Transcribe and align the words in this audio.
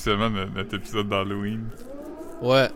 c'est 0.00 0.12
officiellement 0.12 0.30
no- 0.30 0.50
notre 0.54 0.74
épisode 0.76 1.08
d'Halloween. 1.08 1.68
Ouais. 2.42 2.68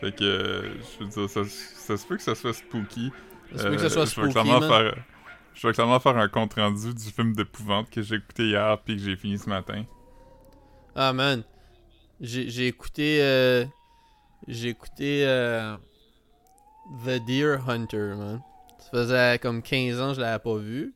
Fait 0.00 0.14
que, 0.14 0.24
euh, 0.24 0.74
je 0.98 1.04
veux 1.04 1.10
dire, 1.10 1.30
ça, 1.30 1.40
ça 1.44 1.96
se 1.96 2.06
peut 2.06 2.16
que 2.16 2.22
ça 2.22 2.34
soit 2.34 2.52
spooky. 2.52 3.10
Ça 3.52 3.58
se 3.58 3.68
peut 3.68 3.74
que 3.76 3.80
ça 3.82 3.90
soit 3.90 4.02
Euh, 4.02 4.06
spooky, 4.06 4.30
Je 4.32 4.38
vais 4.38 4.42
clairement 4.42 4.68
faire... 4.68 4.94
Je 5.54 5.66
vais 5.66 5.72
clairement 5.72 6.00
faire 6.00 6.16
un 6.18 6.28
compte-rendu 6.28 6.92
du 6.92 7.04
film 7.10 7.34
d'épouvante 7.34 7.88
que 7.90 8.02
j'ai 8.02 8.16
écouté 8.16 8.44
hier 8.48 8.78
puis 8.84 8.96
que 8.96 9.02
j'ai 9.02 9.16
fini 9.16 9.38
ce 9.38 9.48
matin. 9.48 9.84
Ah, 10.94 11.12
man. 11.14 11.42
J'ai 12.20 12.48
j'ai 12.50 12.66
écouté... 12.66 13.18
euh, 13.22 13.64
J'ai 14.48 14.68
écouté... 14.68 15.24
euh, 15.26 15.76
The 17.06 17.24
Deer 17.26 17.58
Hunter, 17.68 18.14
man. 18.16 18.40
Ça 18.78 18.90
faisait 18.92 19.38
comme 19.40 19.62
15 19.62 20.00
ans 20.00 20.08
que 20.10 20.14
je 20.16 20.20
l'avais 20.20 20.38
pas 20.42 20.56
vu. 20.56 20.94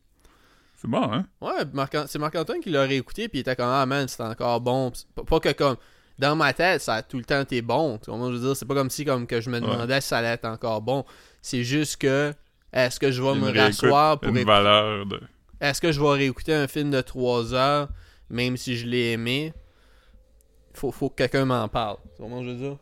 C'est 0.81 0.89
bon, 0.89 1.13
hein? 1.13 1.27
Ouais, 1.43 1.65
Marc- 1.75 2.07
c'est 2.09 2.19
Marc-Antoine 2.19 2.61
qui 2.61 2.71
l'aurait 2.71 2.97
écouté, 2.97 3.29
puis 3.29 3.39
il 3.39 3.41
était 3.43 3.55
comme, 3.55 3.69
ah 3.69 3.85
man, 3.85 4.09
c'est 4.09 4.23
encore 4.23 4.63
bon. 4.63 4.91
Pas, 5.15 5.25
pas 5.25 5.39
que 5.41 5.53
comme, 5.53 5.77
dans 6.19 6.35
ma 6.37 6.55
tête, 6.55 6.81
ça 6.81 6.95
a 6.95 7.03
tout 7.03 7.19
le 7.19 7.25
temps 7.25 7.41
été 7.43 7.61
bon. 7.61 7.99
Tu 7.99 8.11
vois, 8.11 8.31
je 8.31 8.37
veux 8.37 8.41
dire, 8.47 8.57
c'est 8.57 8.65
pas 8.65 8.75
comme 8.75 8.89
si 8.89 9.05
comme 9.05 9.27
que 9.27 9.43
je 9.43 9.51
me 9.51 9.57
Ouais. 9.57 9.61
demandais 9.61 10.01
si 10.01 10.09
ça 10.09 10.19
allait 10.19 10.29
être 10.29 10.47
encore 10.47 10.81
bon. 10.81 11.05
C'est 11.43 11.65
juste 11.65 11.99
que, 11.99 12.33
est-ce 12.73 12.99
que 12.99 13.11
je 13.11 13.23
vais 13.23 13.35
me 13.35 13.51
rasseoir 13.55 14.19
pour 14.21 14.31
Une 14.31 14.39
écouter. 14.39 14.53
valeur 14.55 15.05
de... 15.05 15.21
Est-ce 15.61 15.83
que 15.83 15.93
je 15.93 16.01
vais 16.01 16.09
réécouter 16.13 16.55
un 16.55 16.67
film 16.67 16.91
de 16.91 17.03
3 17.03 17.53
heures, 17.53 17.91
même 18.31 18.57
si 18.57 18.75
je 18.77 18.87
l'ai 18.87 19.13
aimé? 19.13 19.53
Faut, 20.73 20.93
faut 20.93 21.11
que 21.11 21.17
quelqu'un 21.17 21.45
m'en 21.45 21.69
parle. 21.69 21.99
Tu 22.17 22.23
vois, 22.27 22.43
je 22.43 22.49
veux 22.49 22.55
dire? 22.57 22.77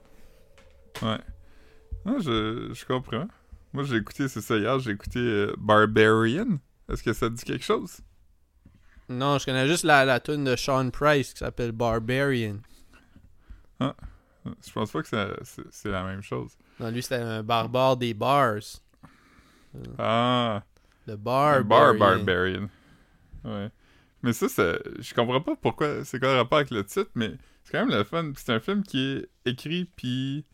Ouais. 1.03 1.19
Non, 2.05 2.21
je, 2.21 2.71
je 2.73 2.85
comprends. 2.85 3.27
Moi, 3.73 3.83
j'ai 3.83 3.97
écouté, 3.97 4.29
c'est 4.29 4.41
ça, 4.41 4.57
hier, 4.57 4.79
j'ai 4.79 4.93
écouté 4.93 5.19
euh, 5.19 5.53
Barbarian. 5.59 6.59
Est-ce 6.89 7.03
que 7.03 7.13
ça 7.13 7.29
te 7.29 7.35
dit 7.35 7.45
quelque 7.45 7.65
chose? 7.65 8.01
Non, 9.09 9.39
je 9.39 9.45
connais 9.47 9.67
juste 9.67 9.85
la, 9.85 10.05
la 10.05 10.21
tune 10.21 10.45
de 10.45 10.57
Sean 10.57 10.91
Price 10.91 11.33
qui 11.33 11.39
s'appelle 11.39 11.73
Barbarian. 11.73 12.57
Je 13.81 14.73
pense 14.73 14.91
pas 14.93 15.03
que 15.03 15.09
c'est 15.09 15.63
c'est 15.71 15.91
la 15.91 16.03
même 16.05 16.23
chose. 16.23 16.53
Non, 16.81 16.91
lui, 16.91 17.03
c'était 17.03 17.17
un 17.17 17.43
barbare 17.43 17.97
des 17.97 18.15
bars. 18.15 18.61
Ah, 19.99 20.63
Le 21.07 21.17
bar. 21.17 21.65
Bar 21.65 21.95
Barbarian. 21.95 22.69
Ouais. 23.45 23.71
Mais 24.23 24.33
ça, 24.33 24.49
c'est- 24.49 24.81
je 25.01 25.15
comprends 25.15 25.41
pas 25.41 25.55
pourquoi, 25.57 26.05
c'est 26.05 26.19
quoi 26.19 26.33
le 26.33 26.39
rapport 26.39 26.59
avec 26.59 26.71
le 26.71 26.85
titre, 26.85 27.11
mais 27.15 27.33
c'est 27.63 27.73
quand 27.73 27.87
même 27.87 27.97
le 27.97 28.05
fun. 28.05 28.33
C'est 28.37 28.53
un 28.53 28.61
film 28.61 28.83
qui 28.83 28.99
est 29.45 29.51
écrit 29.51 29.85
puis 29.97 30.45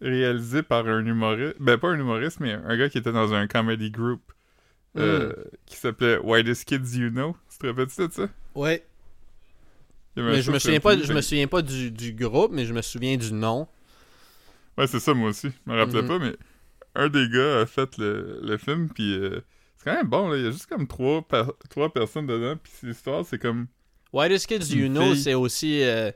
réalisé 0.00 0.62
par 0.62 0.86
un 0.86 1.04
humoriste. 1.04 1.56
Ben, 1.58 1.78
pas 1.78 1.88
un 1.88 1.98
humoriste, 1.98 2.40
mais 2.40 2.52
un 2.52 2.76
gars 2.76 2.88
qui 2.88 2.98
était 2.98 3.12
dans 3.12 3.32
un 3.32 3.46
comedy 3.46 3.90
group 3.90 4.20
euh, 4.98 5.32
qui 5.66 5.76
s'appelait 5.76 6.18
Whitest 6.18 6.64
Kids 6.66 6.98
You 6.98 7.10
Know. 7.10 7.36
Tu 7.50 7.58
te 7.58 7.66
rappelles 7.66 7.86
de 7.86 8.12
ça? 8.12 8.28
Ouais. 8.54 8.84
Mais 10.16 10.42
je 10.42 10.50
me 10.52 10.58
souviens 10.58 10.80
pas, 10.80 10.98
je 10.98 11.12
me 11.12 11.20
souviens 11.22 11.46
pas 11.46 11.62
du, 11.62 11.90
du 11.90 12.12
groupe, 12.12 12.52
mais 12.52 12.66
je 12.66 12.74
me 12.74 12.82
souviens 12.82 13.16
du 13.16 13.32
nom. 13.32 13.66
Ouais, 14.76 14.86
c'est 14.86 15.00
ça, 15.00 15.14
moi 15.14 15.30
aussi. 15.30 15.48
Je 15.66 15.72
me 15.72 15.78
rappelais 15.78 16.02
Mhm. 16.02 16.08
pas, 16.08 16.18
mais 16.18 16.34
un 16.94 17.08
des 17.08 17.28
gars 17.30 17.60
a 17.60 17.66
fait 17.66 17.96
le, 17.96 18.40
le 18.42 18.56
film, 18.58 18.90
puis 18.90 19.14
euh, 19.14 19.40
c'est 19.78 19.84
quand 19.84 19.94
même 19.96 20.08
bon, 20.08 20.28
là. 20.28 20.36
Il 20.36 20.44
y 20.44 20.46
a 20.46 20.50
juste 20.50 20.66
comme 20.66 20.86
trois, 20.86 21.22
per- 21.22 21.52
trois 21.70 21.90
personnes 21.92 22.26
dedans, 22.26 22.56
puis 22.62 22.72
l'histoire, 22.88 23.24
c'est 23.24 23.38
comme 23.38 23.66
Whitest 24.12 24.46
Kids 24.46 24.74
You 24.76 24.88
Know, 24.88 25.14
c'est 25.14 25.32
aussi. 25.34 25.82
euh, 25.82 26.10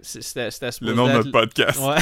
C'était 0.00 0.50
le 0.82 0.92
nom 0.92 1.06
de 1.06 1.12
notre 1.12 1.30
podcast. 1.30 1.78
Ouais. 1.80 1.96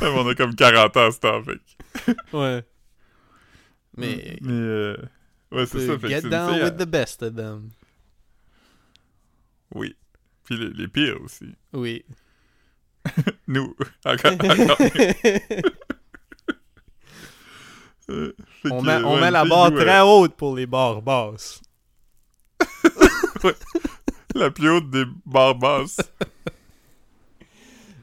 On 0.00 0.28
a 0.28 0.34
comme 0.34 0.54
40 0.54 0.96
ans, 0.96 1.10
ce 1.10 1.18
temps, 1.20 1.42
fait. 1.42 1.58
Ouais. 2.32 2.64
Mais. 3.96 4.38
Mais, 4.40 4.52
euh, 4.52 4.96
ouais, 5.52 5.66
c'est 5.66 5.86
ça. 5.86 5.98
Fait 5.98 6.08
que 6.08 6.08
Get 6.08 6.22
down 6.22 6.62
with 6.62 6.76
the 6.76 6.86
best 6.86 7.22
of 7.22 7.34
them. 7.34 7.70
Oui. 9.74 9.96
Puis 10.44 10.56
les, 10.56 10.70
les 10.70 10.88
pires 10.88 11.20
aussi. 11.22 11.54
Oui. 11.72 12.04
Nous. 13.46 13.74
Encore. 14.04 14.32
encore. 14.32 14.78
Euh, 18.10 18.34
on 18.70 18.80
met, 18.80 19.04
on 19.04 19.20
met 19.20 19.30
la 19.30 19.44
barre 19.44 19.70
très 19.70 20.00
haute 20.00 20.34
pour 20.34 20.56
les 20.56 20.66
barres 20.66 21.02
basses. 21.02 21.60
La 24.34 24.50
plus 24.50 24.70
haute 24.70 24.88
des 24.88 25.04
barres 25.26 25.56
basses. 25.56 25.98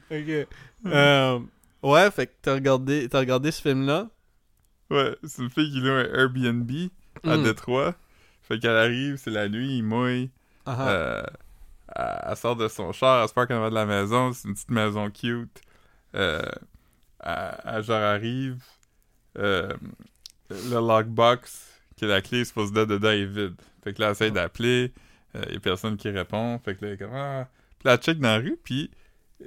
Ok. 0.08 0.46
Euh, 0.86 1.40
ouais, 1.92 2.10
fait 2.10 2.26
que 2.26 2.32
t'as 2.42 2.54
regardé, 2.54 3.08
t'as 3.08 3.18
regardé 3.20 3.50
ce 3.50 3.62
film-là? 3.62 4.08
Ouais, 4.90 5.16
c'est 5.24 5.42
une 5.42 5.50
fille 5.50 5.70
qui 5.72 5.80
loue 5.80 5.90
un 5.90 6.04
Airbnb 6.14 6.70
à 7.24 7.36
Mm. 7.36 7.42
Détroit. 7.42 7.94
Fait 8.42 8.58
qu'elle 8.58 8.76
arrive, 8.76 9.16
c'est 9.16 9.30
la 9.30 9.48
nuit, 9.48 9.78
il 9.78 9.82
mouille. 9.82 10.30
Ah 10.66 10.76
ah. 10.78 10.88
Euh, 10.88 11.22
elle, 11.96 12.18
elle 12.30 12.36
sort 12.36 12.56
de 12.56 12.68
son 12.68 12.92
char, 12.92 13.22
elle 13.22 13.28
se 13.28 13.34
parque 13.34 13.50
en 13.50 13.56
avant 13.56 13.70
de 13.70 13.74
la 13.74 13.86
maison, 13.86 14.32
c'est 14.32 14.46
une 14.48 14.54
petite 14.54 14.70
maison 14.70 15.10
cute. 15.10 15.60
Euh, 16.14 16.42
elle, 17.20 17.60
elle, 17.64 17.82
genre 17.82 18.02
arrive, 18.02 18.62
euh, 19.38 19.72
le 20.50 20.74
lockbox, 20.74 21.66
qui 21.96 22.04
est 22.04 22.08
la 22.08 22.20
clé, 22.22 22.44
supposée 22.44 22.72
d'être 22.72 22.88
dedans, 22.88 23.10
est 23.10 23.24
vide. 23.24 23.56
Fait 23.82 23.92
que 23.94 24.00
là, 24.00 24.06
elle 24.08 24.12
essaie 24.12 24.30
d'appeler, 24.30 24.92
il 25.34 25.54
y 25.54 25.56
a 25.56 25.60
personne 25.60 25.96
qui 25.96 26.08
répond. 26.08 26.58
Fait 26.60 26.74
que 26.76 26.84
là, 26.84 26.92
elle 26.92 26.94
est 26.94 26.98
comme, 26.98 27.14
ah. 27.14 27.48
Puis 27.78 27.86
là, 27.88 27.94
elle 27.94 28.00
check 28.00 28.18
dans 28.18 28.28
la 28.28 28.38
rue, 28.38 28.58
puis 28.62 28.90
euh, 29.42 29.46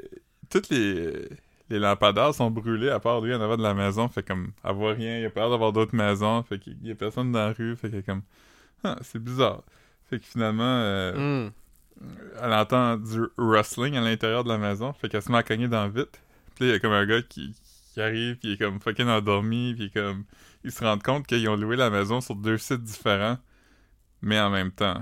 toutes 0.50 0.70
les, 0.70 1.30
les 1.70 1.80
lampadaires 1.80 2.34
sont 2.34 2.50
brûlés 2.52 2.90
à 2.90 3.00
part 3.00 3.22
lui 3.22 3.34
en 3.34 3.42
avant 3.42 3.58
de 3.58 3.64
la 3.64 3.74
maison. 3.74 4.08
Fait 4.08 4.24
comme, 4.24 4.52
elle 4.64 4.74
voit 4.76 4.94
rien, 4.94 5.20
il 5.20 5.26
a 5.26 5.30
l'air 5.36 5.50
d'avoir 5.50 5.72
d'autres 5.72 5.96
maisons. 5.96 6.42
Fait 6.44 6.60
qu'il 6.60 6.78
y 6.84 6.92
a 6.92 6.96
personne 6.96 7.32
dans 7.32 7.40
la 7.48 7.54
rue. 7.54 7.76
Fait 7.76 7.90
qu'elle 7.90 8.04
comme, 8.04 8.22
ah, 8.84 8.98
c'est 9.02 9.22
bizarre. 9.22 9.62
Fait 10.10 10.20
que 10.20 10.26
finalement, 10.26 10.64
euh, 10.64 11.46
Mm. 11.46 11.52
elle 12.42 12.54
entend 12.54 12.98
du 12.98 13.22
rustling 13.38 13.96
à 13.98 14.02
l'intérieur 14.02 14.44
de 14.46 14.50
la 14.50 14.58
maison, 14.58 14.94
fait 14.94 15.10
qu'elle 15.10 15.22
se 15.22 15.32
met 15.32 15.38
à 15.38 15.44
cogner 15.44 15.68
dans 15.68 15.86
le 15.86 15.92
vitre. 15.92 16.18
Puis 16.56 16.66
là, 16.66 16.70
il 16.70 16.74
y 16.74 16.76
a 16.76 16.80
comme 16.80 16.94
un 16.94 17.06
gars 17.06 17.22
qui, 17.22 17.54
qui 17.94 18.02
arrive, 18.02 18.38
puis 18.38 18.50
il 18.50 18.54
est 18.54 18.58
comme 18.58 18.80
fucking 18.80 19.08
endormi, 19.08 19.76
puis 19.76 19.92
comme... 19.92 20.24
Ils 20.64 20.72
se 20.72 20.84
rendent 20.84 21.04
compte 21.04 21.28
qu'ils 21.28 21.48
ont 21.50 21.56
loué 21.56 21.76
la 21.76 21.90
maison 21.90 22.20
sur 22.22 22.36
deux 22.36 22.58
sites 22.58 22.84
différents, 22.84 23.38
mais 24.22 24.40
en 24.40 24.50
même 24.50 24.72
temps. 24.72 25.02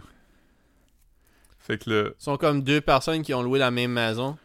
Fait 1.60 1.78
que 1.84 1.90
là, 1.90 2.10
Ils 2.20 2.24
sont 2.24 2.38
comme 2.38 2.62
deux 2.64 2.82
personnes 2.82 3.22
qui 3.24 3.34
ont 3.34 3.42
loué 3.44 3.60
la 3.60 3.72
même 3.72 3.92
maison. 3.92 4.38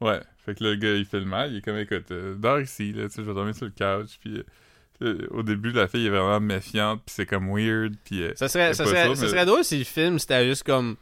ouais, 0.00 0.20
fait 0.44 0.54
que 0.54 0.64
le 0.64 0.74
gars, 0.76 0.92
il 0.94 1.04
fait 1.04 1.20
le 1.20 1.26
mal, 1.26 1.52
il 1.52 1.58
est 1.58 1.62
comme, 1.62 1.76
écoute, 1.78 2.10
euh, 2.10 2.34
dors 2.34 2.60
ici, 2.60 2.92
là, 2.92 3.04
tu 3.04 3.10
sais, 3.16 3.22
je 3.22 3.28
vais 3.28 3.34
dormir 3.34 3.54
sur 3.54 3.66
le 3.66 3.70
couch, 3.72 4.18
puis... 4.20 4.42
euh, 5.02 5.26
au 5.30 5.42
début, 5.42 5.70
la 5.72 5.88
fille 5.88 6.06
est 6.06 6.10
vraiment 6.10 6.40
méfiante, 6.40 7.02
puis 7.06 7.14
c'est 7.14 7.26
comme 7.26 7.48
weird, 7.50 7.94
puis... 8.04 8.22
euh, 8.22 8.32
Ça 8.36 8.48
serait, 8.48 8.74
ça 8.74 8.84
serait, 8.86 9.14
ça, 9.14 9.28
serait 9.28 9.46
drôle 9.46 9.64
si 9.64 9.78
le 9.78 9.84
film 9.84 10.18
c'était 10.18 10.46
juste 10.46 10.62
comme. 10.64 10.96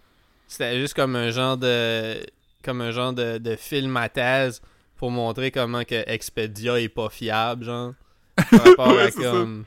C'était 0.47 0.79
juste 0.81 0.95
comme 0.95 1.15
un 1.17 1.31
genre 1.31 1.57
de. 1.57 2.17
Comme 2.65 2.81
un 2.81 2.91
genre 2.91 3.13
de, 3.13 3.39
de 3.39 3.55
film 3.57 3.97
à 3.97 4.09
thèse 4.09 4.61
pour 4.97 5.11
montrer 5.11 5.51
comment 5.51 5.85
que 5.85 6.09
Expedia 6.11 6.81
est 6.81 6.89
pas 6.89 7.09
fiable, 7.11 7.65
genre. 7.65 7.93
Par 8.51 8.65
rapport 8.65 8.89
Ouais, 8.95 9.03
à 9.03 9.11
ça. 9.11 9.21
comme. 9.21 9.65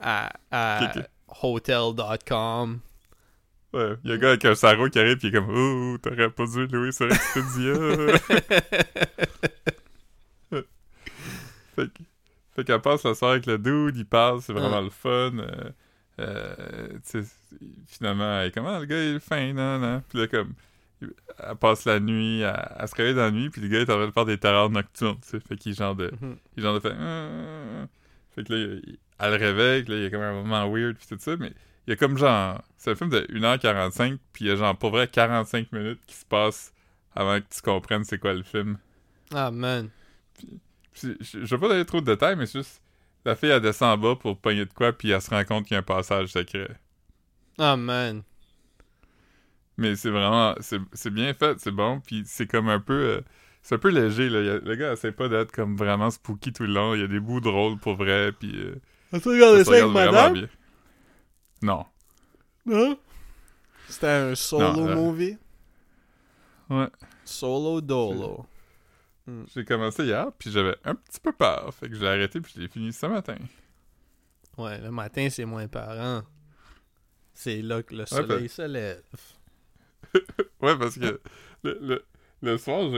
À, 0.00 0.32
à 0.50 0.92
hotel.com. 1.42 2.80
Ouais, 3.76 3.92
il 4.04 4.10
y 4.10 4.12
a 4.12 4.16
un 4.16 4.18
gars 4.18 4.28
avec 4.30 4.44
un 4.44 4.54
sarreau 4.54 4.88
qui 4.88 4.98
arrive, 4.98 5.18
puis 5.18 5.28
il 5.28 5.34
est 5.34 5.38
comme, 5.38 5.50
oh, 5.54 5.98
t'aurais 5.98 6.30
pas 6.30 6.46
dû 6.46 6.66
louer 6.66 6.92
sur 6.92 7.06
Expedia. 7.06 7.74
Fait 11.74 11.88
que- 11.88 12.02
fait 12.54 12.64
qu'elle 12.64 12.80
passe 12.80 13.04
la 13.04 13.14
soirée 13.14 13.34
avec 13.34 13.46
le 13.46 13.58
dude, 13.58 13.96
il 13.96 14.06
parle, 14.06 14.40
c'est 14.40 14.52
vraiment 14.54 14.80
le 14.80 14.88
fun. 14.90 15.32
euh, 15.38 15.70
euh, 16.20 16.98
finalement, 17.86 18.40
elle 18.40 18.48
est 18.48 18.50
comme, 18.52 18.64
ah, 18.66 18.80
le 18.80 18.86
gars, 18.86 19.02
il 19.02 19.16
est 19.16 19.20
fin, 19.20 19.52
non, 19.52 19.78
non. 19.78 20.02
Puis 20.08 20.18
là, 20.20 20.26
comme, 20.28 20.54
elle 21.02 21.56
passe 21.60 21.84
la 21.84 22.00
nuit, 22.00 22.40
elle, 22.40 22.68
elle 22.80 22.88
se 22.88 22.94
réveille 22.94 23.14
dans 23.14 23.22
la 23.24 23.30
nuit, 23.30 23.50
puis 23.50 23.60
le 23.60 23.68
gars 23.68 23.80
est 23.80 23.90
en 23.90 23.96
train 23.96 24.06
de 24.06 24.10
faire 24.12 24.24
des 24.24 24.38
terreurs 24.38 24.70
nocturnes, 24.70 25.18
tu 25.20 25.28
sais. 25.28 25.40
Fait 25.40 25.56
qu'il 25.56 25.72
est 25.72 25.74
genre 25.74 25.94
de, 25.94 26.10
il 26.56 26.60
est 26.60 26.62
genre 26.62 26.74
de 26.74 26.80
fait, 26.80 26.94
Ah. 26.98 27.86
fait 28.34 28.44
que 28.44 28.54
là, 28.54 28.80
elle 29.18 29.30
le 29.32 29.36
réveille, 29.36 29.84
que 29.84 29.90
là, 29.92 29.98
il 29.98 30.02
y 30.04 30.06
a 30.06 30.10
comme 30.10 30.22
un 30.22 30.32
moment 30.32 30.66
weird, 30.72 30.96
puis 30.96 31.06
tout 31.06 31.16
ça, 31.20 31.36
mais 31.36 31.52
il 31.86 31.90
y 31.90 31.92
a 31.92 31.96
comme 31.96 32.18
genre, 32.18 32.62
c'est 32.76 32.90
un 32.90 32.94
film 32.94 33.10
de 33.10 33.26
1h45, 33.30 34.18
puis 34.32 34.44
il 34.44 34.48
y 34.48 34.50
a 34.50 34.56
genre, 34.56 34.76
pour 34.76 34.90
vrai, 34.90 35.08
45 35.08 35.72
minutes 35.72 36.00
qui 36.06 36.14
se 36.16 36.24
passent 36.24 36.72
avant 37.14 37.40
que 37.40 37.46
tu 37.54 37.62
comprennes 37.62 38.04
c'est 38.04 38.18
quoi 38.18 38.34
le 38.34 38.42
film. 38.42 38.78
Ah 39.32 39.50
man. 39.50 39.88
Puis, 40.34 40.48
je, 41.20 41.44
je 41.44 41.54
vais 41.54 41.58
pas 41.60 41.68
donner 41.68 41.84
trop 41.84 42.00
de 42.00 42.06
détails, 42.06 42.36
mais 42.36 42.46
c'est 42.46 42.58
juste 42.60 42.82
la 43.24 43.34
fille 43.36 43.50
elle 43.50 43.60
descend 43.60 43.98
en 43.98 43.98
bas 43.98 44.16
pour 44.16 44.38
pogner 44.38 44.64
de 44.64 44.72
quoi, 44.72 44.92
puis 44.92 45.10
elle 45.10 45.20
se 45.20 45.30
rend 45.30 45.44
compte 45.44 45.64
qu'il 45.66 45.74
y 45.74 45.76
a 45.76 45.80
un 45.80 45.82
passage 45.82 46.28
secret. 46.28 46.68
Ah 47.58 47.76
man. 47.76 48.22
Mais 49.78 49.94
c'est 49.96 50.10
vraiment, 50.10 50.54
c'est 50.60 51.10
bien 51.10 51.34
fait, 51.34 51.58
c'est 51.60 51.70
bon, 51.70 52.00
puis 52.00 52.22
c'est 52.24 52.46
comme 52.46 52.68
un 52.68 52.80
peu, 52.80 52.94
euh, 52.94 53.20
c'est 53.62 53.74
un 53.74 53.78
peu 53.78 53.90
léger 53.90 54.28
là. 54.30 54.38
A- 54.54 54.58
le 54.58 54.74
gars 54.74 54.92
essaie 54.92 55.12
pas 55.12 55.28
d'être 55.28 55.52
comme 55.52 55.76
vraiment 55.76 56.10
spooky 56.10 56.52
tout 56.52 56.62
le 56.62 56.72
long. 56.72 56.94
Il 56.94 57.00
y 57.00 57.04
a 57.04 57.08
des 57.08 57.20
bouts 57.20 57.40
drôles 57.40 57.76
pour 57.78 57.94
vrai, 57.96 58.32
puis 58.32 58.52
euh, 58.56 58.74
ça 59.50 59.58
se 59.64 59.70
regarde 59.70 59.92
vraiment 60.08 60.12
bien. 60.34 60.48
Non. 61.66 61.84
Non? 62.64 62.98
C'était 63.88 64.06
un 64.08 64.34
solo 64.34 64.72
Non, 64.72 64.88
euh, 64.88 64.94
movie? 64.94 65.36
Ouais. 66.70 66.88
Solo 67.24 67.80
dolo. 67.80 68.46
J'ai 69.54 69.64
commencé 69.64 70.04
hier, 70.04 70.30
puis 70.38 70.50
j'avais 70.52 70.76
un 70.84 70.94
petit 70.94 71.18
peu 71.18 71.32
peur, 71.32 71.74
fait 71.74 71.88
que 71.88 71.96
je 71.96 72.00
l'ai 72.00 72.06
arrêté, 72.08 72.40
puis 72.40 72.52
je 72.54 72.60
l'ai 72.60 72.68
fini 72.68 72.92
ce 72.92 73.06
matin. 73.06 73.36
Ouais, 74.56 74.78
le 74.80 74.90
matin 74.92 75.28
c'est 75.30 75.44
moins 75.44 75.66
parent. 75.66 76.22
c'est 77.34 77.60
là 77.62 77.82
que 77.82 77.94
le 77.94 78.06
soleil 78.06 78.48
se 78.48 78.62
lève. 78.62 79.02
Ouais, 80.62 80.78
parce 80.78 80.96
que 80.98 81.20
le, 81.64 81.78
le, 81.82 82.04
le 82.42 82.58
soir, 82.58 82.88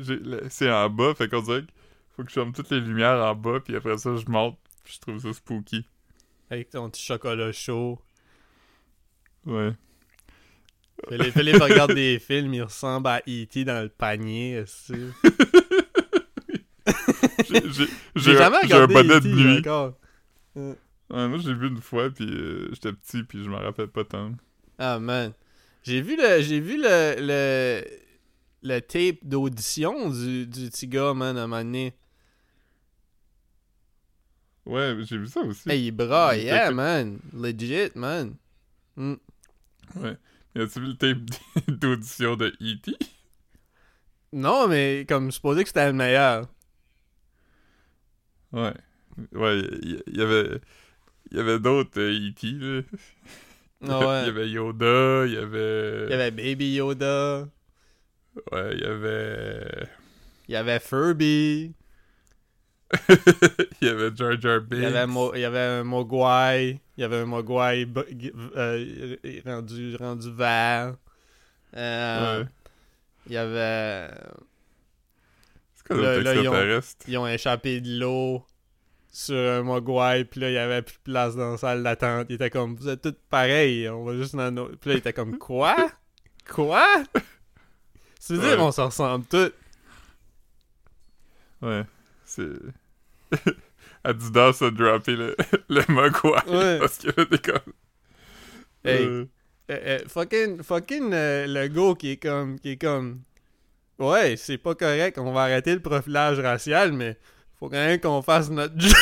j'ai- 0.00 0.48
c'est 0.48 0.70
en 0.70 0.88
bas, 0.90 1.14
fait 1.14 1.28
qu'on 1.28 1.42
dirait 1.42 1.60
qu'il 1.60 1.70
faut 2.16 2.22
que 2.24 2.28
je 2.30 2.34
ferme 2.34 2.52
toutes 2.52 2.70
les 2.70 2.80
lumières 2.80 3.22
en 3.24 3.34
bas, 3.34 3.60
puis 3.60 3.76
après 3.76 3.96
ça, 3.98 4.16
je 4.16 4.26
monte, 4.28 4.58
puis 4.82 4.94
je 4.94 5.00
trouve 5.00 5.18
ça 5.20 5.32
spooky. 5.32 5.86
Avec 6.50 6.70
ton 6.70 6.88
petit 6.90 7.02
chocolat 7.04 7.52
chaud. 7.52 8.00
Ouais. 9.46 9.72
Philippe, 11.08 11.32
Philippe 11.34 11.62
regarde 11.62 11.94
des 11.94 12.18
films, 12.26 12.54
il 12.54 12.62
ressemble 12.62 13.06
à 13.08 13.18
E.T. 13.28 13.64
dans 13.64 13.82
le 13.82 13.88
panier. 13.88 14.64
J'ai- 17.48 18.34
jamais 18.34 18.56
j'ai 18.64 18.74
un 18.74 18.86
regardé 18.86 18.94
bonnet 18.94 19.16
E.T. 19.16 19.28
de 19.28 19.34
nuit. 19.34 19.62
Ouais, 21.08 21.28
moi, 21.28 21.38
j'ai 21.38 21.54
vu 21.54 21.68
une 21.68 21.80
fois, 21.80 22.10
puis 22.10 22.26
euh, 22.28 22.68
j'étais 22.72 22.92
petit, 22.92 23.22
puis 23.22 23.44
je 23.44 23.48
m'en 23.50 23.58
rappelle 23.60 23.88
pas 23.88 24.04
tant. 24.04 24.32
Ah 24.78 24.98
man. 24.98 25.32
J'ai 25.84 26.00
vu 26.00 26.16
le 26.16 26.40
j'ai 26.42 26.58
vu 26.60 26.76
le 26.78 27.14
le, 27.18 27.84
le 28.62 28.80
tape 28.80 29.18
d'audition 29.22 30.10
du, 30.10 30.46
du 30.46 30.68
petit 30.70 30.88
gars, 30.88 31.14
man, 31.14 31.36
à 31.38 31.44
un 31.44 31.46
moment 31.46 31.62
donné. 31.62 31.94
Ouais, 34.64 34.96
j'ai 35.04 35.18
vu 35.18 35.28
ça 35.28 35.40
aussi. 35.42 35.70
Hey, 35.70 35.86
il 35.86 35.92
braille, 35.92 36.40
Il 36.40 36.46
yeah, 36.46 36.70
man. 36.72 37.20
Legit, 37.32 37.90
man. 37.94 38.34
Mm. 38.96 39.14
Ouais. 39.94 40.16
Mais 40.54 40.62
as-tu 40.62 40.80
vu 40.80 40.86
le 40.88 40.96
tape 40.96 41.18
d'audition 41.68 42.36
de 42.36 42.46
E 42.46 42.52
E.T.? 42.62 42.96
Non, 44.32 44.68
mais 44.68 45.04
comme 45.08 45.30
supposé 45.32 45.62
que 45.64 45.68
c'était 45.68 45.86
le 45.86 45.92
meilleur. 45.92 46.48
Ouais. 48.52 48.74
Ouais, 49.32 49.58
il 49.82 50.02
y, 50.08 50.18
y 50.18 50.22
avait... 50.22 50.60
Il 51.30 51.38
y 51.38 51.40
avait 51.40 51.60
d'autres 51.60 52.00
euh, 52.00 52.12
E.T., 52.30 52.46
là. 52.52 52.82
Ah 53.88 54.02
Il 54.20 54.24
y 54.26 54.28
ouais. 54.28 54.28
avait 54.30 54.48
Yoda, 54.50 55.26
il 55.26 55.32
y 55.32 55.36
avait... 55.36 56.08
Il 56.08 56.12
y 56.12 56.14
avait 56.14 56.30
Baby 56.32 56.74
Yoda. 56.74 57.48
Ouais, 58.52 58.72
il 58.74 58.80
y 58.80 58.84
avait... 58.84 59.88
Il 60.48 60.52
y 60.52 60.56
avait 60.56 60.80
Furby. 60.80 61.72
il 63.80 63.88
y 63.88 63.90
avait 63.90 64.14
Jar 64.14 64.40
Jar 64.40 64.60
Binks. 64.60 64.78
Il 64.78 64.82
y 64.82 64.86
avait, 64.86 65.06
Mo- 65.06 65.34
il 65.34 65.40
y 65.40 65.44
avait 65.44 65.58
un 65.58 65.84
Mogwai. 65.84 66.80
Il 66.96 67.00
y 67.00 67.04
avait 67.04 67.18
un 67.18 67.26
Mogwai 67.26 67.86
euh, 68.56 69.16
rendu, 69.44 69.96
rendu 69.96 70.30
vert. 70.32 70.96
Euh, 71.76 72.40
Ouais. 72.42 72.48
Il 73.26 73.32
y 73.32 73.36
avait. 73.36 74.08
C'est 75.74 75.86
quoi 75.88 75.96
Là- 76.22 76.34
ils 76.34 76.48
ont-? 76.48 76.80
Ils 77.08 77.18
ont 77.18 77.26
échappé 77.26 77.80
de 77.80 77.98
l'eau 77.98 78.44
sur 79.10 79.34
un 79.36 79.62
Mogwai, 79.62 80.24
puis 80.24 80.40
là, 80.40 80.50
il 80.50 80.54
y 80.54 80.58
avait 80.58 80.82
plus 80.82 80.94
de 80.96 81.02
place 81.02 81.34
dans 81.34 81.52
la 81.52 81.58
salle 81.58 81.82
d'attente. 81.82 82.26
Il 82.28 82.34
était 82.36 82.50
comme, 82.50 82.76
vous 82.76 82.88
êtes 82.88 83.02
tous 83.02 83.14
pareils, 83.30 83.88
on 83.88 84.04
va 84.04 84.14
juste 84.14 84.36
dans 84.36 84.50
nos. 84.52 84.66
Puis 84.68 84.90
là, 84.90 84.94
il 84.94 84.98
était 84.98 85.12
comme, 85.12 85.38
quoi? 85.38 85.74
Quoi? 86.48 86.86
C'est 88.20 88.34
dire, 88.34 88.42
Ouais. 88.58 88.60
on 88.60 88.70
se 88.72 88.80
ressemble 88.80 89.24
tous. 89.26 89.52
Ouais. 91.62 91.84
C'est... 92.36 93.52
Adidas 94.04 94.62
a 94.62 94.70
droppé 94.70 95.16
le, 95.16 95.36
le 95.68 95.82
Mogwai 95.88 96.40
Ouais. 96.48 96.78
parce 96.78 96.98
qu'il 96.98 97.10
était 97.10 97.38
comme... 97.38 97.72
Hey. 98.84 99.04
Euh, 99.04 99.24
Euh, 99.68 99.78
euh, 99.84 99.98
fucking, 100.06 100.62
fucking 100.62 101.12
euh, 101.12 101.44
le 101.48 101.66
go 101.66 101.96
qui 101.96 102.12
est 102.12 102.16
comme, 102.18 102.56
qui 102.60 102.70
est 102.70 102.76
comme, 102.76 103.22
ouais, 103.98 104.36
c'est 104.36 104.58
pas 104.58 104.76
correct, 104.76 105.18
on 105.18 105.32
va 105.32 105.42
arrêter 105.42 105.74
le 105.74 105.80
profilage 105.80 106.38
racial, 106.38 106.92
mais 106.92 107.16
faut 107.58 107.68
quand 107.68 107.74
même 107.74 107.98
qu'on 107.98 108.22
fasse 108.22 108.48
notre 108.48 108.74
job. 108.78 108.94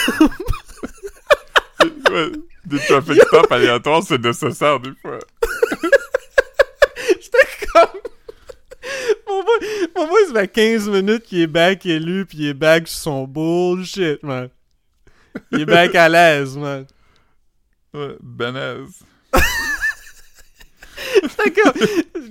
ouais, 2.11 2.33
des 2.65 2.79
traffic 2.79 3.21
stops 3.25 3.53
aléatoires, 3.53 4.03
c'est 4.05 4.19
nécessaire 4.19 4.81
des 4.81 4.93
fois. 5.03 5.19
J'étais 7.21 7.47
comme, 7.71 8.01
mon 9.29 9.43
boy, 9.43 9.59
mon 9.97 10.09
boy, 10.09 10.27
ça 10.27 10.41
fait 10.41 10.49
15 10.49 10.89
minutes 10.89 11.25
qu'il 11.25 11.41
est 11.41 11.47
back 11.47 11.87
élu, 11.87 12.27
pis 12.27 12.39
il 12.39 12.47
est 12.49 12.55
back 12.55 12.89
sur 12.89 12.99
son 12.99 13.27
bullshit, 13.27 14.23
man. 14.23 14.49
Il 15.53 15.61
est 15.61 15.67
back 15.67 15.95
à 15.95 16.09
l'aise, 16.09 16.57
man. 16.57 16.87
Ouais, 17.93 18.17
Benez. 18.21 18.85
J'étais 21.23 21.51
comme, 21.53 21.73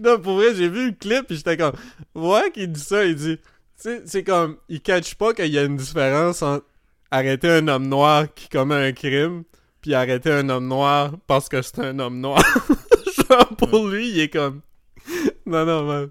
non, 0.01 0.19
pour 0.19 0.35
vrai, 0.35 0.55
j'ai 0.55 0.69
vu 0.69 0.87
le 0.87 0.95
clip, 0.95 1.27
pis 1.27 1.37
j'étais 1.37 1.57
comme, 1.57 1.73
ouais, 2.15 2.51
qu'il 2.51 2.71
dit 2.71 2.79
ça, 2.79 3.05
il 3.05 3.15
dit, 3.15 3.39
c'est 3.77 4.23
comme, 4.23 4.57
il 4.69 4.81
catch 4.81 5.15
pas 5.15 5.33
qu'il 5.33 5.47
y 5.47 5.57
a 5.57 5.63
une 5.63 5.77
différence 5.77 6.41
entre 6.41 6.65
arrêter 7.11 7.49
un 7.49 7.67
homme 7.67 7.87
noir 7.87 8.25
qui 8.33 8.49
commet 8.49 8.75
un 8.75 8.91
crime, 8.91 9.43
puis 9.81 9.93
arrêter 9.93 10.31
un 10.31 10.49
homme 10.49 10.67
noir 10.67 11.11
parce 11.27 11.47
que 11.47 11.61
c'est 11.61 11.79
un 11.79 11.99
homme 11.99 12.19
noir. 12.19 12.43
Genre, 13.29 13.55
pour 13.55 13.87
lui, 13.87 14.09
il 14.09 14.19
est 14.19 14.29
comme, 14.29 14.61
non, 15.45 15.65
non, 15.65 15.83
man. 15.83 16.09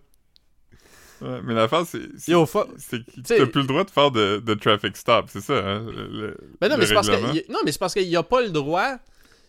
Ouais, 1.22 1.40
mais 1.44 1.54
l'affaire, 1.54 1.86
c'est... 1.86 2.00
c'est- 2.19 2.32
Yo, 2.32 2.44
fuck. 2.46 2.69
C'est 2.78 2.98
que 3.04 3.20
t'as 3.22 3.46
plus 3.46 3.60
le 3.62 3.66
droit 3.69 3.84
de 3.84 3.90
faire 3.90 4.10
de, 4.10 4.38
de 4.38 4.54
traffic 4.54 4.96
stop, 4.96 5.26
c'est 5.28 5.40
ça, 5.40 5.54
hein? 5.58 5.86
Le, 5.86 6.36
Ben 6.60 6.69
non, 6.69 6.74
le 6.76 6.80
mais 6.80 6.86
c'est 6.86 6.94
parce 6.94 7.08
que 7.08 7.52
non, 7.52 7.58
mais 7.64 7.70
c'est 7.72 7.78
parce 7.78 7.94
qu'il 7.94 8.08
y 8.08 8.16
a 8.16 8.22
pas 8.22 8.40
le 8.42 8.50
droit. 8.50 8.96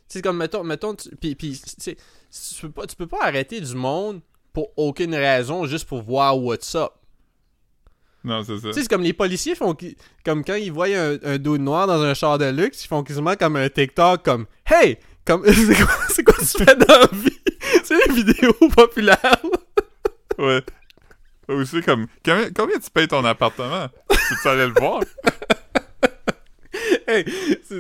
C'est 0.08 0.22
comme 0.22 0.38
mettons, 0.38 0.64
mettons, 0.64 0.94
tu, 0.94 1.10
puis, 1.16 1.34
puis 1.36 1.60
tu 1.60 1.74
sais, 1.80 1.98
tu 2.56 2.62
peux 2.62 2.70
pas, 2.72 2.86
tu 2.86 2.96
peux 2.96 3.08
pas 3.08 3.24
arrêter 3.24 3.60
du 3.62 3.74
monde 3.76 4.22
pour 4.52 4.70
aucune 4.78 5.16
raison, 5.16 5.66
juste 5.66 5.86
pour 5.88 6.04
voir 6.04 6.38
what's 6.38 6.76
up. 6.76 6.92
Non, 8.24 8.44
c'est 8.44 8.58
ça. 8.60 8.68
Tu 8.68 8.74
sais, 8.74 8.82
c'est 8.82 8.90
comme 8.90 9.02
les 9.02 9.14
policiers 9.14 9.56
font, 9.56 9.76
comme 10.24 10.46
quand 10.46 10.56
ils 10.56 10.72
voient 10.72 10.88
un, 10.88 11.18
un 11.24 11.38
dos 11.38 11.58
noir 11.58 11.88
dans 11.88 12.02
un 12.02 12.14
char 12.14 12.38
de 12.38 12.46
luxe, 12.46 12.86
ils 12.86 12.88
font 12.88 13.04
quasiment 13.04 13.36
comme 13.36 13.56
un 13.56 13.68
TikTok, 13.70 14.24
comme 14.24 14.46
Hey, 14.66 14.98
comme 15.26 15.44
c'est 15.52 15.76
quoi, 15.76 15.94
c'est 16.10 16.24
quoi 16.24 16.36
tu 16.40 16.64
fais 16.64 16.76
dans 16.76 17.00
la 17.00 17.08
vie? 17.12 17.40
C'est 17.84 18.08
des 18.08 18.14
vidéos 18.24 18.54
populaires. 18.76 19.42
Ouais. 20.38 20.62
Aussi, 21.48 21.82
comme, 21.82 22.08
combien, 22.24 22.52
combien 22.52 22.80
tu 22.80 22.90
payes 22.90 23.08
ton 23.08 23.24
appartement? 23.26 23.90
tu 24.10 24.48
aller 24.48 24.68
le 24.68 24.74
voir? 24.74 25.02
hey, 27.08 27.26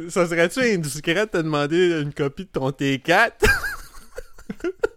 ça 0.09 0.27
serait-tu 0.27 0.59
indiscret 0.59 1.25
de 1.25 1.31
te 1.31 1.37
demander 1.37 2.01
une 2.01 2.13
copie 2.13 2.45
de 2.45 2.49
ton 2.49 2.69
T4 2.69 3.31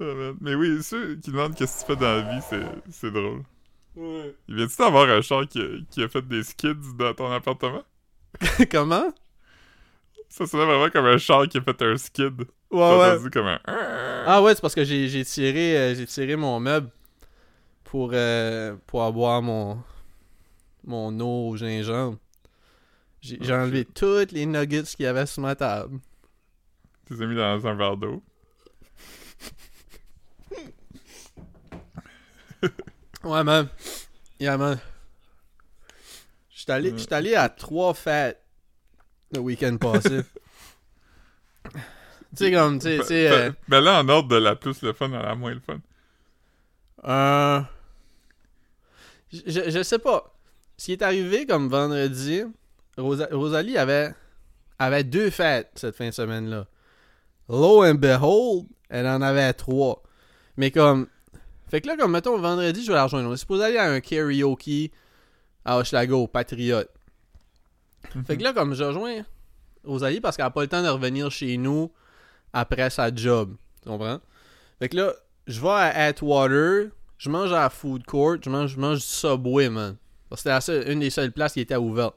Ah. 0.00 0.32
Mais 0.40 0.54
oui, 0.54 0.82
ceux 0.82 1.16
qui 1.16 1.30
demandent 1.30 1.54
qu'est-ce 1.54 1.84
que 1.84 1.92
tu 1.92 1.98
fais 1.98 2.00
dans 2.04 2.16
la 2.16 2.34
vie, 2.34 2.44
c'est, 2.48 2.62
c'est 2.90 3.10
drôle. 3.10 3.42
Ouais. 3.94 4.34
Il 4.48 4.56
vient-tu 4.56 4.76
d'avoir 4.76 5.08
un 5.08 5.22
char 5.22 5.48
qui 5.48 5.60
a, 5.60 5.68
qui 5.90 6.02
a 6.02 6.08
fait 6.08 6.26
des 6.26 6.42
skids 6.42 6.74
dans 6.98 7.14
ton 7.14 7.30
appartement? 7.32 7.82
Comment? 8.70 9.08
Ça 10.28 10.46
sonne 10.46 10.66
vraiment 10.66 10.90
comme 10.90 11.06
un 11.06 11.18
char 11.18 11.48
qui 11.48 11.58
a 11.58 11.62
fait 11.62 11.80
un 11.82 11.96
skid. 11.96 12.44
Ouais, 12.70 12.80
ouais. 12.80 13.12
entendu 13.12 13.30
comme 13.30 13.46
un... 13.46 13.60
Ah 14.26 14.42
ouais, 14.42 14.54
c'est 14.54 14.60
parce 14.60 14.74
que 14.74 14.84
j'ai 14.84 15.08
j'ai 15.08 15.24
tiré 15.24 15.76
euh, 15.78 15.94
j'ai 15.94 16.06
tiré 16.06 16.34
mon 16.34 16.58
meuble 16.58 16.90
pour 17.84 18.10
euh, 18.12 18.76
pour 18.86 19.04
avoir 19.04 19.40
mon 19.40 19.78
mon 20.84 21.18
eau 21.20 21.50
au 21.50 21.56
gingembre. 21.56 22.18
J'ai 23.20 23.38
j'ai 23.40 23.54
enlevé 23.54 23.84
toutes 23.84 24.32
les 24.32 24.46
nuggets 24.46 24.82
qu'il 24.82 25.04
y 25.04 25.06
avait 25.06 25.26
sur 25.26 25.42
ma 25.42 25.54
table. 25.54 26.00
Tu 27.06 27.14
les 27.14 27.22
as 27.22 27.26
mis 27.26 27.36
dans 27.36 27.66
un 27.66 27.74
verre 27.74 27.96
d'eau. 27.96 28.22
Ouais 33.22 33.42
man. 33.42 33.68
Yeah 34.38 34.56
man. 34.56 34.78
J'étais 36.48 36.72
allé 36.72 36.94
allé 37.10 37.34
à 37.34 37.48
trois 37.48 37.92
fêtes 37.94 38.40
le 39.32 39.40
week-end 39.40 39.76
passé. 39.78 40.20
tu 42.36 42.44
sais 42.44 42.52
comme 42.52 42.78
tu 42.78 43.02
sais 43.02 43.30
euh, 43.30 43.50
Ben 43.68 43.80
là, 43.80 44.00
en 44.00 44.08
ordre 44.08 44.28
de 44.28 44.36
la 44.36 44.54
plus 44.54 44.82
le 44.82 44.92
fun 44.92 45.12
à 45.12 45.22
la 45.22 45.34
moins 45.34 45.54
le 45.54 45.60
fun. 45.60 45.78
Euh... 47.04 47.60
Je, 49.32 49.70
je 49.70 49.82
sais 49.82 49.98
pas. 49.98 50.32
Ce 50.76 50.86
qui 50.86 50.92
est 50.92 51.02
arrivé 51.02 51.46
comme 51.46 51.68
vendredi, 51.68 52.42
Rosa- 52.96 53.28
Rosalie 53.32 53.76
avait, 53.78 54.12
avait 54.78 55.04
deux 55.04 55.30
fêtes 55.30 55.70
cette 55.74 55.96
fin 55.96 56.06
de 56.08 56.14
semaine-là. 56.14 56.66
Lo 57.48 57.84
and 57.84 57.94
behold, 57.94 58.66
elle 58.88 59.06
en 59.06 59.22
avait 59.22 59.52
trois. 59.52 60.02
Mais 60.56 60.70
comme. 60.70 61.08
Fait 61.68 61.80
que 61.80 61.88
là, 61.88 61.96
comme 61.96 62.12
mettons, 62.12 62.38
vendredi, 62.38 62.82
je 62.84 62.88
vais 62.88 62.94
la 62.94 63.04
rejoindre. 63.04 63.28
On 63.28 63.34
est 63.34 63.38
supposé 63.38 63.64
aller 63.64 63.78
à 63.78 63.90
un 63.90 64.00
karaoke 64.00 64.92
à 65.64 65.78
Hochelaga, 65.78 66.26
Patriote. 66.32 66.90
Fait 68.26 68.36
que 68.36 68.42
là, 68.42 68.52
comme 68.52 68.74
je 68.74 68.84
rejoins 68.84 69.24
Rosalie 69.84 70.20
parce 70.20 70.36
qu'elle 70.36 70.46
a 70.46 70.50
pas 70.50 70.62
le 70.62 70.68
temps 70.68 70.82
de 70.82 70.88
revenir 70.88 71.30
chez 71.30 71.56
nous 71.56 71.90
après 72.52 72.90
sa 72.90 73.14
job. 73.14 73.54
Tu 73.82 73.88
comprends? 73.88 74.20
Fait 74.78 74.88
que 74.88 74.96
là, 74.96 75.12
je 75.46 75.60
vais 75.60 75.68
à 75.68 75.86
Atwater, 76.06 76.90
je 77.18 77.30
mange 77.30 77.52
à 77.52 77.60
la 77.62 77.70
food 77.70 78.04
court, 78.04 78.36
je 78.42 78.50
mange, 78.50 78.72
je 78.72 78.80
mange 78.80 78.98
du 78.98 79.04
Subway, 79.04 79.68
man. 79.68 79.96
Parce 80.28 80.42
que 80.42 80.60
C'était 80.60 80.92
une 80.92 81.00
des 81.00 81.10
seules 81.10 81.32
places 81.32 81.52
qui 81.52 81.60
était 81.60 81.76
ouverte 81.76 82.16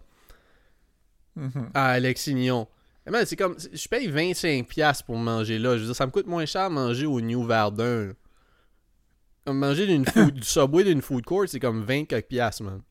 Mhm. 1.36 1.69
à 1.74 1.89
Alexignon. 1.91 2.67
Man, 3.07 3.25
c'est 3.25 3.36
comme, 3.36 3.55
je 3.74 3.88
paye 3.88 4.07
25$ 4.07 5.01
pour 5.01 5.17
manger 5.17 5.57
là. 5.57 5.75
Je 5.75 5.79
veux 5.81 5.86
dire, 5.88 5.95
ça 5.95 6.05
me 6.05 6.12
coûte 6.12 6.27
moins 6.27 6.45
cher 6.45 6.69
manger 6.69 7.05
au 7.07 7.19
New 7.21 7.43
Verdun. 7.43 8.07
là. 8.07 8.13
Comme 9.45 9.57
manger 9.57 9.88
d'une 9.88 10.05
food, 10.05 10.36
du 10.36 10.43
Subway 10.43 10.83
d'une 10.83 11.01
food 11.01 11.24
court, 11.25 11.45
c'est 11.48 11.59
comme 11.59 11.83
20 11.83 12.05
quelques 12.05 12.27
piastres, 12.27 12.63
man. 12.63 12.81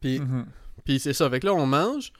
Puis, 0.00 0.18
Mhm. 0.18 0.46
puis 0.84 0.98
c'est 0.98 1.12
ça. 1.12 1.28
Fait 1.30 1.38
que 1.40 1.46
là, 1.46 1.54
on 1.54 1.66
mange. 1.66 2.12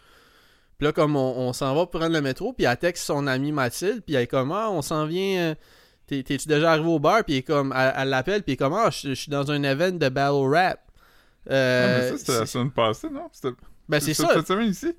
Puis 0.78 0.84
là, 0.86 0.92
comme 0.92 1.16
on, 1.16 1.38
on 1.48 1.52
s'en 1.52 1.74
va 1.74 1.86
pour 1.86 2.00
prendre 2.00 2.14
le 2.14 2.20
métro, 2.20 2.52
puis 2.52 2.66
elle 2.66 2.76
texte 2.76 3.04
son 3.04 3.26
amie 3.26 3.52
Mathilde, 3.52 4.02
puis 4.04 4.14
elle 4.14 4.22
est 4.22 4.26
comme, 4.26 4.52
ah, 4.52 4.68
on 4.70 4.82
s'en 4.82 5.06
vient. 5.06 5.38
euh, 5.38 5.54
t'es- 6.06 6.22
T'es-tu 6.22 6.48
déjà 6.48 6.72
arrivé 6.72 6.88
au 6.88 6.98
bar? 6.98 7.24
Puis 7.24 7.42
comme, 7.42 7.72
elle, 7.74 7.94
elle 7.96 8.08
l'appelle, 8.10 8.42
puis 8.42 8.52
elle 8.52 8.54
est 8.54 8.56
comme, 8.58 8.74
ah, 8.74 8.90
je 8.90 9.14
suis 9.14 9.30
dans 9.30 9.50
un 9.50 9.62
event 9.62 9.92
de 9.92 10.08
battle 10.08 10.48
rap. 10.54 10.80
Ah, 11.48 11.52
Euh, 11.54 11.98
mais 11.98 12.10
ça, 12.10 12.18
c'était 12.18 12.38
la 12.40 12.46
semaine 12.46 12.70
passée, 12.72 13.08
non? 13.08 13.28
C'était 13.32 13.54
ben, 13.88 14.00
c'est 14.00 14.14
ça. 14.14 14.28
cette 14.34 14.46
semaine 14.48 14.68
ici? 14.70 14.92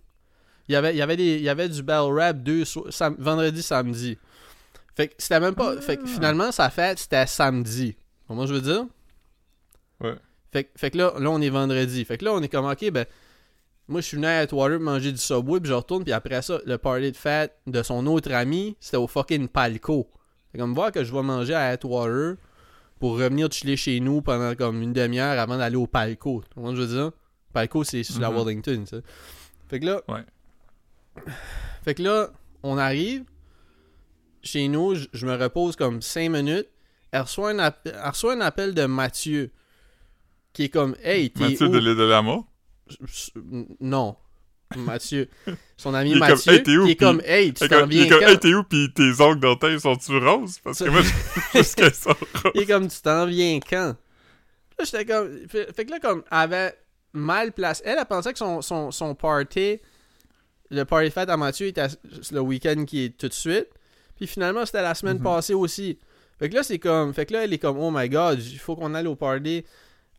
Il 0.69 0.73
y 0.73 0.75
avait, 0.75 0.93
il 0.93 0.97
y 0.97 1.01
avait, 1.01 1.15
des, 1.17 1.35
il 1.35 1.43
y 1.43 1.49
avait 1.49 1.69
du 1.69 1.83
battle 1.83 2.11
rap 2.17 2.37
deux 2.41 2.65
sam- 2.65 3.15
vendredi, 3.19 3.61
samedi. 3.61 4.17
Fait 4.95 5.09
que 5.09 5.13
c'était 5.19 5.39
même 5.39 5.53
pas. 5.55 5.79
Fait 5.79 5.97
que 5.97 6.03
Ah. 6.05 6.07
finalement, 6.09 6.51
sa 6.51 6.69
fête, 6.69 6.97
c'était 6.99 7.27
samedi. 7.27 7.95
Comment 8.27 8.47
je 8.47 8.53
veux 8.55 8.61
dire? 8.61 8.85
Ouais. 10.01 10.15
Fait, 10.51 10.69
fait 10.75 10.89
que 10.91 10.97
là, 10.97 11.13
là, 11.19 11.29
on 11.29 11.39
est 11.41 11.49
vendredi. 11.49 12.03
Fait 12.05 12.17
que 12.17 12.25
là, 12.25 12.33
on 12.33 12.41
est 12.41 12.49
comme, 12.49 12.65
ok, 12.65 12.89
ben. 12.91 13.05
Moi, 13.89 14.01
je 14.01 14.07
suis 14.07 14.17
venu 14.17 14.27
à 14.27 14.39
Atwater 14.39 14.79
manger 14.79 15.11
du 15.13 15.17
Subway, 15.17 15.59
puis 15.61 15.69
je 15.69 15.73
retourne, 15.73 16.03
puis 16.03 16.11
après 16.13 16.41
ça, 16.41 16.59
le 16.65 16.77
party 16.77 17.11
de 17.11 17.17
fête 17.17 17.55
de 17.67 17.81
son 17.83 18.05
autre 18.07 18.31
ami, 18.33 18.75
c'était 18.81 18.97
au 18.97 19.07
fucking 19.07 19.47
Palco. 19.47 20.09
Fait 20.51 20.57
comme 20.57 20.73
voir 20.73 20.91
que 20.91 21.03
je 21.05 21.13
vais 21.13 21.21
manger 21.23 21.53
à 21.53 21.67
Atwater 21.67 22.35
pour 22.99 23.13
revenir 23.17 23.49
chiller 23.51 23.77
chez 23.77 23.99
nous 24.01 24.21
pendant 24.21 24.55
comme 24.55 24.81
une 24.81 24.91
demi-heure 24.91 25.39
avant 25.39 25.57
d'aller 25.57 25.75
au 25.77 25.87
Palco. 25.87 26.43
Comment 26.53 26.75
je 26.75 26.81
veux 26.81 26.87
dire? 26.87 27.11
Palco, 27.53 27.83
c'est 27.85 28.03
sur 28.03 28.19
la 28.19 28.29
Mhm. 28.29 28.35
Wellington, 28.37 28.83
ça. 28.85 28.97
Fait 29.69 29.79
que 29.79 29.85
là. 29.85 30.01
Ouais. 30.09 30.23
Fait 31.83 31.93
que 31.95 32.03
là, 32.03 32.29
on 32.63 32.77
arrive 32.77 33.23
chez 34.43 34.67
nous, 34.67 34.95
je, 34.95 35.25
me 35.25 35.35
repose 35.35 35.75
comme 35.75 36.01
5 36.01 36.29
minutes. 36.29 36.67
Elle 37.11 37.21
reçoit, 37.21 37.51
un 37.51 37.59
app- 37.59 37.81
elle 37.85 38.09
reçoit 38.09 38.33
un 38.33 38.41
appel 38.41 38.73
de 38.73 38.85
Mathieu 38.85 39.51
qui 40.53 40.63
est 40.63 40.69
comme 40.69 40.95
Hey, 41.03 41.29
t'es 41.31 41.39
Mathieu 41.51 41.67
où? 41.67 41.71
de 41.71 41.77
l'île 41.79 41.95
de 41.95 42.03
l'amour? 42.03 42.45
Non. 43.79 44.15
Mathieu. 44.75 45.29
Son 45.77 45.93
ami 45.93 46.11
Il 46.11 46.19
comme, 46.19 46.27
Mathieu. 46.29 46.53
Hey, 46.53 46.63
t'es 46.63 46.75
où? 46.77 46.85
qui 46.85 46.91
est 46.91 46.95
comme 46.97 47.21
Hey, 47.25 47.53
tu 47.53 47.63
Il 47.63 47.65
est 47.65 47.69
t'en 47.69 47.79
comme, 47.79 47.91
il 47.91 47.99
est 47.99 48.03
viens 48.03 48.09
comme, 48.09 48.19
quand? 48.25 48.31
hey, 48.31 48.39
t'es 48.39 48.53
où? 48.53 48.63
Pis 48.63 48.89
tes 48.93 49.21
ongles 49.21 49.39
dentaires 49.39 49.79
sont-tu 49.79 50.17
roses? 50.17 50.59
Parce 50.59 50.79
que 50.79 50.89
moi, 50.89 51.01
je 51.01 51.73
qu'elles 51.75 51.93
sont 51.93 52.09
roses. 52.09 52.51
Il 52.55 52.61
est 52.61 52.65
comme 52.65 52.87
tu 52.89 53.01
t'en 53.01 53.25
viens 53.25 53.59
quand? 53.61 53.95
Là, 54.77 54.85
j'étais 54.85 55.05
comme. 55.05 55.47
Fait, 55.47 55.85
que 55.85 55.89
là, 55.91 55.99
comme, 56.01 56.23
elle 56.29 56.37
avait 56.37 56.77
mal 57.13 57.53
placé. 57.53 57.81
Elle, 57.85 57.97
elle 57.97 58.05
pensait 58.05 58.33
que 58.33 58.39
son, 58.39 58.61
son, 58.61 58.91
son 58.91 59.15
party, 59.15 59.79
le 60.69 60.83
party 60.83 61.11
fête 61.11 61.29
à 61.29 61.37
Mathieu 61.37 61.67
était 61.67 61.87
le 62.31 62.39
week-end 62.41 62.83
qui 62.85 63.05
est 63.05 63.17
tout 63.17 63.29
de 63.29 63.33
suite. 63.33 63.67
Puis 64.17 64.27
finalement, 64.27 64.65
c'était 64.65 64.81
la 64.81 64.95
semaine 64.95 65.17
Mhm. 65.17 65.23
passée 65.23 65.53
aussi. 65.53 65.97
Fait 66.39 66.49
que 66.49 66.55
là, 66.55 66.63
c'est 66.63 66.77
comme. 66.79 67.13
Fait 67.13 67.25
que 67.25 67.33
là, 67.33 67.45
elle 67.45 67.53
est 67.53 67.57
comme, 67.57 67.77
oh 67.79 67.89
my 67.89 68.09
god, 68.09 68.43
il 68.43 68.59
faut 68.59 68.75
qu'on 68.75 68.93
aille 68.93 69.07
au 69.07 69.15
party 69.15 69.63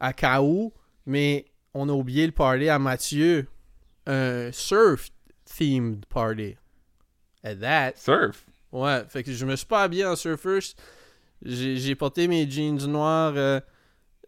à 0.00 0.14
K.O. 0.14 0.72
Mais 1.04 1.44
on 1.80 1.88
a 1.88 1.92
oublié 1.92 2.26
le 2.26 2.32
party 2.32 2.68
à 2.68 2.78
Mathieu. 2.78 3.46
Un 4.06 4.50
surf-themed 4.52 6.04
party. 6.06 6.56
And 7.44 7.56
that. 7.60 7.92
Surf? 7.96 8.44
Ouais, 8.72 9.04
fait 9.08 9.22
que 9.22 9.32
je 9.32 9.44
me 9.46 9.54
suis 9.56 9.66
pas 9.66 9.82
habillé 9.84 10.04
en 10.06 10.16
surfer. 10.16 10.58
J'ai 11.42 11.76
j'ai 11.76 11.94
porté 11.94 12.26
mes 12.26 12.50
jeans 12.50 12.84
noirs, 12.86 13.34
euh, 13.36 13.60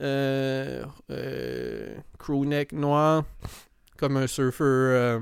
euh, 0.00 0.84
euh, 1.10 1.96
crew 2.18 2.44
neck 2.46 2.72
noir, 2.72 3.24
comme 3.98 4.16
un 4.16 4.26
surfer. 4.26 4.62
euh, 4.64 5.20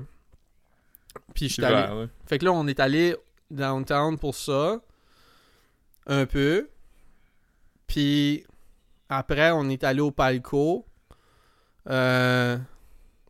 Puis 1.35 1.49
j'étais 1.49 1.66
allé. 1.66 2.06
Fait 2.26 2.38
que 2.38 2.44
là, 2.44 2.52
on 2.52 2.66
est 2.66 2.78
allé 2.78 3.16
downtown 3.50 4.18
pour 4.18 4.35
ça. 4.35 4.80
Un 6.06 6.26
peu. 6.26 6.68
Puis 7.87 8.44
après, 9.08 9.50
on 9.52 9.68
est 9.70 9.82
allé 9.82 10.00
au 10.00 10.11
Palco. 10.11 10.85
Euh, 11.88 12.57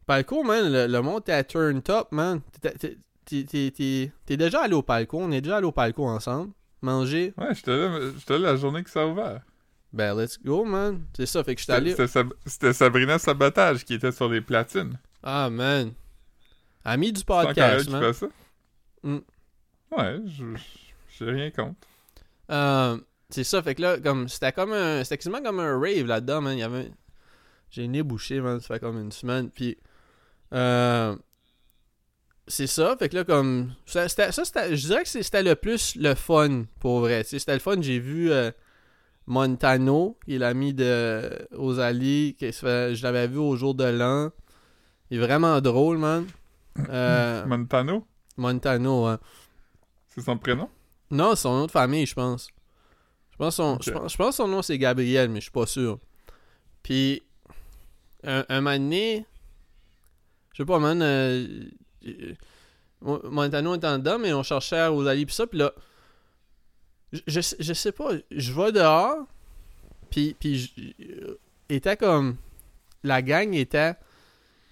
Palco, 0.07 0.43
man, 0.43 0.73
le, 0.73 0.87
le 0.87 1.03
monde 1.03 1.21
était 1.21 1.33
à 1.33 1.45
turn 1.45 1.81
top, 1.83 2.13
man. 2.13 2.41
T'es- 2.61 4.13
déjà 4.37 4.63
allé 4.63 4.75
au 4.75 4.83
Palco. 4.83 5.19
On 5.21 5.31
est 5.31 5.41
déjà 5.41 5.59
allé 5.59 5.67
au 5.67 5.73
Palco 5.73 6.07
ensemble. 6.07 6.53
Manger. 6.81 7.35
Ouais, 7.37 7.55
j'étais 7.55 7.77
là, 7.77 7.99
là 7.99 8.39
la 8.39 8.57
journée 8.57 8.83
que 8.85 8.91
ça 8.91 9.03
a 9.03 9.07
ouvert. 9.07 9.43
Ben, 9.93 10.15
let's 10.15 10.39
go, 10.43 10.65
man. 10.65 11.03
C'est 11.17 11.27
ça, 11.27 11.43
fait 11.43 11.55
que 11.55 11.61
j'étais 11.61 11.73
allé. 11.73 11.91
c'était 11.91 12.07
Sab- 12.07 12.35
c'était 12.47 12.73
Sabrina 12.73 13.19
Sabotage 13.19 13.85
qui 13.85 13.95
était 13.95 14.13
sur 14.13 14.29
les 14.29 14.41
platines. 14.41 14.99
Ah, 15.23 15.51
man. 15.51 15.93
Ami 16.85 17.13
du 17.13 17.25
podcast, 17.25 17.87
qui 17.87 17.91
man. 17.93 18.03
fait 18.03 18.13
ça? 18.13 18.27
Mm. 19.03 19.19
Ouais, 19.91 20.21
j'ai 21.19 21.25
rien 21.25 21.51
contre. 21.51 21.77
Euh, 22.51 22.99
c'est 23.31 23.45
ça, 23.45 23.63
fait 23.63 23.75
que 23.75 23.83
là, 23.83 23.99
comme, 23.99 24.29
c'était 24.29 24.53
comme 24.53 24.73
un, 24.73 25.03
c'était 25.05 25.19
quasiment 25.19 25.43
comme 25.43 25.61
un 25.61 25.79
rave 25.79 26.07
là-dedans, 26.07 26.41
man. 26.43 26.55
Il 26.57 26.61
y 26.61 26.63
avait, 26.63 26.91
j'ai 27.71 27.83
le 27.83 27.89
nez 27.89 28.03
bouché, 28.03 28.41
man, 28.41 28.61
ça 28.61 28.75
fait 28.75 28.81
comme 28.81 28.99
une 28.99 29.13
semaine, 29.13 29.51
puis, 29.51 29.77
euh, 30.53 31.17
c'est 32.47 32.67
ça, 32.67 32.97
fait 32.99 33.09
que 33.11 33.17
là, 33.17 33.25
comme, 33.25 33.75
ça, 33.85 34.09
c'était, 34.09 34.33
ça, 34.33 34.43
je 34.45 34.87
dirais 34.87 35.03
que 35.03 35.09
c'était 35.09 35.43
le 35.43 35.55
plus 35.55 35.97
le 35.97 36.15
fun, 36.15 36.65
pour 36.81 37.01
vrai, 37.01 37.23
c'était 37.25 37.53
le 37.55 37.59
fun, 37.61 37.81
j'ai 37.83 37.99
vu 37.99 38.31
euh, 38.33 38.51
Montano, 39.27 40.19
qui 40.25 40.37
est 40.37 40.39
l'ami 40.39 40.73
de 40.73 41.47
qui 42.39 42.53
fait- 42.53 42.95
je 42.95 43.03
l'avais 43.03 43.29
vu 43.29 43.37
au 43.39 43.57
jour 43.57 43.75
de 43.75 43.85
l'an, 43.85 44.31
il 45.11 45.19
est 45.19 45.21
vraiment 45.21 45.61
drôle, 45.61 45.99
man. 45.99 46.27
Euh, 46.91 47.45
Montano, 47.45 48.07
Montano, 48.37 49.07
hein. 49.07 49.19
c'est 50.09 50.21
son 50.21 50.39
prénom? 50.39 50.71
Non, 51.11 51.35
c'est 51.35 51.43
son 51.43 51.57
nom 51.59 51.67
de 51.67 51.71
famille, 51.73 52.07
je 52.07 52.15
pense. 52.15 52.49
Je 53.33 53.37
pense 53.37 53.57
son, 53.57 53.75
Ok. 53.75 53.83
je 53.85 53.91
pense, 53.91 54.13
je 54.13 54.17
pense 54.17 54.37
son 54.37 54.47
nom 54.47 54.63
c'est 54.63 54.79
Gabriel, 54.79 55.29
mais 55.29 55.41
je 55.41 55.47
suis 55.47 55.51
pas 55.51 55.67
sûr. 55.67 55.99
Puis, 56.85 57.23
un, 58.25 58.45
un 58.49 58.61
moment 58.61 58.77
donné, 58.77 59.25
je 60.55 60.63
sais 60.63 60.67
pas, 60.67 60.79
man, 60.79 61.01
euh, 61.03 61.47
euh, 62.07 62.35
Mo- 63.01 63.21
Montano 63.31 63.75
était 63.77 63.87
en 63.87 63.99
dedans, 63.99 64.19
mais 64.19 64.33
on 64.33 64.43
cherchait 64.43 64.79
à 64.79 64.89
Rosalie 64.89 65.27
pis 65.27 65.35
ça, 65.35 65.47
pis 65.47 65.57
là, 65.59 65.73
je, 67.13 67.21
je, 67.27 67.41
sais- 67.41 67.57
je 67.61 67.73
sais 67.73 67.93
pas, 67.93 68.11
je 68.31 68.53
vais 68.53 68.73
dehors, 68.73 69.27
puis, 70.11 70.35
puis 70.39 70.59
je- 70.59 71.05
euh, 71.05 71.39
était 71.69 71.97
comme, 71.97 72.37
la 73.05 73.23
gang 73.23 73.55
était, 73.55 73.95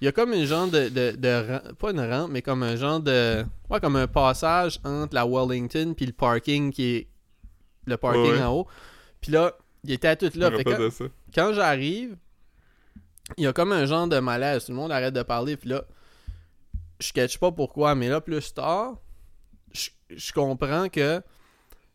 il 0.00 0.04
y 0.04 0.08
a 0.08 0.12
comme 0.12 0.32
une 0.34 0.44
genre 0.44 0.66
de, 0.68 0.88
de, 0.88 1.72
pas 1.74 1.90
une 1.92 2.00
rampe, 2.00 2.30
mais 2.30 2.42
comme 2.42 2.62
un 2.62 2.76
genre 2.76 3.00
de, 3.00 3.44
ouais, 3.70 3.80
comme 3.80 3.96
un 3.96 4.06
passage 4.08 4.78
entre 4.84 5.14
la 5.14 5.24
Wellington 5.24 5.94
puis 5.96 6.04
le 6.06 6.12
parking 6.12 6.70
qui 6.72 6.84
est, 6.96 7.06
le 7.86 7.96
parking 7.96 8.32
Ouais. 8.32 8.42
en 8.42 8.52
haut. 8.52 8.66
Puis 9.20 9.32
là, 9.32 9.56
il 9.84 9.92
était 9.92 10.16
tout 10.16 10.30
là. 10.34 10.50
Fait 10.50 10.90
ça. 10.90 11.04
quand 11.34 11.52
j'arrive, 11.54 12.16
il 13.36 13.44
y 13.44 13.46
a 13.46 13.52
comme 13.52 13.72
un 13.72 13.86
genre 13.86 14.06
de 14.06 14.18
malaise. 14.18 14.66
Tout 14.66 14.72
le 14.72 14.76
monde 14.76 14.92
arrête 14.92 15.14
de 15.14 15.22
parler. 15.22 15.56
Puis 15.56 15.70
là, 15.70 15.84
je 17.00 17.12
catch 17.12 17.38
pas 17.38 17.52
pourquoi, 17.52 17.94
mais 17.94 18.08
là, 18.08 18.20
plus 18.20 18.54
tard, 18.54 18.96
je, 19.72 20.32
comprends 20.32 20.88
que 20.88 21.20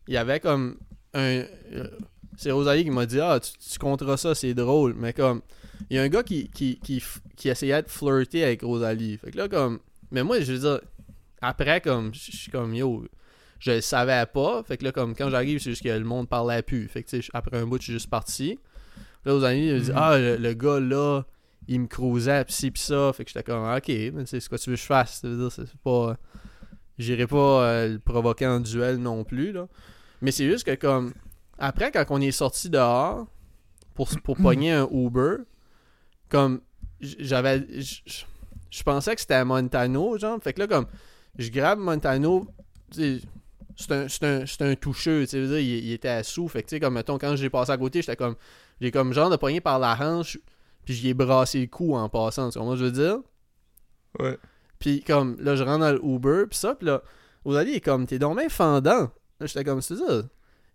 il 0.06 0.14
y 0.14 0.16
avait 0.16 0.40
comme 0.40 0.78
un. 1.14 1.42
euh, 1.72 1.88
C'est 2.36 2.50
Rosalie 2.50 2.84
qui 2.84 2.90
m'a 2.90 3.06
dit 3.06 3.20
Ah, 3.20 3.40
tu, 3.40 3.52
tu 3.58 3.78
compteras 3.78 4.16
ça, 4.16 4.34
c'est 4.34 4.54
drôle. 4.54 4.94
Mais 4.94 5.12
comme, 5.12 5.42
il 5.90 5.96
y 5.96 5.98
a 5.98 6.02
un 6.02 6.08
gars 6.08 6.22
qui, 6.22 6.48
qui, 6.48 6.78
qui, 6.80 7.02
qui 7.36 7.48
essayait 7.48 7.82
de 7.82 7.88
flirter 7.88 8.44
avec 8.44 8.62
Rosalie. 8.62 9.16
Fait 9.18 9.30
que 9.30 9.38
là, 9.38 9.48
comme. 9.48 9.80
Mais 10.10 10.22
moi, 10.22 10.40
je 10.40 10.52
veux 10.52 10.58
dire, 10.58 10.80
après, 11.40 11.80
comme, 11.80 12.14
je 12.14 12.30
suis 12.30 12.50
comme 12.50 12.74
Yo, 12.74 13.06
je 13.58 13.72
le 13.72 13.80
savais 13.80 14.26
pas. 14.26 14.62
Fait 14.64 14.76
que 14.76 14.84
là, 14.84 14.92
comme, 14.92 15.14
quand 15.16 15.30
j'arrive, 15.30 15.58
c'est 15.58 15.70
juste 15.70 15.82
que 15.82 15.88
le 15.88 16.04
monde 16.04 16.28
parlait 16.28 16.62
plus. 16.62 16.86
Fait 16.88 17.02
que, 17.02 17.16
après 17.32 17.58
un 17.58 17.66
bout, 17.66 17.78
je 17.78 17.84
suis 17.84 17.92
juste 17.94 18.10
parti. 18.10 18.58
Là, 19.24 19.34
aux 19.34 19.44
amis, 19.44 19.68
il 19.68 19.74
me 19.74 19.80
dit 19.80 19.90
Mhm. 19.90 19.96
Ah, 19.96 20.18
le, 20.18 20.36
le 20.36 20.52
gars 20.54 20.80
là, 20.80 21.22
il 21.68 21.80
me 21.80 21.86
cruisait, 21.86 22.44
pis 22.44 22.52
ci, 22.52 22.70
pis 22.70 22.80
ça. 22.80 23.12
Fait 23.12 23.24
que 23.24 23.30
j'étais 23.30 23.44
comme 23.44 23.64
Ok, 23.64 23.88
mais 23.88 24.26
c'est 24.26 24.40
ce 24.40 24.48
que 24.48 24.56
tu 24.56 24.70
veux 24.70 24.76
que 24.76 24.82
je 24.82 24.86
fasse. 24.86 25.20
Ça 25.20 25.28
veut 25.28 25.36
dire, 25.36 25.52
c'est 25.52 25.76
pas. 25.82 26.16
J'irai 26.98 27.26
pas 27.26 27.36
euh, 27.64 27.88
le 27.94 27.98
provoquer 27.98 28.46
en 28.46 28.60
duel 28.60 28.96
non 28.98 29.24
plus, 29.24 29.52
là. 29.52 29.66
Mais 30.20 30.30
c'est 30.30 30.48
juste 30.48 30.64
que, 30.64 30.74
comme. 30.74 31.12
Après, 31.58 31.90
quand 31.92 32.04
on 32.10 32.20
est 32.20 32.32
sorti 32.32 32.68
dehors 32.70 33.26
pour, 33.94 34.08
pour 34.24 34.36
pogner 34.36 34.72
un 34.72 34.88
Uber, 34.90 35.36
comme. 36.28 36.60
J'avais. 37.00 37.66
Je 38.70 38.82
pensais 38.84 39.14
que 39.14 39.20
c'était 39.20 39.44
Montano, 39.44 40.18
genre. 40.18 40.42
Fait 40.42 40.52
que 40.52 40.60
là, 40.60 40.66
comme. 40.66 40.86
Je 41.38 41.50
grabe 41.50 41.78
Montano. 41.78 42.46
C'est 42.90 43.20
un, 43.90 44.06
c'est 44.06 44.24
un, 44.24 44.44
c'est 44.46 44.62
un 44.62 44.74
toucheux, 44.74 45.22
tu 45.22 45.30
sais, 45.48 45.64
il, 45.64 45.86
il 45.86 45.92
était 45.92 46.22
sous. 46.22 46.46
Fait 46.46 46.62
que, 46.62 46.68
tu 46.68 46.76
sais, 46.76 46.80
comme, 46.80 46.92
mettons, 46.94 47.16
quand 47.16 47.34
j'ai 47.36 47.48
passé 47.48 47.72
à 47.72 47.78
côté, 47.78 48.02
j'étais 48.02 48.16
comme. 48.16 48.36
J'ai 48.82 48.90
comme 48.90 49.12
genre 49.12 49.30
de 49.30 49.36
pogné 49.36 49.60
par 49.60 49.78
la 49.78 49.96
hanche, 49.96 50.38
puis 50.84 50.94
j'y 50.94 51.10
ai 51.10 51.14
brassé 51.14 51.60
le 51.60 51.68
cou 51.68 51.94
en 51.94 52.08
passant. 52.08 52.50
Tu 52.50 52.58
comprends 52.58 52.74
ce 52.74 52.80
que 52.80 52.86
je 52.86 52.90
veux 52.90 52.90
dire? 52.90 53.18
Ouais. 54.18 54.36
Puis 54.80 55.04
comme, 55.04 55.36
là, 55.38 55.54
je 55.54 55.62
rentre 55.62 55.78
dans 55.78 55.92
le 55.92 56.04
Uber, 56.04 56.46
puis 56.50 56.58
ça, 56.58 56.74
puis 56.74 56.88
là, 56.88 57.00
Rosalie 57.44 57.74
est 57.74 57.80
comme, 57.80 58.06
t'es 58.06 58.18
donc 58.18 58.38
bien 58.38 58.48
fendant. 58.48 59.12
Là, 59.38 59.46
j'étais 59.46 59.62
comme, 59.62 59.80
c'est 59.80 59.94
ça. 59.94 60.22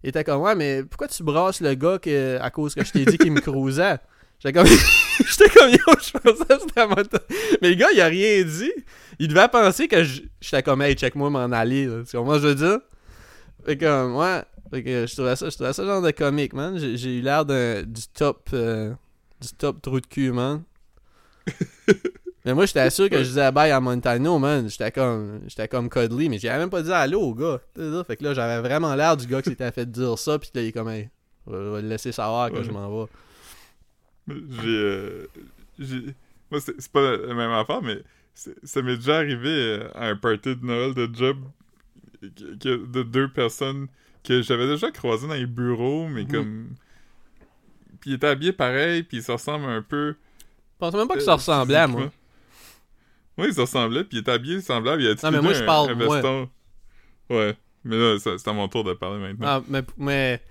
Il 0.03 0.07
était 0.07 0.23
comme, 0.23 0.41
ouais, 0.41 0.55
mais 0.55 0.85
pourquoi 0.85 1.09
tu 1.09 1.21
brasses 1.21 1.59
le 1.59 1.73
gars 1.73 1.99
que, 1.99 2.39
à 2.39 2.49
cause 2.49 2.75
que 2.75 2.85
je 2.85 2.93
t'ai 2.93 3.03
dit 3.03 3.17
qu'il 3.17 3.33
me 3.33 3.41
cruisait? 3.41 3.97
J'étais 4.39 4.53
comme, 4.53 4.67
j'étais 5.17 5.49
comme, 5.49 5.71
yo, 5.71 5.77
je 5.77 6.11
pensais 6.11 6.45
que 6.45 6.61
c'était 6.61 6.79
à 6.79 6.87
temps. 6.87 7.17
Mais 7.61 7.69
le 7.69 7.75
gars, 7.75 7.87
il 7.91 7.99
a 7.99 8.05
rien 8.05 8.43
dit. 8.43 8.71
Il 9.19 9.27
devait 9.27 9.47
penser 9.49 9.89
que 9.89 10.01
j'étais 10.39 10.63
comme, 10.63 10.81
hey, 10.81 10.95
check-moi 10.95 11.29
m'en 11.29 11.51
aller. 11.51 11.87
là. 11.87 12.03
Tu 12.07 12.15
comprends 12.15 12.35
ce 12.35 12.41
que 12.41 12.43
je 12.43 12.47
veux 12.49 12.55
dire? 12.55 12.79
Fait 13.65 13.77
comme, 13.77 14.15
ouais. 14.15 14.43
Fait 14.69 14.83
que 14.83 15.05
je 15.07 15.13
trouvais 15.13 15.35
ça, 15.35 15.49
je 15.49 15.55
trouvais 15.55 15.73
ça 15.73 15.85
genre 15.85 16.01
de 16.01 16.11
comique, 16.11 16.53
man. 16.53 16.77
J'ai 16.77 17.17
eu 17.19 17.21
l'air 17.21 17.45
d'un- 17.45 17.83
du 17.83 18.01
top, 18.13 18.49
euh, 18.53 18.93
du 19.39 19.47
top 19.57 19.81
trou 19.81 19.99
de 20.01 20.07
cul, 20.07 20.31
man. 20.31 20.63
Mais 22.45 22.53
moi, 22.53 22.65
j'étais 22.65 22.89
sûr 22.89 23.09
que 23.09 23.17
je 23.17 23.23
disais 23.29 23.51
bye 23.51 23.71
à 23.71 23.79
Montano, 23.81 24.39
man. 24.39 24.69
J'étais 24.69 24.91
comme, 24.91 25.41
j'étais 25.47 25.67
comme 25.67 25.89
cuddly, 25.89 26.29
mais 26.29 26.39
j'avais 26.39 26.59
même 26.59 26.69
pas 26.69 26.81
dit 26.81 26.91
allô 26.93 27.19
au 27.21 27.33
gars. 27.35 27.59
Fait 28.05 28.15
que 28.15 28.23
là, 28.23 28.33
j'avais 28.33 28.61
vraiment 28.65 28.95
l'air 28.95 29.17
du 29.17 29.27
gars 29.27 29.41
qui 29.41 29.49
s'était 29.49 29.71
fait 29.73 29.85
dire 29.89 30.17
ça, 30.17 30.39
puis 30.39 30.49
là, 30.53 30.61
il 30.61 30.67
est 30.67 30.71
comme, 30.71 30.87
hey, 30.87 31.09
je 31.45 31.51
vais 31.55 31.81
le 31.81 31.89
laisser 31.89 32.13
savoir 32.13 32.49
que 32.49 32.57
Ouais. 32.57 32.63
je 32.63 32.71
m'en 32.71 33.03
vais. 33.03 33.09
J'ai. 34.29 34.67
euh, 34.67 35.27
j'ai- 35.79 36.15
Moi, 36.49 36.61
c'est 36.61 36.87
pas 36.89 37.17
la 37.17 37.33
même 37.33 37.51
affaire, 37.51 37.81
mais 37.81 37.97
ça 38.33 38.81
m'est 38.81 38.95
déjà 38.95 39.17
arrivé 39.17 39.49
euh, 39.49 39.89
à 39.93 40.07
un 40.07 40.15
party 40.15 40.55
de 40.55 40.65
Noël 40.65 40.93
de 40.93 41.09
job 41.13 41.37
de 42.21 43.03
deux 43.03 43.27
personnes 43.29 43.87
que 44.27 44.41
j'avais 44.41 44.67
déjà 44.67 44.91
croisées 44.91 45.27
dans 45.27 45.33
les 45.33 45.45
bureaux, 45.45 46.07
mais 46.07 46.23
Mhm. 46.23 46.31
comme. 46.31 46.67
Puis 47.99 48.11
ils 48.11 48.13
étaient 48.15 48.27
habillés 48.27 48.53
pareil, 48.53 49.03
puis 49.03 49.17
ils 49.17 49.23
se 49.23 49.31
ressemblent 49.31 49.65
un 49.65 49.81
peu. 49.81 50.09
Je 50.11 50.77
pense 50.79 50.93
même 50.93 51.07
pas 51.07 51.15
que 51.15 51.19
euh, 51.21 51.25
ça 51.25 51.33
ressemblait 51.35 51.75
à 51.77 51.87
moi. 51.87 52.11
Oui, 53.37 53.47
ils 53.49 53.53
se 53.53 53.61
ressemblaient, 53.61 54.03
puis 54.03 54.17
ils 54.17 54.21
étaient 54.21 54.31
habillés 54.31 54.61
semblables. 54.61 55.01
Il 55.01 55.05
y 55.05 55.09
a 55.09 55.13
Non, 55.23 55.31
mais 55.31 55.41
moi, 55.41 55.53
je 55.53 55.63
parle. 55.63 56.47
Ouais, 57.29 57.57
mais 57.83 57.95
là, 57.97 58.17
c'est 58.19 58.47
à 58.47 58.53
mon 58.53 58.67
tour 58.67 58.83
de 58.83 58.93
parler 58.93 59.19
maintenant. 59.19 59.47
Ah, 59.47 59.63
mais, 59.67 59.83
mais 59.97 60.41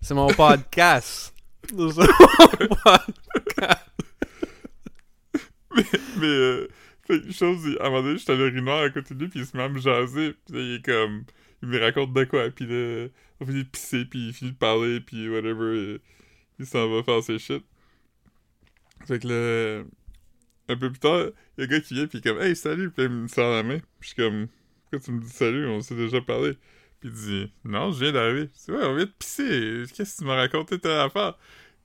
c'est 0.00 0.14
mon 0.14 0.28
podcast. 0.28 1.32
C'est 1.68 1.76
mon 1.76 1.88
podcast. 2.84 3.90
Mais, 5.74 6.26
euh, 6.26 6.68
fait 7.06 7.20
que 7.22 7.32
chose, 7.32 7.58
à 7.80 7.86
un 7.86 7.90
moment 7.90 8.02
donné, 8.02 8.18
j'étais 8.18 8.32
à 8.32 8.36
l'urinoir 8.36 8.82
à 8.84 8.90
côté 8.90 9.14
de 9.14 9.20
lui, 9.20 9.28
puis 9.28 9.40
il 9.40 9.46
se 9.46 9.56
met 9.56 9.62
à 9.64 9.68
me 9.68 9.78
jaser, 9.78 10.34
puis 10.46 10.54
là, 10.54 10.60
il 10.60 10.74
est 10.76 10.84
comme, 10.84 11.24
il 11.62 11.68
me 11.68 11.80
raconte 11.80 12.12
de 12.12 12.24
quoi, 12.24 12.50
puis 12.50 12.66
là, 12.66 13.06
on 13.40 13.46
finit 13.46 13.64
de 13.64 13.68
pisser, 13.68 14.04
puis 14.04 14.28
il 14.28 14.32
finit 14.32 14.52
de 14.52 14.56
parler, 14.56 15.00
puis 15.00 15.28
whatever, 15.28 16.00
il 16.58 16.66
s'en 16.66 16.88
va 16.88 17.02
faire 17.02 17.22
ses 17.22 17.38
shit. 17.38 17.64
Fait 19.06 19.18
que 19.18 19.28
là, 19.28 19.84
un 20.68 20.76
peu 20.76 20.90
plus 20.90 20.98
tard, 21.00 21.26
il 21.58 21.60
y 21.60 21.62
a 21.62 21.64
un 21.64 21.70
gars 21.70 21.80
qui 21.80 21.94
vient, 21.94 22.06
puis 22.06 22.18
il 22.18 22.26
est 22.26 22.32
comme, 22.32 22.42
hey, 22.42 22.56
salut, 22.56 22.90
puis 22.90 23.04
il 23.04 23.10
me 23.10 23.28
serre 23.28 23.50
la 23.50 23.62
main, 23.62 23.78
puis 23.78 23.88
je 24.00 24.06
suis 24.08 24.16
comme, 24.16 24.48
pourquoi 24.82 25.00
tu 25.00 25.12
me 25.12 25.20
dis 25.20 25.28
salut, 25.30 25.66
on 25.66 25.80
s'est 25.80 25.96
déjà 25.96 26.20
parlé. 26.20 26.52
Puis 27.00 27.10
il 27.10 27.12
dit, 27.12 27.52
non, 27.64 27.92
je 27.92 28.00
viens 28.04 28.12
d'arriver. 28.12 28.48
C'est 28.54 28.72
ouais, 28.72 28.82
on 28.84 28.94
vient 28.94 29.04
de 29.04 29.10
pisser, 29.18 29.84
qu'est-ce 29.94 30.16
que 30.16 30.18
tu 30.22 30.24
m'as 30.26 30.36
raconté 30.36 30.78
telle 30.78 31.00
affaire? 31.00 31.36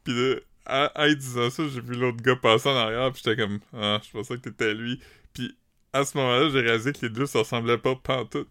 Puis 0.03 0.13
là, 0.13 0.35
à, 0.65 1.09
disant 1.13 1.49
ça, 1.49 1.67
j'ai 1.67 1.81
vu 1.81 1.95
l'autre 1.95 2.21
gars 2.21 2.35
passer 2.35 2.69
en 2.69 2.75
arrière, 2.75 3.11
puis 3.11 3.21
j'étais 3.25 3.41
comme, 3.41 3.59
ah, 3.73 3.99
je 4.03 4.11
pensais 4.11 4.35
que 4.37 4.41
t'étais 4.49 4.73
lui. 4.73 5.01
Puis 5.33 5.57
à 5.91 6.05
ce 6.05 6.15
moment-là, 6.17 6.49
j'ai 6.49 6.61
réalisé 6.61 6.93
que 6.93 6.99
les 7.01 7.09
deux 7.09 7.25
se 7.25 7.37
ressemblaient 7.39 7.79
pas 7.79 7.95
pantoute. 7.95 8.47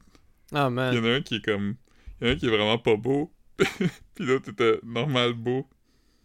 Ah, 0.53 0.67
Il 0.69 0.73
y 0.73 0.75
man. 0.75 0.99
en 0.99 1.05
a 1.05 1.11
un 1.15 1.21
qui 1.23 1.37
est 1.37 1.45
comme, 1.45 1.77
il 2.21 2.27
y 2.27 2.31
en 2.31 2.33
a 2.33 2.35
un 2.35 2.37
qui 2.37 2.47
est 2.47 2.51
vraiment 2.51 2.79
pas 2.79 2.97
beau, 2.97 3.33
puis 3.57 4.25
l'autre 4.25 4.51
était 4.51 4.79
normal 4.83 5.33
beau. 5.35 5.67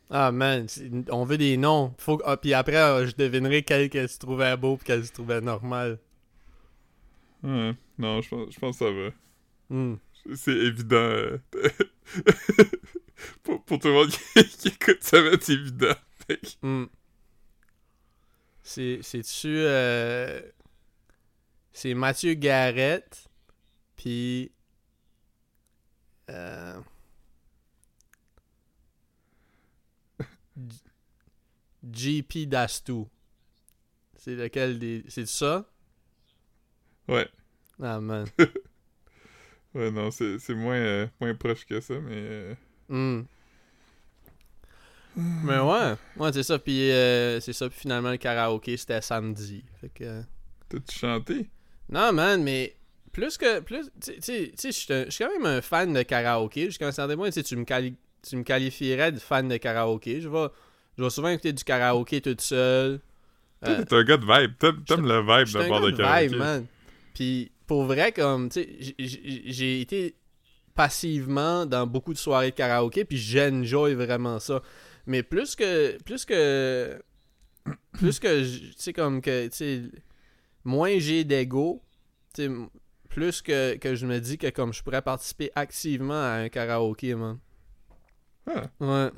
Ah, 0.09 0.31
man. 0.31 0.67
On 1.09 1.23
veut 1.25 1.37
des 1.37 1.57
noms. 1.57 1.93
Faut... 1.97 2.21
Ah, 2.25 2.37
puis 2.37 2.53
après, 2.53 2.75
euh, 2.77 3.07
je 3.07 3.15
devinerai 3.15 3.63
quel 3.63 3.89
que 3.89 4.05
tu 4.05 4.17
trouvais 4.19 4.55
beau 4.57 4.75
puis 4.77 4.85
quel 4.85 5.03
tu 5.03 5.09
trouvais 5.11 5.41
normal. 5.41 5.99
Ouais, 7.41 7.73
non, 7.97 8.21
je 8.21 8.29
pense, 8.29 8.53
je 8.53 8.59
pense 8.59 8.77
que 8.77 8.85
ça 8.85 8.91
va. 8.91 9.09
Hmm. 9.69 9.95
C'est 10.35 10.51
évident. 10.55 10.95
euh, 10.95 11.37
pour, 13.43 13.63
pour 13.63 13.79
tout 13.79 13.87
le 13.87 13.93
monde 13.93 14.09
qui, 14.09 14.47
qui 14.57 14.67
écoute, 14.69 15.01
ça 15.01 15.21
va 15.21 15.29
être 15.29 15.49
évident. 15.49 15.95
Hmm. 16.61 16.85
C'est, 18.61 18.99
c'est-tu... 19.01 19.47
euh, 19.57 20.41
C'est 21.71 21.93
Mathieu 21.93 22.33
Garrett, 22.35 23.29
puis... 23.97 24.51
JP 31.93 32.47
Dastou. 32.47 33.07
C'est 34.17 34.35
lequel 34.35 34.79
des... 34.79 35.03
C'est 35.07 35.27
ça? 35.27 35.65
Ouais. 37.07 37.27
Ah, 37.81 37.99
man. 37.99 38.25
Ouais, 39.73 39.89
non, 39.89 40.11
c'est 40.11 40.37
moins, 40.53 40.75
euh, 40.75 41.07
moins 41.19 41.33
proche 41.33 41.65
que 41.65 41.81
ça, 41.81 41.95
mais... 41.99 42.13
euh, 42.15 42.53
Hmm. 42.89 43.21
Mais 45.15 45.59
ouais, 45.59 45.93
ouais 46.17 46.33
c'est 46.33 46.43
ça. 46.43 46.59
Puis 46.59 46.91
euh, 46.91 47.39
c'est 47.39 47.53
ça. 47.53 47.69
Puis 47.69 47.79
finalement, 47.79 48.11
le 48.11 48.17
karaoké, 48.17 48.77
c'était 48.77 49.01
samedi. 49.01 49.63
Fait 49.79 49.89
que... 49.89 50.21
T'as-tu 50.69 50.99
chanté? 50.99 51.49
Non, 51.89 52.11
man, 52.13 52.43
mais 52.43 52.75
plus 53.11 53.37
que. 53.37 53.59
plus 53.59 53.91
Tu 54.01 54.13
sais- 54.21 54.51
je 54.57 55.09
suis 55.09 55.23
quand 55.23 55.31
même 55.31 55.45
un 55.45 55.61
fan 55.61 55.93
de 55.93 56.01
karaoké. 56.01 56.65
Jusqu'à 56.65 56.87
un 56.87 56.91
certain 56.91 57.15
point, 57.15 57.29
tu 57.29 57.55
me 57.55 58.43
qualifierais 58.43 59.11
de 59.11 59.19
fan 59.19 59.47
de 59.47 59.57
karaoké. 59.57 60.19
Je 60.21 60.29
vais, 60.29 60.47
je 60.97 61.03
vais 61.03 61.09
souvent 61.09 61.29
écouter 61.29 61.53
du 61.53 61.63
karaoké 61.63 62.21
toute 62.21 62.41
seule. 62.41 62.99
Euh, 63.65 63.83
t'es 63.85 63.95
un 63.95 64.03
gars 64.03 64.17
de 64.17 64.25
vibe. 64.25 64.57
T'aimes 64.85 65.07
le 65.07 65.19
vibe 65.21 65.47
de 65.47 65.67
bord 65.69 65.81
de 65.81 65.91
karaoké. 65.97 66.27
vibe, 66.27 66.37
man. 66.37 66.65
Puis 67.13 67.51
pour 67.67 67.85
vrai, 67.85 68.11
comme, 68.11 68.49
tu 68.49 68.61
sais, 68.63 68.95
j'ai 68.99 69.81
été 69.81 70.15
passivement 70.75 71.65
dans 71.65 71.85
beaucoup 71.87 72.13
de 72.13 72.17
soirées 72.17 72.51
de 72.51 72.55
karaoké, 72.55 73.05
puis 73.05 73.17
j'enjoy 73.17 73.93
vraiment 73.93 74.39
ça. 74.39 74.61
Mais 75.05 75.21
plus 75.23 75.55
que, 75.55 76.01
plus 76.03 76.25
que, 76.25 77.01
plus 77.93 78.19
que, 78.19 78.43
tu 78.43 78.73
sais, 78.75 78.91
comme 78.93 79.21
que, 79.21 79.47
tu 79.47 79.55
sais, 79.55 79.81
moins 80.63 80.97
j'ai 80.99 81.23
d'ego, 81.23 81.81
tu 82.33 82.41
sais, 82.41 82.45
m- 82.47 82.67
plus 83.09 83.41
que, 83.43 83.75
que 83.77 83.93
je 83.95 84.07
me 84.07 84.19
dis 84.19 84.37
que 84.39 84.49
comme 84.49 84.73
je 84.73 84.81
pourrais 84.81 85.03
participer 85.03 85.51
activement 85.55 86.13
à 86.21 86.31
un 86.39 86.49
karaoké, 86.49 87.13
man. 87.15 87.37
Ah, 88.47 88.63
Ouais. 88.79 89.11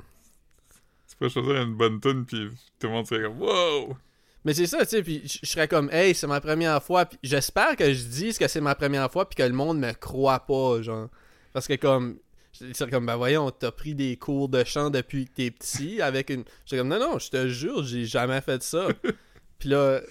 Tu 1.16 1.20
peux 1.20 1.28
choisir 1.28 1.62
une 1.62 1.74
bonne 1.74 2.00
tune 2.00 2.26
puis 2.26 2.50
tout 2.78 2.88
le 2.88 2.92
monde 2.92 3.06
serait 3.06 3.22
comme 3.22 3.40
wow! 3.40 3.96
Mais 4.44 4.54
c'est 4.54 4.66
ça, 4.66 4.84
tu 4.84 4.90
sais, 4.90 5.02
puis 5.02 5.22
je 5.24 5.44
serais 5.44 5.66
comme, 5.66 5.90
hey, 5.90 6.14
c'est 6.14 6.28
ma 6.28 6.40
première 6.40 6.80
fois, 6.80 7.06
puis 7.06 7.18
j'espère 7.24 7.74
que 7.74 7.92
je 7.92 8.04
dise 8.04 8.38
que 8.38 8.46
c'est 8.46 8.60
ma 8.60 8.76
première 8.76 9.10
fois, 9.10 9.28
puis 9.28 9.34
que 9.34 9.42
le 9.42 9.52
monde 9.52 9.80
me 9.80 9.92
croit 9.92 10.46
pas, 10.46 10.82
genre. 10.82 11.08
Parce 11.52 11.66
que 11.66 11.74
comme, 11.74 12.20
c'est 12.52 12.88
comme, 12.88 13.06
ben 13.06 13.16
voyons, 13.16 13.50
t'as 13.50 13.72
pris 13.72 13.96
des 13.96 14.16
cours 14.16 14.48
de 14.48 14.62
chant 14.62 14.90
depuis 14.90 15.26
que 15.26 15.32
t'es 15.32 15.50
petit, 15.50 16.00
avec 16.00 16.30
une. 16.30 16.44
J'étais 16.64 16.78
comme, 16.78 16.88
non, 16.88 17.00
non, 17.00 17.18
je 17.18 17.28
te 17.28 17.48
jure, 17.48 17.82
j'ai 17.82 18.04
jamais 18.04 18.40
fait 18.40 18.62
ça. 18.62 18.86
puis 19.58 19.68
là, 19.68 19.76
euh, 19.76 20.02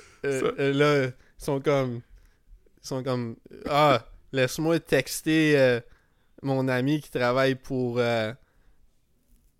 euh, 0.59 0.73
là, 0.73 1.05
ils 1.05 1.13
sont 1.45 1.61
comme, 1.61 2.01
ils 2.83 2.87
sont 2.87 3.03
comme, 3.03 3.37
ah, 3.69 4.05
laisse-moi 4.33 4.79
texter 4.79 5.57
euh, 5.57 5.79
mon 6.41 6.67
ami 6.67 6.99
qui 6.99 7.09
travaille 7.09 7.55
pour 7.55 8.01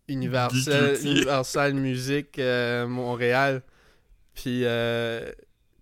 Universal. 0.07 0.97
Universal 1.03 1.73
Music 1.73 2.37
euh, 2.39 2.87
Montréal. 2.87 3.61
Puis, 4.33 4.61
euh, 4.65 5.31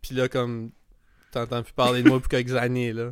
puis 0.01 0.15
là, 0.15 0.27
comme, 0.29 0.71
t'entends 1.31 1.63
plus 1.63 1.73
parler 1.73 2.03
de 2.03 2.09
moi 2.09 2.19
pour 2.19 2.29
quelques 2.29 2.55
années, 2.55 2.93
là. 2.93 3.11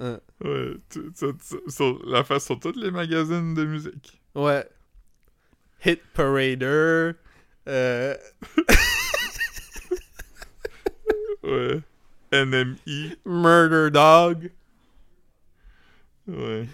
Hein. 0.00 0.20
Ouais, 0.44 0.72
tu, 0.88 1.12
tu- 1.12 1.36
tu- 1.36 1.70
sur, 1.70 2.00
la 2.06 2.24
face 2.24 2.46
sur 2.46 2.58
tous 2.58 2.74
les 2.76 2.90
magazines 2.90 3.54
de 3.54 3.64
musique. 3.64 4.20
Ouais. 4.34 4.66
Hit 5.84 6.00
Parader. 6.14 7.12
Euh, 7.68 8.14
Ouais. 11.42 11.80
NMI. 12.32 13.16
Murder 13.24 13.90
Dog. 13.90 14.50
Ouais. 16.28 16.68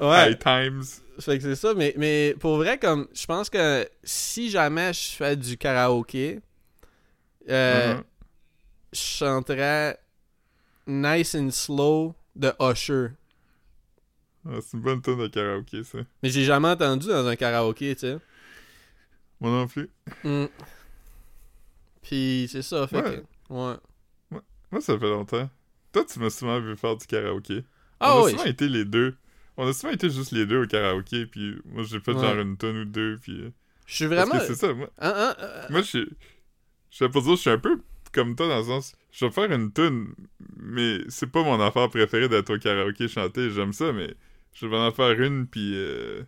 Ouais. 0.00 0.30
High 0.32 0.38
Times. 0.38 1.01
Fait 1.20 1.36
que 1.38 1.42
c'est 1.44 1.56
ça, 1.56 1.74
mais, 1.74 1.94
mais 1.96 2.34
pour 2.40 2.56
vrai, 2.56 2.78
comme, 2.78 3.06
je 3.14 3.26
pense 3.26 3.50
que 3.50 3.88
si 4.02 4.50
jamais 4.50 4.92
je 4.92 5.12
fais 5.12 5.36
du 5.36 5.56
karaoké, 5.58 6.40
euh, 7.48 7.94
Mhm. 7.96 8.04
je 8.92 8.98
chanterais 9.00 9.98
Nice 10.86 11.34
and 11.34 11.50
Slow 11.50 12.14
de 12.34 12.52
Usher. 12.60 13.08
Ah, 14.48 14.58
c'est 14.60 14.72
une 14.76 14.80
bonne 14.82 15.02
tune 15.02 15.18
de 15.18 15.28
karaoké, 15.28 15.84
ça. 15.84 15.98
Mais 16.22 16.30
j'ai 16.30 16.44
jamais 16.44 16.68
entendu 16.68 17.06
dans 17.08 17.26
un 17.26 17.36
karaoké, 17.36 17.94
tu 17.94 18.00
sais. 18.00 18.18
Moi 19.40 19.50
non 19.50 19.66
plus. 19.68 19.90
Mm. 20.24 20.46
Puis 22.02 22.48
c'est 22.50 22.62
ça, 22.62 22.86
fait 22.86 22.96
Ouais. 23.02 23.22
que. 23.48 23.52
Ouais. 23.54 23.74
Moi, 24.70 24.80
ça 24.80 24.98
fait 24.98 25.08
longtemps. 25.10 25.48
Toi, 25.92 26.04
tu 26.10 26.18
m'as 26.18 26.30
souvent 26.30 26.58
vu 26.60 26.76
faire 26.76 26.96
du 26.96 27.06
karaoké. 27.06 27.64
Ah 28.00 28.16
On 28.16 28.20
a 28.20 28.24
oui. 28.24 28.30
souvent 28.32 28.44
été 28.44 28.68
les 28.68 28.84
deux. 28.84 29.14
On 29.56 29.66
a 29.66 29.72
souvent 29.72 29.92
été 29.92 30.08
juste 30.10 30.32
les 30.32 30.46
deux 30.46 30.62
au 30.62 30.66
karaoké, 30.66 31.26
puis 31.26 31.56
moi, 31.66 31.82
j'ai 31.82 32.00
fait 32.00 32.12
Ouais. 32.12 32.20
genre 32.20 32.38
une 32.38 32.56
tonne 32.56 32.78
ou 32.78 32.84
deux, 32.84 33.18
puis... 33.22 33.40
euh, 33.42 33.50
Je 33.86 33.94
suis 33.96 34.08
Parce 34.08 34.28
vraiment. 34.28 34.40
que 34.40 34.46
c'est 34.46 34.54
ça, 34.54 34.72
moi. 34.72 34.88
Hein, 34.98 35.12
hein, 35.14 35.34
euh, 35.40 35.66
Moi, 35.70 35.80
je 35.82 35.86
suis... 35.86 36.08
Je 36.90 37.04
vais 37.04 37.10
pas 37.10 37.20
dire, 37.20 37.30
je 37.36 37.40
suis 37.40 37.50
un 37.50 37.58
peu 37.58 37.80
comme 38.12 38.34
toi, 38.36 38.48
dans 38.48 38.58
le 38.58 38.64
sens... 38.64 38.94
Je 39.12 39.26
vais 39.26 39.30
faire 39.30 39.52
une 39.52 39.70
tune, 39.70 40.14
mais 40.58 41.00
c'est 41.08 41.30
pas 41.30 41.42
mon 41.42 41.60
affaire 41.60 41.90
préférée 41.90 42.30
d'être 42.30 42.54
au 42.54 42.58
karaoké 42.58 43.08
chanter. 43.08 43.50
J'aime 43.50 43.74
ça, 43.74 43.92
mais 43.92 44.14
je 44.54 44.66
vais 44.66 44.78
en 44.78 44.90
faire 44.90 45.20
une, 45.20 45.46
puis... 45.46 45.72
Euh... 45.74 46.22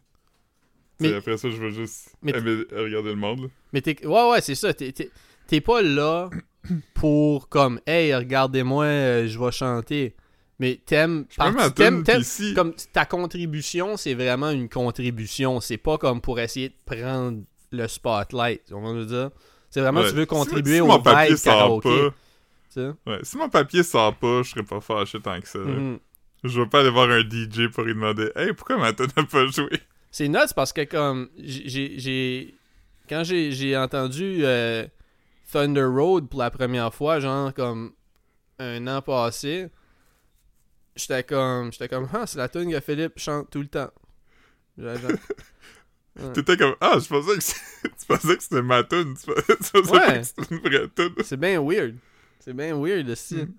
Mais- 1.00 1.14
après 1.14 1.38
ça, 1.38 1.48
je 1.48 1.56
vais 1.56 1.70
juste 1.70 2.14
Mais- 2.22 2.32
aimer 2.32 2.64
regarder 2.72 3.08
le 3.10 3.16
monde, 3.16 3.40
là. 3.44 3.46
Mais 3.72 3.80
t'es. 3.80 4.06
Ouais, 4.06 4.30
ouais, 4.30 4.40
c'est 4.42 4.54
ça. 4.54 4.72
T'es, 4.74 4.92
t'es, 4.92 5.10
t'es 5.46 5.60
pas 5.62 5.80
là 5.82 6.28
pour 6.94 7.48
comme, 7.48 7.80
hey, 7.86 8.14
regardez-moi, 8.14 8.84
euh, 8.84 9.26
je 9.28 9.38
vais 9.38 9.50
chanter. 9.50 10.14
Mais 10.60 10.80
t'aimes. 10.86 11.26
T'aimes- 11.74 12.04
si... 12.22 12.54
comme 12.54 12.74
ta 12.92 13.04
contribution, 13.06 13.96
c'est 13.96 14.14
vraiment 14.14 14.50
une 14.50 14.68
contribution. 14.68 15.60
C'est 15.60 15.76
pas 15.78 15.98
comme 15.98 16.20
pour 16.20 16.38
essayer 16.38 16.68
de 16.68 16.74
prendre 16.84 17.42
le 17.72 17.88
spotlight. 17.88 18.62
On 18.72 18.80
va 18.94 19.04
dire? 19.04 19.30
C'est 19.70 19.80
vraiment, 19.80 20.00
Ouais. 20.02 20.08
tu 20.10 20.14
veux 20.14 20.22
Si- 20.22 20.26
contribuer 20.28 20.74
si 20.76 20.80
au 20.80 20.86
mon 20.86 21.00
papier 21.00 21.34
vibe 21.34 21.42
karaoké. 21.44 22.08
Ouais, 22.76 23.18
si 23.22 23.36
mon 23.36 23.48
papier 23.48 23.82
sort 23.82 24.14
pas, 24.16 24.42
je 24.42 24.50
serais 24.50 24.62
pas 24.62 24.80
fâché 24.80 25.20
tant 25.20 25.40
que 25.40 25.48
ça. 25.48 25.58
Mhm. 25.58 25.98
Je 26.44 26.60
vais 26.60 26.66
pas 26.68 26.80
aller 26.80 26.90
voir 26.90 27.08
un 27.10 27.20
DJ 27.22 27.68
pour 27.72 27.84
lui 27.84 27.94
demander 27.94 28.30
Hey, 28.36 28.52
pourquoi 28.52 28.76
ma 28.76 28.92
tune 28.92 29.06
n'a 29.16 29.22
pas 29.24 29.46
joué 29.46 29.70
C'est 30.10 30.28
nuts 30.28 30.52
parce 30.54 30.72
que 30.72 30.84
comme 30.84 31.30
j'ai 31.38 32.54
quand 33.08 33.24
j'ai 33.24 33.50
j'ai 33.52 33.76
entendu 33.76 34.40
euh, 34.44 34.86
Thunder 35.52 35.84
Road 35.84 36.28
pour 36.28 36.40
la 36.40 36.50
première 36.50 36.92
fois, 36.92 37.18
genre 37.20 37.52
comme 37.54 37.92
un 38.58 38.86
an 38.88 39.00
passé, 39.02 39.68
j'étais 40.96 41.24
comme 41.24 41.72
j'étais 41.72 41.88
comme 41.88 42.08
ah 42.12 42.26
c'est 42.26 42.38
la 42.38 42.48
tune 42.48 42.70
que 42.70 42.80
Philippe 42.80 43.18
chante 43.18 43.50
tout 43.50 43.60
le 43.60 43.68
temps. 43.68 43.90
Ouais. 44.78 44.94
T'étais 46.32 46.56
comme 46.56 46.76
Ah, 46.80 46.96
je 47.00 47.08
pensais 47.08 47.36
que 47.82 47.88
tu 47.98 48.06
pensais 48.06 48.36
que 48.36 48.42
c'était 48.42 48.62
ma 48.62 48.84
tune. 48.84 49.14
Tu 49.16 49.26
pensais 49.26 49.90
Ouais. 49.90 50.18
que 50.18 50.22
c'était 50.24 50.54
une 50.54 50.60
vraie 50.60 50.88
tune. 50.94 51.14
C'est 51.24 51.36
bien 51.36 51.60
weird. 51.60 51.96
C'est 52.38 52.52
bien 52.54 52.76
weird 52.80 53.08
aussi. 53.08 53.36
Mhm. 53.36 53.54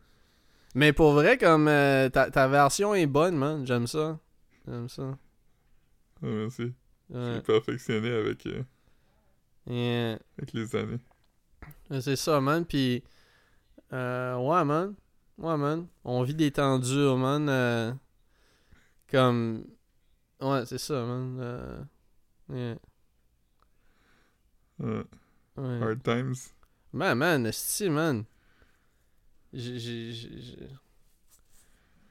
Mais 0.75 0.93
pour 0.93 1.13
vrai 1.13 1.37
comme 1.37 1.67
euh, 1.67 2.09
ta, 2.09 2.29
ta 2.31 2.47
version 2.47 2.93
est 2.95 3.05
bonne 3.07 3.35
man, 3.37 3.65
j'aime 3.65 3.87
ça. 3.87 4.19
J'aime 4.67 4.87
ça. 4.89 5.17
Ah, 6.21 6.25
merci. 6.27 6.73
Ouais. 7.09 7.33
J'ai 7.35 7.41
perfectionné 7.41 8.11
avec, 8.11 8.45
euh, 8.47 8.63
Yeah. 9.67 10.19
avec 10.37 10.53
les 10.53 10.75
années. 10.75 10.99
C'est 12.01 12.15
ça, 12.15 12.39
man. 12.39 12.65
Puis, 12.65 13.03
euh, 13.93 14.35
ouais, 14.37 14.63
man. 14.65 14.95
Ouais, 15.37 15.57
man. 15.57 15.87
On 16.03 16.23
vit 16.23 16.33
des 16.35 16.51
temps 16.51 16.79
durs, 16.79 17.17
man. 17.17 17.47
euh, 17.49 17.93
comme. 19.11 19.65
Ouais, 20.41 20.65
c'est 20.65 20.77
ça, 20.77 21.03
man. 21.05 21.37
euh, 21.39 21.83
yeah, 22.53 22.75
ouais. 24.79 25.03
Hard 25.81 26.03
times. 26.03 26.35
Man, 26.93 27.17
man, 27.17 27.49
si, 27.51 27.89
man. 27.89 28.23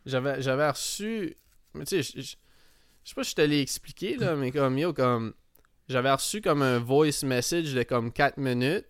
J'avais 0.07 0.43
j'avais 0.43 0.69
reçu. 0.69 1.37
Mais 1.75 1.85
tu 1.85 2.03
sais, 2.03 2.21
je- 2.23 2.37
sais 3.05 3.15
pas 3.15 3.25
si 3.25 3.31
je 3.31 3.37
te 3.37 3.41
l'ai 3.43 3.61
expliqué, 3.61 4.17
là, 4.17 4.37
mais 4.37 4.51
comme, 4.51 4.79
yo, 4.79 4.93
comme. 4.93 5.35
J'avais 5.89 6.11
reçu 6.13 6.41
comme 6.41 6.63
un 6.63 6.79
voice 6.79 7.23
message 7.25 7.75
de 7.75 7.83
comme 7.83 8.11
4 8.11 8.39
minutes. 8.39 8.87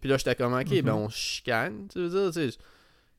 Puis 0.00 0.08
là, 0.08 0.16
j'étais 0.16 0.36
comme, 0.36 0.54
ok, 0.54 0.70
Mhm. 0.70 0.82
ben 0.82 0.94
on 0.94 1.08
chicane. 1.08 1.88
Tu 1.88 1.98
veux 1.98 2.08
dire, 2.08 2.32
tu 2.32 2.50
sais. 2.52 2.58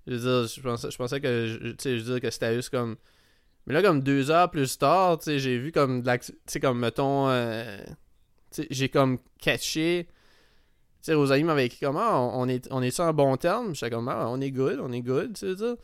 Je 0.08 0.14
veux 0.14 0.20
dire, 0.20 0.48
je 0.48 0.62
pensais, 0.62 0.92
je 0.92 0.98
pensais 0.98 1.22
que. 1.22 1.76
je- 1.80 2.20
que 2.20 2.30
c'était 2.30 2.56
juste 2.56 2.70
comme. 2.70 2.98
Mais 3.68 3.74
là, 3.74 3.82
comme 3.84 4.02
deux 4.02 4.32
heures 4.32 4.52
plus 4.52 4.78
tard, 4.78 5.20
tu 5.20 5.26
sais, 5.26 5.40
j'ai 5.40 5.58
vu 5.60 5.72
comme 5.72 6.02
de. 6.02 6.18
Tu 6.18 6.34
sais, 6.48 6.60
comme, 6.60 6.80
mettons. 6.80 7.30
euh, 7.30 7.78
tu 8.52 8.64
sais, 8.64 8.68
j'ai 8.72 8.90
comme 8.90 9.20
catché. 9.40 10.08
Tu 11.02 11.08
sais, 11.08 11.14
Rosalie 11.16 11.44
m'avait 11.44 11.66
écrit 11.68 11.80
comment 11.82 12.40
on 12.40 12.48
est 12.48 12.68
on 12.72 12.82
est 12.84 13.00
en 13.00 13.14
bon 13.14 13.36
terme? 13.38 13.74
J'étais 13.76 13.90
comme 13.92 14.08
ah, 14.10 14.28
on 14.30 14.40
est 14.42 14.52
good, 14.52 14.80
on 14.82 14.92
est 14.92 15.02
good, 15.02 15.36
tu 15.38 15.56
sais. 15.58 15.76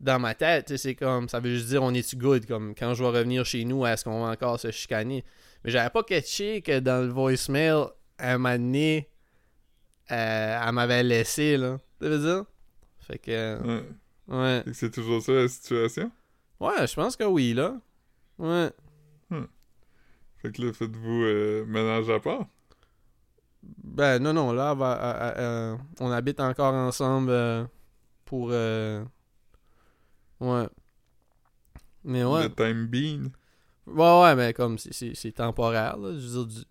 Dans 0.00 0.18
ma 0.18 0.34
tête, 0.34 0.66
tu 0.66 0.74
sais, 0.74 0.78
c'est 0.78 0.94
comme 0.94 1.28
ça 1.28 1.40
veut 1.40 1.54
juste 1.54 1.68
dire 1.68 1.82
on 1.82 1.92
est 1.94 2.14
good? 2.16 2.46
Comme 2.46 2.74
quand 2.74 2.94
je 2.94 3.02
vais 3.04 3.10
revenir 3.10 3.44
chez 3.46 3.64
nous, 3.64 3.86
est-ce 3.86 4.04
qu'on 4.04 4.24
va 4.24 4.32
encore 4.32 4.58
se 4.60 4.70
chicaner? 4.70 5.24
Mais 5.64 5.70
j'avais 5.70 5.90
pas 5.90 6.02
catché 6.02 6.62
que 6.62 6.80
dans 6.80 7.02
le 7.04 7.12
voicemail, 7.12 7.84
elle 8.18 8.38
m'a 8.38 8.58
donné 8.58 9.10
euh, 10.10 10.60
elle 10.66 10.72
m'avait 10.72 11.02
laissé 11.02 11.56
là. 11.56 11.78
Tu 12.00 12.08
veux 12.08 12.18
dire? 12.18 12.44
Fait 13.10 13.18
que 13.18 13.58
Ouais. 13.62 13.84
ouais. 14.28 14.62
Fait 14.64 14.70
que 14.70 14.76
c'est 14.76 14.90
toujours 14.90 15.20
ça 15.22 15.32
la 15.32 15.48
situation? 15.48 16.10
Ouais, 16.60 16.86
je 16.86 16.94
pense 16.94 17.16
que 17.16 17.24
oui 17.24 17.54
là. 17.54 17.76
Ouais. 18.38 18.70
Fait 20.38 20.52
que 20.52 20.62
là, 20.62 20.72
faites-vous 20.72 21.22
euh, 21.24 21.64
ménage 21.66 22.08
à 22.08 22.18
part? 22.18 22.46
Ben 23.62 24.18
non 24.22 24.32
non, 24.32 24.52
là 24.52 24.72
va- 24.72 25.34
euh, 25.36 25.76
on 26.00 26.10
habite 26.10 26.40
encore 26.40 26.72
ensemble 26.72 27.28
euh, 27.30 27.64
pour 28.24 28.48
euh, 28.52 29.04
ouais. 30.40 30.66
Mais 32.04 32.24
ouais. 32.24 32.44
Le 32.48 32.54
time 32.54 32.86
bean. 32.86 33.30
Ouais, 33.86 34.22
ouais, 34.22 34.34
mais 34.34 34.54
comme 34.54 34.78
c'est- 34.78 34.94
c'est 34.94 35.14
c'est 35.14 35.32
temporaire, 35.32 35.98
là. 35.98 36.12
Je 36.12 36.26
veux 36.26 36.44
dire, 36.44 36.46
du- 36.46 36.64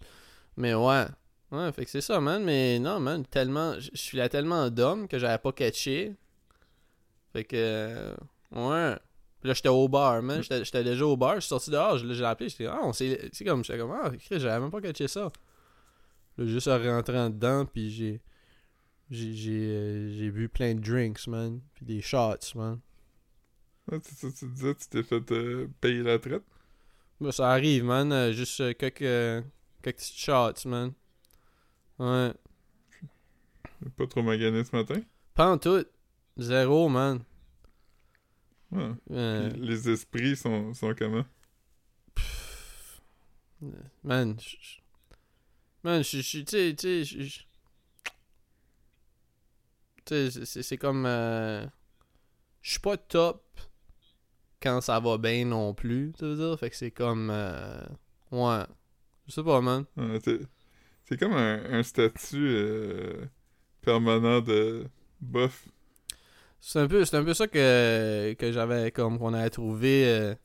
Mais 0.58 0.74
ouais. 0.74 1.06
Ouais, 1.52 1.72
fait 1.72 1.86
que 1.86 1.92
c'est 1.92 2.02
ça, 2.02 2.20
man. 2.20 2.44
Mais 2.44 2.80
non, 2.80 3.00
man, 3.00 3.24
tellement. 3.26 3.74
Je 3.80 3.90
je 3.94 3.98
suis 4.02 4.18
là 4.18 4.30
tellement 4.30 4.70
d'hommes 4.72 5.08
que 5.08 5.20
j'avais 5.20 5.38
pas 5.38 5.52
catché. 5.52 6.16
Fait 7.34 7.44
que. 7.44 7.56
euh, 7.56 8.16
Ouais. 8.52 8.98
Puis 9.40 9.48
là, 9.48 9.54
j'étais 9.54 9.70
au 9.70 9.88
bar, 9.88 10.22
man. 10.22 10.42
J'étais 10.42 10.66
j'étais 10.66 10.84
déjà 10.84 11.06
au 11.06 11.16
bar. 11.16 11.36
Je 11.36 11.42
suis 11.42 11.48
sorti 11.50 11.70
dehors. 11.72 11.98
J'ai 11.98 12.26
appelé. 12.26 12.50
J'étais, 12.50 12.66
ah, 12.66 12.80
on 12.84 12.92
s'est. 12.94 13.30
C'est 13.32 13.46
comme. 13.46 13.64
J'étais 13.64 13.80
comme, 13.80 13.92
ah, 13.92 14.12
j'avais 14.32 14.60
même 14.60 14.72
pas 14.72 14.82
catché 14.82 15.08
ça. 15.08 15.32
Là, 16.38 16.46
juste 16.46 16.68
en 16.68 16.78
rentrant 16.78 17.30
dedans, 17.30 17.66
puis 17.66 17.90
j'ai. 17.92 18.22
J'ai 19.12 19.34
j'ai 19.34 19.52
euh, 19.76 20.14
j'ai 20.14 20.30
bu 20.30 20.50
plein 20.50 20.76
de 20.76 20.82
drinks, 20.82 21.26
man. 21.28 21.62
Puis 21.74 21.86
des 21.86 22.02
shots, 22.02 22.54
man. 22.56 22.80
Ouais, 23.92 24.00
c'est 24.04 24.16
ça, 24.16 24.28
tu 24.38 24.46
disais, 24.52 24.76
tu 24.76 24.88
t'es 24.88 25.02
fait 25.04 25.32
euh, 25.32 25.68
payer 25.82 26.04
la 26.04 26.20
traite? 26.20 26.44
Bah, 27.20 27.32
ça 27.32 27.50
arrive, 27.50 27.86
man. 27.86 28.12
Euh, 28.12 28.32
juste 28.34 28.60
euh, 28.62 28.74
quelques, 28.74 29.00
quelques 29.82 29.98
petites 29.98 30.18
shots, 30.20 30.68
man. 30.68 30.94
Ouais. 31.98 32.34
Pas 33.98 34.08
trop 34.08 34.22
magané 34.22 34.64
ce 34.64 34.76
matin? 34.76 35.02
Pas 35.34 35.52
en 35.52 35.58
tout. 35.58 35.84
Zéro, 36.40 36.90
man. 36.90 37.20
Ouais. 38.72 38.92
Euh, 39.12 39.50
les 39.58 39.90
esprits 39.90 40.36
sont, 40.36 40.74
sont 40.74 40.94
comment? 40.98 41.26
man, 44.04 44.38
je- 44.40 44.80
man, 45.84 46.04
je 46.04 46.20
suis, 46.22 46.46
tu 46.46 46.52
sais, 46.52 46.76
tu 46.76 46.88
sais, 46.88 47.04
je- 47.04 47.24
je- 47.24 47.40
tu 50.06 50.32
sais, 50.46 50.64
c'est- 50.64 50.78
comme, 50.78 51.06
euh, 51.06 51.66
je 52.62 52.72
suis 52.72 52.80
pas 52.80 52.96
top 52.98 53.44
quand 54.62 54.82
ça 54.82 55.00
va 55.00 55.18
bien 55.18 55.46
non 55.46 55.74
plus, 55.74 56.14
tu 56.18 56.26
veux 56.26 56.36
dire, 56.36 56.58
fait 56.60 56.70
que 56.70 56.76
c'est 56.76 56.92
comme, 56.92 57.30
euh, 57.32 57.82
ouais, 58.32 58.64
je 59.28 59.34
sais 59.34 59.44
pas, 59.44 59.62
man. 59.62 59.86
Ouais, 59.98 60.20
c'est- 60.24 60.42
c'est 61.06 61.18
comme 61.20 61.34
un, 61.34 61.74
un 61.80 61.84
statut 61.84 62.48
permanent 63.82 64.42
de 64.42 64.86
bof. 65.20 65.68
C'est 66.62 66.80
un 66.80 66.88
peu, 66.88 67.06
c'est 67.06 67.16
un 67.18 67.24
peu 67.24 67.34
ça 67.34 67.48
que, 67.48 68.34
que 68.38 68.52
j'avais 68.52 68.92
comme 68.92 69.18
qu'on 69.18 69.34
avait 69.34 69.50
trouvé 69.50 70.08
euh, 70.08 70.36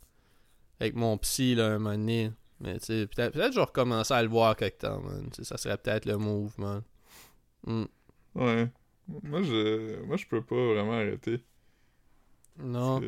avec 0.81 0.94
mon 0.94 1.18
psy 1.18 1.55
là 1.55 1.66
un 1.66 1.79
moment 1.79 1.96
donné. 1.96 2.33
Mais 2.61 2.79
tu 2.79 2.87
sais, 2.87 3.07
peut-être 3.07 3.33
peut-être 3.33 3.48
que 3.48 3.55
je 3.55 3.59
vais 3.61 3.64
recommencer 3.64 4.14
à 4.14 4.22
le 4.22 4.29
voir 4.29 4.57
quelque 4.57 4.79
temps, 4.79 5.00
man. 5.00 5.29
Ça 5.42 5.57
serait 5.57 5.77
peut-être 5.77 6.07
le 6.07 6.16
move, 6.16 6.55
man. 6.59 6.83
Hmm. 7.66 7.85
Ouais. 8.35 8.68
Moi, 9.22 9.42
je 9.42 10.03
moi 10.05 10.16
je 10.16 10.27
peux 10.27 10.42
pas 10.42 10.55
vraiment 10.55 10.92
arrêter. 10.92 11.42
Non. 12.59 13.00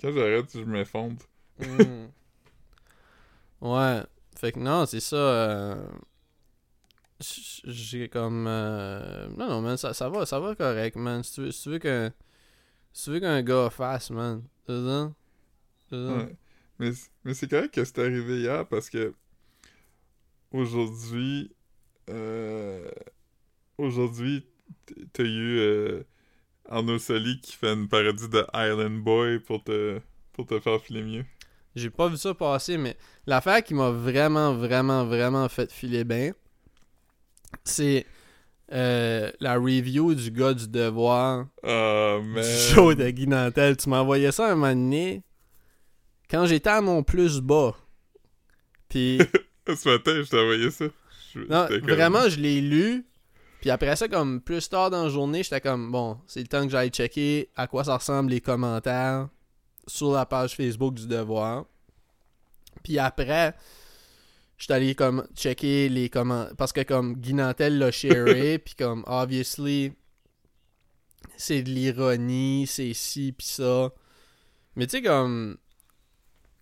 Quand 0.00 0.12
j'arrête, 0.12 0.50
je 0.52 0.64
m'effondre. 0.64 1.22
Hmm. 1.58 2.06
Ouais. 3.60 4.02
Fait 4.36 4.52
que 4.52 4.58
non, 4.58 4.86
c'est 4.86 5.00
ça. 5.00 5.16
euh, 5.16 5.86
J'ai 7.20 8.08
comme. 8.08 8.46
euh, 8.48 9.28
Non, 9.36 9.48
non, 9.48 9.60
man, 9.60 9.76
ça, 9.76 9.92
ça 9.92 10.08
va, 10.08 10.24
ça 10.26 10.40
va 10.40 10.54
correct, 10.54 10.96
man. 10.96 11.22
Si 11.22 11.34
tu 11.34 11.40
veux, 11.42 11.50
si 11.50 11.62
tu 11.64 11.70
veux 11.70 11.78
qu'un. 11.78 12.12
Si 12.92 13.04
tu 13.04 13.10
veux 13.10 13.20
qu'un 13.20 13.42
gars 13.42 13.70
fasse, 13.70 14.10
man. 14.10 14.42
C'est 14.66 14.82
ça? 14.84 15.12
C'est 15.90 16.06
ça? 16.06 16.14
Ouais. 16.16 16.36
Mais, 16.78 16.90
mais 17.24 17.34
c'est 17.34 17.48
correct 17.48 17.74
que 17.74 17.84
c'est 17.84 17.98
arrivé 17.98 18.40
hier 18.40 18.66
parce 18.66 18.88
que 18.88 19.12
aujourd'hui, 20.50 21.52
euh, 22.08 22.88
aujourd'hui, 23.78 24.46
t'as 25.12 25.24
eu 25.24 25.58
euh, 25.58 26.02
Arnaud 26.68 26.98
Soli 26.98 27.38
qui 27.40 27.54
fait 27.56 27.72
une 27.72 27.88
parodie 27.88 28.28
de 28.28 28.44
Island 28.54 29.02
Boy 29.02 29.40
pour 29.40 29.62
te, 29.62 30.00
pour 30.32 30.46
te 30.46 30.58
faire 30.58 30.80
filer 30.80 31.02
mieux. 31.02 31.24
J'ai 31.76 31.90
pas 31.90 32.08
vu 32.08 32.16
ça 32.16 32.34
passer, 32.34 32.78
mais 32.78 32.96
l'affaire 33.26 33.62
qui 33.62 33.74
m'a 33.74 33.90
vraiment, 33.90 34.54
vraiment, 34.54 35.04
vraiment 35.04 35.48
fait 35.48 35.70
filer 35.70 36.02
bien, 36.04 36.32
c'est 37.64 38.06
euh, 38.72 39.30
la 39.40 39.54
review 39.56 40.14
du 40.14 40.30
gars 40.30 40.54
du 40.54 40.68
devoir 40.68 41.46
du 41.64 41.68
man. 41.70 42.42
show 42.44 42.94
de 42.94 43.08
Guy 43.10 43.26
Nantel. 43.26 43.76
Tu 43.76 43.88
m'as 43.88 44.00
envoyé 44.00 44.30
ça 44.32 44.46
un 44.50 44.54
moment 44.54 44.68
donné 44.74 45.22
quand 46.30 46.46
j'étais 46.46 46.70
à 46.70 46.80
mon 46.80 47.02
plus 47.02 47.40
bas. 47.40 47.74
Puis, 48.88 49.18
Ce 49.66 49.88
matin, 49.88 50.22
je 50.22 50.28
t'ai 50.30 50.38
envoyé 50.40 50.70
ça. 50.70 50.84
Je- 51.34 51.40
non, 51.40 51.66
vraiment, 51.82 52.28
je 52.28 52.40
l'ai 52.40 52.60
lu. 52.60 53.06
Puis 53.60 53.70
après 53.70 53.94
ça, 53.94 54.08
comme 54.08 54.40
plus 54.40 54.68
tard 54.68 54.90
dans 54.90 55.04
la 55.04 55.08
journée, 55.10 55.42
j'étais 55.42 55.60
comme, 55.60 55.92
bon, 55.92 56.18
c'est 56.26 56.40
le 56.40 56.46
temps 56.46 56.64
que 56.64 56.70
j'aille 56.70 56.88
checker 56.90 57.50
à 57.56 57.66
quoi 57.66 57.84
ça 57.84 57.96
ressemble 57.96 58.30
les 58.30 58.40
commentaires 58.40 59.28
sur 59.86 60.12
la 60.12 60.24
page 60.24 60.56
Facebook 60.56 60.94
du 60.94 61.06
Devoir. 61.06 61.66
Puis 62.82 62.98
après, 62.98 63.54
j'étais 64.60 64.74
allé 64.74 64.94
comme 64.94 65.26
checker 65.34 65.88
les 65.88 66.08
commentaires. 66.08 66.54
Parce 66.56 66.72
que 66.72 66.82
comme 66.82 67.16
Guy 67.16 67.34
Nantel 67.34 67.78
l'a 67.78 67.90
sharé, 67.90 68.58
puis 68.64 68.74
comme, 68.76 69.02
obviously, 69.08 69.92
c'est 71.36 71.62
de 71.62 71.70
l'ironie, 71.70 72.66
c'est 72.68 72.94
ci, 72.94 73.34
puis 73.36 73.46
ça. 73.46 73.90
Mais 74.76 74.86
tu 74.86 74.98
sais, 74.98 75.02
comme, 75.02 75.56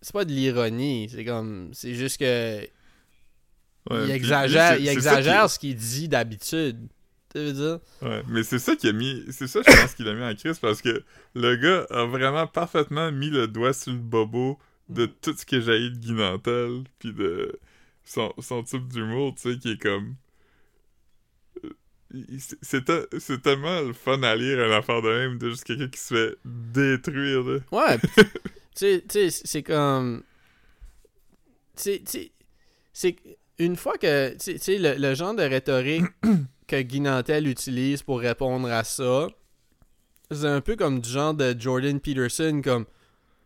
c'est 0.01 0.13
pas 0.13 0.25
de 0.25 0.31
l'ironie, 0.31 1.09
c'est 1.11 1.25
comme, 1.25 1.69
c'est 1.73 1.93
juste 1.93 2.17
que 2.17 2.61
Ouais, 3.89 4.03
il 4.05 4.11
exagère, 4.11 4.75
lui, 4.75 4.83
il 4.83 4.87
exagère 4.89 5.43
qui- 5.45 5.49
ce 5.53 5.59
qu'il 5.59 5.75
dit 5.75 6.07
d'habitude. 6.09 6.87
Tu 7.33 7.39
veux 7.39 7.53
dire? 7.53 7.79
Ouais, 8.01 8.23
mais 8.27 8.43
c'est 8.43 8.59
ça 8.59 8.75
qui 8.75 8.87
a 8.87 8.91
mis. 8.91 9.23
C'est 9.31 9.47
ça, 9.47 9.61
je 9.65 9.71
pense, 9.71 9.93
qu'il 9.93 10.07
a 10.07 10.13
mis 10.13 10.23
en 10.23 10.35
crise 10.35 10.57
parce 10.59 10.81
que 10.81 11.03
le 11.35 11.55
gars 11.55 11.85
a 11.91 12.05
vraiment 12.05 12.47
parfaitement 12.47 13.11
mis 13.11 13.29
le 13.29 13.47
doigt 13.47 13.71
sur 13.73 13.91
le 13.91 13.99
bobo 13.99 14.57
de 14.89 15.05
tout 15.05 15.35
ce 15.37 15.45
que 15.45 15.61
j'ai 15.61 15.89
de 15.91 15.95
Guy 15.95 16.11
Nantel, 16.13 16.83
puis 16.97 17.13
de 17.13 17.57
son, 18.09 18.33
son 18.39 18.63
type 18.63 18.87
d'humour, 18.87 19.35
tu 19.35 19.53
sais, 19.53 19.59
qui 19.59 19.71
est 19.73 19.77
comme. 19.81 20.15
euh, 21.63 21.69
C'est 22.61 22.85
te- 22.85 23.07
c'est 23.19 23.41
tellement 23.41 23.81
le 23.81 23.93
fun 23.93 24.21
à 24.23 24.35
lire 24.35 24.63
une 24.65 24.71
affaire 24.71 25.01
de 25.01 25.09
même 25.09 25.37
de 25.37 25.49
juste 25.51 25.63
quelqu'un 25.63 25.87
qui 25.89 25.99
se 25.99 26.13
fait 26.13 26.37
détruire, 26.43 27.43
là. 27.43 27.59
Ouais, 27.71 27.97
tu 28.75 29.01
sais, 29.09 29.29
c'est 29.29 29.63
comme. 29.63 30.23
Tu 31.75 32.01
sais, 32.05 32.31
c'est 32.93 33.15
une 33.59 33.75
fois 33.75 33.97
que. 33.97 34.31
Tu 34.33 34.37
sais- 34.39 34.53
tu 34.55 34.59
sais, 34.59 34.77
le, 34.79 34.95
le 34.95 35.13
genre 35.13 35.35
de 35.35 35.43
rhétorique 35.43 36.05
que 36.67 36.81
Guy 36.81 37.01
Nantel 37.01 37.47
utilise 37.47 38.01
pour 38.01 38.19
répondre 38.19 38.67
à 38.71 38.83
ça, 38.83 39.27
c'est 40.31 40.45
un 40.47 40.61
peu 40.61 40.75
comme 40.75 40.99
du 40.99 41.09
genre 41.09 41.33
de 41.35 41.55
Jordan 41.57 41.99
Peterson, 41.99 42.61
comme. 42.63 42.85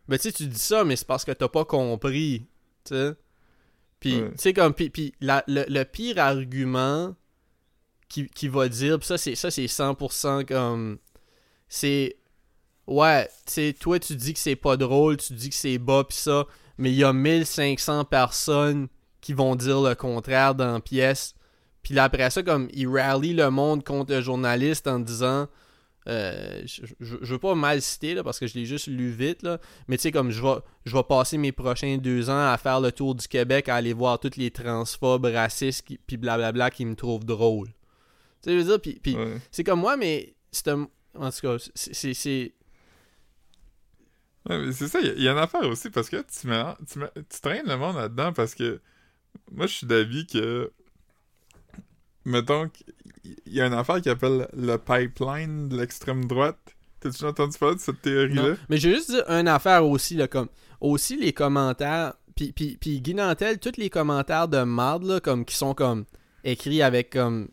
Ben, 0.08 0.16
tu 0.18 0.22
sais, 0.24 0.32
tu 0.32 0.46
dis 0.46 0.58
ça, 0.58 0.84
mais 0.84 0.96
c'est 0.96 1.06
parce 1.06 1.24
que 1.24 1.32
t'as 1.32 1.48
pas 1.48 1.64
compris, 1.66 2.46
tu 2.84 2.94
sais. 2.94 3.14
Puis, 4.04 4.20
Ouais. 4.20 4.30
tu 4.32 4.36
sais, 4.36 4.52
comme. 4.52 4.74
Puis, 4.74 4.90
puis 4.90 5.14
la- 5.22 5.42
le, 5.46 5.64
le 5.66 5.82
pire 5.84 6.18
argument 6.18 7.14
qui, 8.10 8.26
qui 8.28 8.48
va 8.48 8.68
dire, 8.68 8.98
pis 8.98 9.06
ça, 9.06 9.16
c'est 9.16 9.34
ça, 9.34 9.50
c'est 9.50 9.64
100% 9.66 10.44
comme. 10.44 10.98
C'est. 11.68 12.16
Ouais, 12.86 13.26
tu 13.46 13.52
sais, 13.54 13.72
toi, 13.80 13.98
tu 13.98 14.14
dis 14.14 14.34
que 14.34 14.38
c'est 14.38 14.56
pas 14.56 14.76
drôle, 14.76 15.16
tu 15.16 15.32
dis 15.32 15.48
que 15.48 15.54
c'est 15.54 15.78
bas, 15.78 16.04
pis 16.04 16.16
ça, 16.16 16.44
mais 16.76 16.90
il 16.92 16.96
y 16.96 17.04
a 17.04 17.14
1500 17.14 18.04
personnes 18.04 18.88
qui 19.22 19.32
vont 19.32 19.56
dire 19.56 19.80
le 19.80 19.94
contraire 19.94 20.54
dans 20.54 20.74
la 20.74 20.80
pièce. 20.80 21.34
Puis 21.82 21.94
là, 21.94 22.04
après 22.04 22.28
ça, 22.28 22.42
comme, 22.42 22.68
il 22.74 22.86
rallie 22.88 23.32
le 23.32 23.48
monde 23.50 23.84
contre 23.84 24.12
le 24.12 24.20
journaliste 24.20 24.86
en 24.86 24.98
disant... 25.00 25.48
euh, 26.06 26.62
je, 26.66 26.84
veux 27.00 27.38
pas 27.38 27.54
mal 27.54 27.80
citer, 27.80 28.14
là, 28.14 28.22
parce 28.22 28.38
que 28.38 28.46
je 28.46 28.54
l'ai 28.54 28.66
juste 28.66 28.86
lu 28.88 29.10
vite, 29.10 29.42
là, 29.42 29.58
mais 29.88 29.96
tu 29.96 30.02
sais, 30.02 30.12
comme, 30.12 30.30
je 30.30 30.42
vais, 30.42 30.56
je 30.84 30.94
vais 30.94 31.02
passer 31.02 31.38
mes 31.38 31.52
prochains 31.52 31.96
deux 31.98 32.28
ans 32.30 32.46
à 32.52 32.58
faire 32.58 32.80
le 32.80 32.92
tour 32.92 33.14
du 33.14 33.26
Québec, 33.26 33.68
à 33.68 33.76
aller 33.76 33.92
voir 33.92 34.18
tous 34.20 34.36
les 34.36 34.50
transphobes, 34.50 35.24
racistes, 35.26 35.86
qui- 35.86 35.98
puis 35.98 36.16
blablabla, 36.16 36.70
qui 36.70 36.84
me 36.84 36.94
trouvent 36.94 37.24
drôle. 37.24 37.68
Tu 37.68 37.74
sais, 38.42 38.52
je 38.52 38.56
veux 38.58 38.64
dire, 38.64 38.80
puis... 38.80 39.00
puis 39.02 39.16
Ouais. 39.16 39.38
c'est 39.50 39.64
comme 39.64 39.80
moi, 39.80 39.96
mais 39.96 40.34
c'est 40.52 40.68
un... 40.68 40.88
En 41.14 41.30
tout 41.30 41.40
cas, 41.40 41.56
c'est- 41.74 41.94
c'est... 41.94 42.12
c'est- 42.14 42.52
Ouais, 44.46 44.58
mais 44.58 44.72
c'est 44.72 44.88
ça, 44.88 45.00
il 45.00 45.06
y 45.06 45.10
a- 45.10 45.14
il 45.14 45.22
y, 45.22 45.28
a 45.28 45.32
une 45.32 45.38
affaire 45.38 45.62
aussi, 45.66 45.88
parce 45.88 46.10
que 46.10 46.16
tu, 46.22 46.46
mélanges- 46.46 46.76
tu, 46.86 46.98
mets- 46.98 47.10
tu 47.14 47.40
traînes 47.40 47.66
le 47.66 47.78
monde 47.78 47.96
là-dedans, 47.96 48.34
parce 48.34 48.54
que 48.54 48.78
moi, 49.50 49.66
je 49.66 49.72
suis 49.72 49.86
d'avis 49.86 50.26
que, 50.26 50.70
mettons, 52.26 52.70
qu'il 53.44 53.52
y 53.52 53.60
a 53.60 53.66
une 53.66 53.72
affaire 53.72 54.00
qui 54.00 54.08
appelle 54.10 54.48
le 54.56 54.76
pipeline 54.76 55.68
de 55.68 55.76
l'extrême 55.78 56.24
droite. 56.26 56.58
T'as-tu 57.00 57.14
déjà 57.16 57.28
entendu 57.28 57.58
parler 57.58 57.74
de 57.76 57.80
cette 57.80 58.00
théorie-là? 58.02 58.54
Mais 58.68 58.76
je 58.78 58.88
vais 58.88 58.94
juste 58.94 59.10
dire 59.10 59.24
une 59.28 59.48
affaire 59.48 59.86
aussi, 59.86 60.14
là, 60.14 60.28
comme. 60.28 60.48
Aussi 60.80 61.16
les 61.16 61.32
commentaires. 61.32 62.14
Puis, 62.36 62.52
puis, 62.52 62.76
puis 62.80 63.00
Guy 63.00 63.14
Nantel, 63.14 63.58
tous 63.58 63.72
les 63.78 63.88
commentaires 63.90 64.48
de 64.48 64.62
marde, 64.62 65.04
là, 65.04 65.20
comme, 65.20 65.44
qui 65.44 65.54
sont 65.56 65.72
comme 65.74 66.04
écrits 66.42 66.82
avec 66.82 67.10
comme 67.10 67.48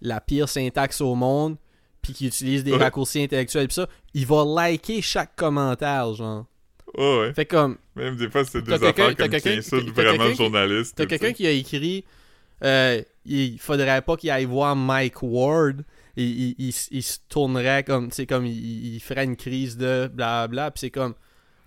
la 0.00 0.20
pire 0.20 0.48
syntaxe 0.48 1.00
au 1.00 1.14
monde, 1.14 1.56
puis 2.00 2.12
qui 2.12 2.26
utilisent 2.28 2.64
des 2.64 2.72
Ouais. 2.72 2.78
raccourcis 2.78 3.22
intellectuels, 3.22 3.68
pis 3.68 3.74
ça, 3.74 3.88
il 4.14 4.26
va 4.26 4.44
liker 4.44 5.02
chaque 5.02 5.36
commentaire, 5.36 6.14
genre. 6.14 6.46
Ouais, 6.96 7.18
ouais. 7.20 7.32
Fait 7.34 7.46
comme, 7.46 7.78
Même 7.96 8.16
des 8.16 8.28
fois, 8.30 8.44
c'est 8.44 8.62
des 8.62 8.72
affaires 8.72 9.16
comme 9.16 9.28
qui 9.28 9.48
insultent 9.48 9.94
vraiment 9.94 10.24
le 10.24 10.34
journaliste. 10.34 10.94
T'as 10.96 11.06
quelqu'un 11.06 11.32
qui 11.32 11.46
a 11.46 11.50
écrit 11.50 12.04
euh, 12.64 13.02
il 13.24 13.58
faudrait 13.58 14.02
pas 14.02 14.16
qu'il 14.16 14.30
aille 14.30 14.44
voir 14.44 14.74
Mike 14.76 15.22
Ward. 15.22 15.84
Il, 16.16 16.24
il, 16.24 16.54
il 16.58 16.68
s- 16.68 16.88
il 16.90 17.02
se 17.02 17.18
tournerait 17.28 17.84
comme, 17.84 18.08
tu 18.10 18.16
sais, 18.16 18.26
comme 18.26 18.44
il, 18.46 19.00
ferait 19.00 19.24
une 19.24 19.36
crise 19.36 19.76
de 19.76 20.10
blablabla. 20.12 20.70
Puis 20.72 20.80
c'est 20.80 20.90
comme, 20.90 21.14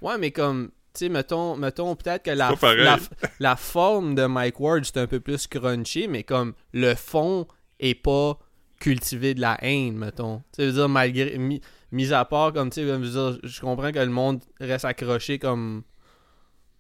ouais, 0.02 0.18
mais 0.20 0.32
comme, 0.32 0.68
tu 0.94 1.00
sais, 1.00 1.10
mettons, 1.10 1.56
mettons 1.58 1.96
peut-être 1.96 2.24
que 2.24 2.32
la, 2.32 2.50
la, 2.84 2.98
la 3.40 3.56
forme 3.56 4.16
de 4.16 4.26
Mike 4.26 4.60
Ward 4.60 4.84
c'est 4.86 4.98
un 5.00 5.08
peu 5.08 5.20
plus 5.20 5.48
crunchy, 5.48 6.08
mais 6.08 6.24
comme 6.24 6.54
le 6.74 6.94
fond 6.96 7.48
est 7.80 7.96
pas 7.96 8.38
cultivé 8.80 9.34
de 9.34 9.42
la 9.42 9.58
haine, 9.64 9.96
mettons. 9.98 10.40
Tu 10.54 10.62
sais, 10.62 10.66
veux 10.68 10.74
dire, 10.74 10.90
malgré, 10.90 11.38
mis, 11.38 11.60
mis 11.92 12.14
à 12.14 12.24
part, 12.26 12.54
comme, 12.54 12.70
tu 12.70 12.76
sais, 12.82 12.88
je 12.88 12.92
veux 12.94 13.10
dire, 13.32 13.40
je 13.44 13.62
comprends 13.62 13.92
que 13.92 14.00
le 14.00 14.06
monde 14.10 14.42
reste 14.60 14.86
accroché 14.86 15.40
comme 15.40 15.84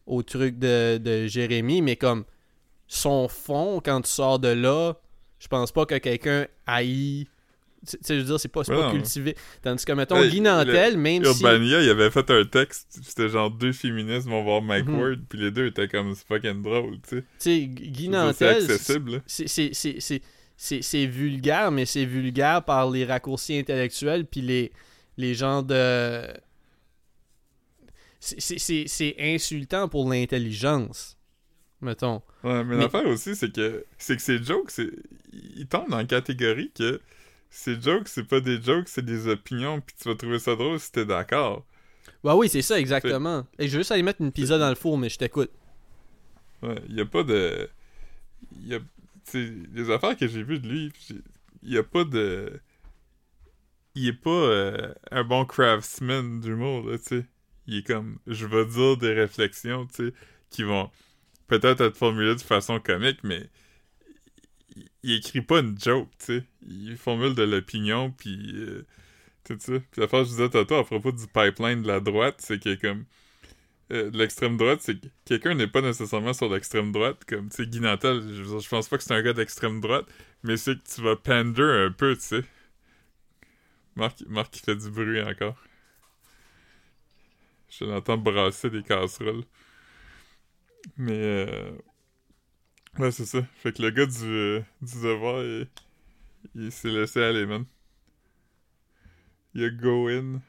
au 0.05 0.21
truc 0.21 0.59
de, 0.59 0.97
de 0.97 1.25
Jérémy, 1.25 1.81
mais 1.81 1.95
comme 1.95 2.25
son 2.87 3.27
fond, 3.27 3.81
quand 3.83 4.01
tu 4.01 4.09
sors 4.09 4.39
de 4.39 4.49
là, 4.49 4.93
je 5.39 5.47
pense 5.47 5.71
pas 5.71 5.85
que 5.85 5.95
quelqu'un 5.97 6.47
haït. 6.65 7.27
Tu 7.87 7.97
sais, 8.01 8.15
je 8.15 8.19
veux 8.21 8.25
dire, 8.25 8.39
c'est 8.39 8.47
pas, 8.47 8.61
Ouais, 8.61 8.75
pas 8.75 8.89
cultivé. 8.91 9.35
Tandis 9.61 9.85
que, 9.85 9.91
mettons, 9.91 10.19
Ouais, 10.19 10.27
Guy 10.29 10.41
Nantel, 10.41 10.97
même 10.97 11.23
si. 11.23 11.29
Urbania, 11.29 11.81
il 11.83 11.89
avait 11.89 12.09
fait 12.09 12.27
un 12.31 12.43
texte, 12.43 12.99
c'était 13.03 13.29
genre 13.29 13.51
deux 13.51 13.73
féministes 13.73 14.27
vont 14.27 14.43
voir 14.43 14.63
Mike 14.63 14.87
Mhm. 14.87 14.99
Ward, 14.99 15.19
puis 15.29 15.37
les 15.39 15.51
deux 15.51 15.67
étaient 15.67 15.87
comme 15.87 16.15
c'est 16.15 16.25
fucking 16.25 16.63
drôle, 16.63 16.95
tu 17.07 17.17
sais. 17.17 17.21
Tu 17.21 17.25
sais, 17.39 17.59
Guy 17.67 18.09
Nantel. 18.09 18.55
accessible. 18.63 19.21
c'est- 19.27 19.47
c'est- 19.47 20.21
c'est- 20.81 21.05
vulgaire, 21.05 21.69
mais 21.71 21.85
c'est 21.85 22.05
vulgaire 22.05 22.63
par 22.63 22.89
les 22.89 23.05
raccourcis 23.05 23.57
intellectuels 23.59 24.25
puis 24.25 24.41
les, 24.41 24.71
les 25.17 25.35
gens 25.35 25.61
de... 25.61 26.23
c'est 28.19 29.15
insultant 29.19 29.87
pour 29.87 30.09
l'intelligence, 30.09 31.17
mettons. 31.85 32.21
Ouais, 32.43 32.63
mais, 32.63 32.75
Mais- 32.75 32.83
l'affaire 32.83 33.07
aussi, 33.07 33.35
c'est 33.35 33.51
que 33.53 33.85
c'est 33.97 34.15
que 34.17 34.21
ces 34.21 34.43
jokes, 34.43 34.71
c'est 34.71 34.91
ils 35.31 35.67
tombent 35.67 35.89
dans 35.89 35.97
la 35.97 36.05
catégorie 36.05 36.71
que 36.77 37.01
ces 37.49 37.79
jokes, 37.81 38.07
c'est 38.09 38.25
pas 38.27 38.41
des 38.41 38.61
jokes, 38.61 38.89
c'est 38.89 39.05
des 39.05 39.27
opinions, 39.27 39.81
puis 39.81 39.95
tu 40.01 40.09
vas 40.09 40.15
trouver 40.15 40.39
ça 40.39 40.55
drôle 40.55 40.79
si 40.79 40.91
t'es 40.91 41.05
d'accord. 41.05 41.65
Bah 42.23 42.35
oui, 42.35 42.49
c'est 42.49 42.61
ça, 42.61 42.79
exactement. 42.79 43.45
Et 43.59 43.67
je 43.67 43.73
veux 43.73 43.79
juste 43.79 43.91
aller 43.91 44.03
mettre 44.03 44.21
une 44.21 44.31
pizza 44.31 44.57
dans 44.57 44.69
le 44.69 44.75
four, 44.75 44.97
mais 44.97 45.09
je 45.09 45.17
t'écoute. 45.17 45.51
Ouais, 46.61 46.81
il 46.89 46.95
y 46.95 47.01
a 47.01 47.05
pas 47.05 47.23
de 47.23 47.69
il 48.61 48.67
y 48.67 48.75
a 48.75 48.79
tu 48.79 48.85
sais 49.25 49.53
les 49.73 49.89
affaires 49.91 50.15
que 50.17 50.27
j'ai 50.27 50.43
vues 50.43 50.59
de 50.59 50.67
lui, 50.67 50.91
il 51.63 51.73
y 51.73 51.77
a 51.77 51.83
pas 51.83 52.03
de 52.03 52.59
il 53.95 54.07
est 54.07 54.13
pas 54.13 54.29
euh, 54.29 54.93
un 55.11 55.23
bon 55.23 55.45
craftsman 55.45 56.39
d'humour 56.41 56.87
là, 56.89 56.97
tu 56.97 57.03
sais. 57.05 57.25
Il 57.67 57.77
est 57.77 57.83
comme 57.87 58.19
je 58.27 58.45
vais 58.45 58.65
dire 58.65 58.97
des 58.97 59.13
réflexions, 59.13 59.87
tu 59.87 60.07
sais, 60.07 60.13
qui 60.49 60.63
vont 60.63 60.89
peut-être 61.47 61.81
être 61.81 61.97
formulées 61.97 62.35
de 62.35 62.41
façon 62.41 62.79
comique, 62.79 63.19
mais 63.23 63.49
il, 64.75 64.87
il 65.03 65.13
écrit 65.13 65.41
pas 65.41 65.59
une 65.59 65.79
joke, 65.79 66.09
tu 66.19 66.25
sais. 66.25 66.43
Il 66.67 66.97
formule 66.97 67.35
de 67.35 67.43
l'opinion 67.43 68.11
puis 68.11 68.53
euh, 68.55 68.85
tout 69.43 69.57
ça. 69.59 69.73
Puis 69.91 70.01
la 70.01 70.07
fois 70.07 70.21
que 70.21 70.25
je 70.25 70.31
disais 70.31 70.49
tantôt 70.49 70.75
à 70.75 70.83
propos 70.83 71.11
du 71.11 71.27
pipeline 71.27 71.81
de 71.83 71.87
la 71.87 71.99
droite, 71.99 72.37
c'est 72.39 72.61
que 72.61 72.75
comme 72.75 73.05
euh, 73.91 74.09
de 74.09 74.17
l'extrême 74.17 74.57
droite, 74.57 74.79
c'est 74.81 74.99
que 74.99 75.07
quelqu'un 75.25 75.53
n'est 75.53 75.67
pas 75.67 75.81
nécessairement 75.81 76.33
sur 76.33 76.49
l'extrême 76.51 76.91
droite, 76.91 77.23
comme, 77.25 77.49
tu 77.49 77.57
sais, 77.57 77.67
Guy 77.67 77.79
je, 77.79 78.67
pense 78.67 78.87
pas 78.89 78.97
que 78.97 79.03
c'est 79.03 79.13
un 79.13 79.21
gars 79.21 79.33
d'extrême 79.33 79.79
droite, 79.79 80.07
mais 80.43 80.57
c'est 80.57 80.75
que 80.75 80.95
tu 80.95 81.01
vas 81.01 81.15
pander 81.15 81.61
un 81.61 81.91
peu, 81.91 82.15
tu 82.15 82.21
sais. 82.21 82.43
Marc, 83.95 84.21
Marc 84.27 84.51
qui 84.51 84.61
fait 84.61 84.75
du 84.75 84.89
bruit 84.89 85.21
encore. 85.21 85.61
Je 87.69 87.85
l'entends 87.85 88.17
brasser 88.17 88.69
des 88.69 88.83
casseroles. 88.83 89.43
Mais, 90.97 91.13
euh... 91.13 91.71
Ouais, 92.97 93.11
c'est 93.11 93.25
ça. 93.25 93.43
Fait 93.57 93.73
que 93.73 93.81
le 93.81 93.91
gars 93.91 94.05
du, 94.05 94.23
euh, 94.25 94.61
du 94.81 95.01
devoir, 95.01 95.43
il, 95.43 95.67
il 96.55 96.71
s'est 96.71 96.89
laissé 96.89 97.21
aller, 97.21 97.45
man. 97.45 97.65
Il 99.53 99.63
a 99.65 99.69
go 99.69 100.07
in. 100.09 100.41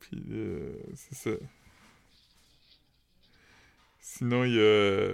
Puis, 0.00 0.22
euh, 0.30 0.76
c'est 0.94 1.14
ça. 1.14 1.30
Sinon, 4.00 4.44
il 4.44 4.54
y 4.54 4.60
a, 4.60 5.12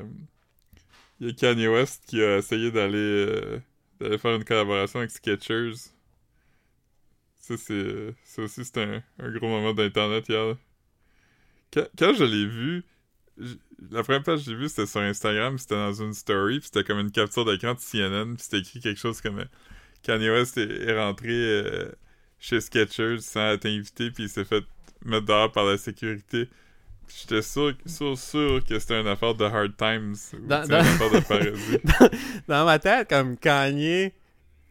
il 1.21 1.27
y 1.29 1.31
a 1.31 1.33
Kanye 1.35 1.69
West 1.69 2.05
qui 2.07 2.23
a 2.23 2.39
essayé 2.39 2.71
d'aller 2.71 2.97
euh, 2.99 3.61
d'aller 4.01 4.19
faire 4.19 4.35
une 4.37 4.45
collaboration 4.45 4.99
avec 5.01 5.11
Skechers. 5.11 5.93
Ça, 7.37 7.57
c'est 7.57 8.15
ça 8.25 8.43
aussi, 8.43 8.65
c'est 8.65 8.79
un, 8.79 9.03
un 9.19 9.31
gros 9.33 9.49
moment 9.49 9.73
d'Internet 9.75 10.29
hier. 10.29 10.57
Quand, 11.73 11.87
quand 11.99 12.15
je 12.15 12.25
l'ai 12.25 12.47
vu, 12.47 12.85
la 13.91 14.03
première 14.03 14.25
fois 14.25 14.37
que 14.37 14.43
j'ai 14.43 14.55
vu, 14.55 14.69
c'était 14.69 14.87
sur 14.87 15.01
Instagram, 15.01 15.59
c'était 15.59 15.75
dans 15.75 15.93
une 15.93 16.13
story, 16.15 16.59
puis 16.61 16.69
c'était 16.73 16.85
comme 16.85 16.99
une 16.99 17.11
capture 17.11 17.45
d'écran 17.45 17.75
de 17.75 17.79
CNN, 17.81 18.35
puis 18.35 18.43
c'était 18.43 18.59
écrit 18.59 18.81
quelque 18.81 18.99
chose 19.01 19.21
comme 19.21 19.45
Kanye 20.03 20.31
West 20.31 20.59
est, 20.59 20.71
est 20.89 20.99
rentré 20.99 21.29
euh, 21.31 21.91
chez 22.39 22.61
Skechers 22.61 23.19
sans 23.21 23.53
être 23.53 23.67
invité, 23.67 24.11
puis 24.11 24.25
il 24.25 24.29
s'est 24.29 24.45
fait 24.45 24.65
mettre 25.05 25.27
dehors 25.27 25.51
par 25.53 25.65
la 25.65 25.79
sécurité. 25.79 26.49
J'étais 27.19 27.43
sûr, 27.43 27.73
sûr, 27.87 28.17
sûr 28.17 28.65
que 28.65 28.79
c'était 28.79 29.01
une 29.01 29.09
affaire 29.09 29.35
de 29.35 29.45
Hard 29.45 29.77
Times, 29.77 30.15
ou 30.35 30.47
Dans- 30.47 30.65
une 30.65 30.73
affaire 30.75 31.11
de 31.11 31.21
parodie. 31.29 32.13
Dans 32.47 32.65
ma 32.65 32.79
tête, 32.79 33.09
comme 33.09 33.37
Kanye 33.37 34.13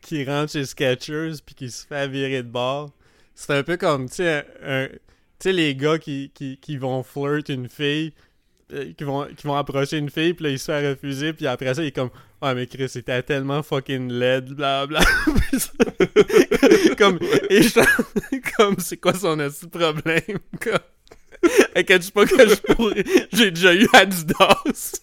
qui 0.02 0.24
rentre 0.24 0.54
chez 0.54 0.64
Skechers 0.66 1.34
puis 1.46 1.56
qui 1.56 1.70
se 1.70 1.86
fait 1.86 2.08
virer 2.08 2.42
de 2.44 2.48
bord, 2.48 2.92
c'est 3.36 3.54
un 3.54 3.64
peu 3.64 3.76
comme, 3.76 4.08
tu 4.08 4.16
sais, 4.18 4.46
un- 4.64 4.88
tu 4.88 4.98
sais, 5.44 5.54
les 5.54 5.76
gars 5.76 5.98
qui, 6.00 6.32
qui, 6.34 6.58
qui 6.58 6.78
vont 6.78 7.04
flirt 7.04 7.50
une 7.50 7.68
fille 7.70 8.14
qui 8.98 9.04
vont, 9.04 9.26
qui 9.36 9.48
vont 9.48 9.56
approcher 9.56 9.98
une 9.98 10.10
fille, 10.10 10.34
puis 10.34 10.46
là, 10.46 10.52
il 10.52 10.60
se 10.60 10.66
fait 10.66 10.90
refuser, 10.92 11.34
puis 11.34 11.48
après 11.48 11.74
ça, 11.74 11.82
il 11.82 11.88
est 11.88 11.92
comme 11.92 12.12
Ah, 12.42 12.54
mais 12.54 12.68
Chris, 12.68 12.88
c'était 12.90 13.22
tellement 13.24 13.64
fucking 13.64 14.12
laid, 14.12 14.46
blablabla. 14.54 15.02
comme, 16.98 17.20
et 17.50 17.64
je- 17.64 18.52
comme, 18.58 18.76
c'est 18.80 18.98
quoi 18.98 19.14
son 19.14 19.38
problème? 19.72 20.22
Comme, 20.62 20.80
inquiète 21.76 22.12
pas 22.12 22.26
que 22.26 22.48
je 22.50 22.56
pourrais. 22.74 23.04
J'ai 23.34 23.52
déjà 23.52 23.74
eu 23.74 23.88
Adidas. 23.94 24.94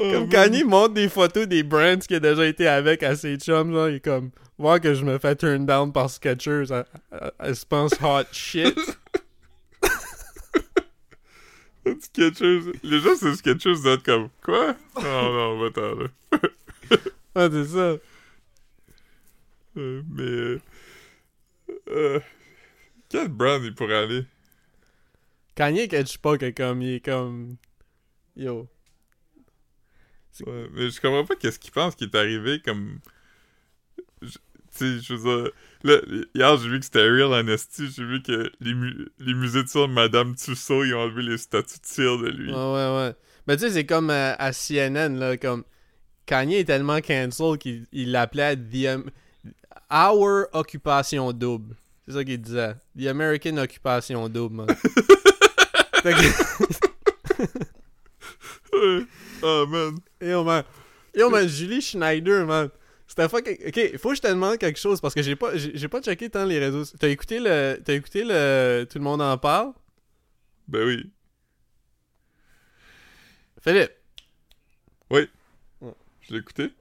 Comme 0.00 0.28
Kanye 0.28 0.64
montre 0.64 0.94
des 0.94 1.08
photos 1.08 1.46
des 1.46 1.62
brands 1.62 1.98
qu'il 1.98 2.16
a 2.16 2.20
déjà 2.20 2.46
été 2.46 2.66
avec 2.66 3.02
à 3.02 3.14
ses 3.14 3.36
chums, 3.36 3.72
là, 3.72 3.88
il 3.90 3.96
est 3.96 4.00
comme, 4.00 4.30
voir 4.58 4.80
que 4.80 4.94
je 4.94 5.04
me 5.04 5.18
fais 5.18 5.36
turn 5.36 5.66
down 5.66 5.92
par 5.92 6.08
Skechers, 6.10 6.64
elle 7.40 7.56
se 7.56 7.66
pense 7.66 7.92
hot 8.02 8.24
shit. 8.32 8.76
Sketchers. 12.00 12.72
Les 12.82 13.00
gens, 13.00 13.16
c'est 13.16 13.34
Sketchers 13.34 13.80
doivent 13.82 13.98
être 13.98 14.02
comme 14.02 14.28
Quoi? 14.42 14.74
Non, 14.96 15.32
non, 15.32 15.58
va 15.58 15.70
t'en 15.70 15.94
là. 15.94 16.06
Ah, 17.34 17.48
c'est 17.52 17.66
ça. 17.66 17.96
Euh, 19.76 20.02
mais. 20.10 20.22
Euh, 20.22 20.60
euh, 21.88 22.20
quel 23.08 23.28
brand 23.28 23.62
il 23.64 23.74
pourrait 23.74 24.04
aller? 24.04 24.24
Kanye 25.54 25.88
catch 25.88 26.18
pas 26.18 26.36
que 26.36 26.50
comme, 26.50 26.82
il 26.82 26.94
est 26.94 27.04
comme, 27.04 27.56
yo. 28.36 28.68
Ouais, 30.46 30.68
mais 30.72 30.90
je 30.90 31.00
comprends 31.00 31.24
pas 31.24 31.36
qu'est-ce 31.36 31.58
qu'il 31.58 31.72
pense 31.72 31.94
qui 31.94 32.04
est 32.04 32.14
arrivé 32.14 32.60
comme. 32.60 32.98
Je- 34.80 34.84
Tu 34.84 35.00
sais, 35.00 35.04
je 35.06 35.14
veux 35.14 35.42
dire. 35.42 35.52
Là, 35.84 35.98
hier, 36.34 36.56
j'ai 36.58 36.68
vu 36.68 36.78
que 36.80 36.84
c'était 36.84 37.02
Real 37.08 37.32
Honesty. 37.32 37.88
J'ai 37.94 38.04
vu 38.04 38.22
que 38.22 38.50
les, 38.60 38.74
mu- 38.74 39.08
les 39.18 39.34
musées 39.34 39.62
de 39.62 39.86
Madame 39.86 40.34
Tussaud, 40.34 40.84
ils 40.84 40.94
ont 40.94 41.00
enlevé 41.00 41.22
les 41.22 41.38
statues 41.38 41.78
de 41.80 41.86
cire 41.86 42.18
de 42.18 42.28
lui. 42.28 42.50
Ouais, 42.52 42.56
ouais, 42.56 42.96
ouais. 42.96 43.14
Mais 43.46 43.56
tu 43.56 43.62
sais, 43.62 43.70
c'est 43.70 43.86
comme 43.86 44.10
euh, 44.10 44.34
à 44.38 44.52
CNN, 44.52 45.16
là, 45.18 45.36
comme, 45.36 45.62
Kanye 46.26 46.56
est 46.56 46.64
tellement 46.64 47.00
cancel 47.00 47.56
qu'il 47.58 47.86
il 47.92 48.10
l'appelait 48.10 48.56
The 48.56 48.98
Our 49.92 50.46
Occupation 50.52 51.32
Double. 51.32 51.76
C'est 52.08 52.14
ça 52.14 52.24
qu'il 52.24 52.40
disait. 52.40 52.74
The 52.98 53.06
American 53.06 53.56
Occupation 53.58 54.28
Double, 54.28 54.56
man. 54.56 54.66
Oh 59.42 59.66
man. 59.66 59.98
Yo, 60.20 60.44
man. 60.44 60.64
Yo, 61.14 61.30
man, 61.30 61.46
Julie 61.48 61.80
Schneider, 61.80 62.44
man. 62.46 62.70
C'était 63.06 63.28
fucking... 63.28 63.68
Ok, 63.68 63.96
faut 63.98 64.10
que 64.10 64.16
je 64.16 64.22
te 64.22 64.28
demande 64.28 64.58
quelque 64.58 64.78
chose 64.78 65.00
parce 65.00 65.14
que 65.14 65.22
j'ai 65.22 65.36
pas, 65.36 65.56
j'ai 65.56 65.88
pas 65.88 66.00
checké 66.02 66.28
tant 66.28 66.44
les 66.44 66.58
réseaux. 66.58 66.84
T'as 66.98 67.08
écouté 67.08 67.38
le... 67.40 67.80
T'as 67.84 67.94
écouté 67.94 68.24
le... 68.24 68.86
Tout 68.90 68.98
le 68.98 69.04
monde 69.04 69.22
en 69.22 69.38
parle? 69.38 69.72
Ben 70.68 70.84
oui. 70.86 71.10
Philippe. 73.62 73.92
Je 76.28 76.32
l'ai 76.34 76.40
écouté. 76.40 76.74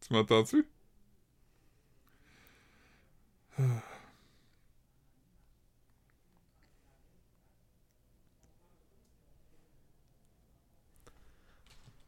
Tu 0.00 0.12
m'entends-tu? 0.12 0.66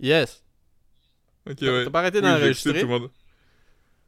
Yes. 0.01 0.43
Ok, 1.51 1.57
T'as 1.59 1.67
ouais. 1.85 1.91
pas 1.91 1.99
arrêté 2.01 2.19
Oui, 2.19 2.25
d'enregistrer? 2.25 2.85
monde. 2.85 3.11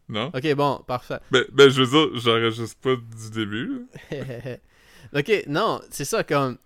Non? 0.09 0.31
Ok, 0.35 0.55
bon, 0.55 0.81
parfait. 0.87 1.19
Ben, 1.31 1.45
ben, 1.53 1.69
je 1.71 1.83
veux 1.83 1.87
dire, 2.11 2.21
j'enregistre 2.21 2.77
pas 2.81 2.97
du 2.97 3.31
début. 3.31 3.87
ok, 5.15 5.45
non, 5.49 5.81
c'est 5.91 6.05
ça, 6.05 6.25
comme... 6.25 6.59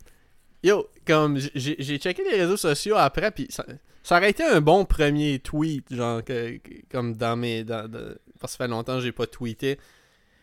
Yo, 0.62 0.88
comme, 1.06 1.38
j'ai 1.54 1.98
checké 1.98 2.22
les 2.24 2.40
réseaux 2.40 2.56
sociaux 2.56 2.96
après, 2.96 3.30
puis 3.30 3.46
ça, 3.50 3.64
ça 4.02 4.16
aurait 4.16 4.30
été 4.30 4.42
un 4.42 4.60
bon 4.60 4.84
premier 4.84 5.38
tweet, 5.38 5.94
genre, 5.94 6.24
que, 6.24 6.56
que- 6.56 6.82
comme 6.90 7.14
dans 7.14 7.36
mes... 7.36 7.62
Dans, 7.62 7.88
de- 7.88 8.18
parce 8.40 8.52
que 8.54 8.58
ça 8.58 8.64
fait 8.64 8.70
longtemps 8.70 8.96
que 8.96 9.02
j'ai 9.04 9.12
pas 9.12 9.26
tweeté. 9.26 9.78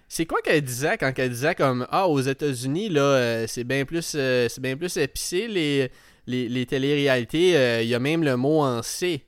C'est 0.08 0.26
quoi 0.26 0.42
qu'elle 0.42 0.62
disait 0.62 0.98
quand 0.98 1.12
elle 1.18 1.30
disait 1.32 1.56
comme 1.56 1.88
ah 1.90 2.08
aux 2.08 2.20
États-Unis 2.22 2.90
là 2.90 3.02
euh, 3.02 3.48
c'est 3.48 3.64
bien 3.64 3.84
plus 3.84 4.14
euh, 4.16 4.48
c'est 4.48 4.62
bien 4.62 4.78
plus 4.78 4.96
épicé 4.98 5.48
les 5.48 5.90
les, 6.28 6.48
les 6.50 6.66
téléréalités 6.68 7.58
euh, 7.58 7.82
il 7.82 7.88
y 7.88 7.96
a 7.96 8.00
même 8.00 8.24
le 8.24 8.36
mot 8.38 8.62
en 8.62 8.84
C. 8.84 9.24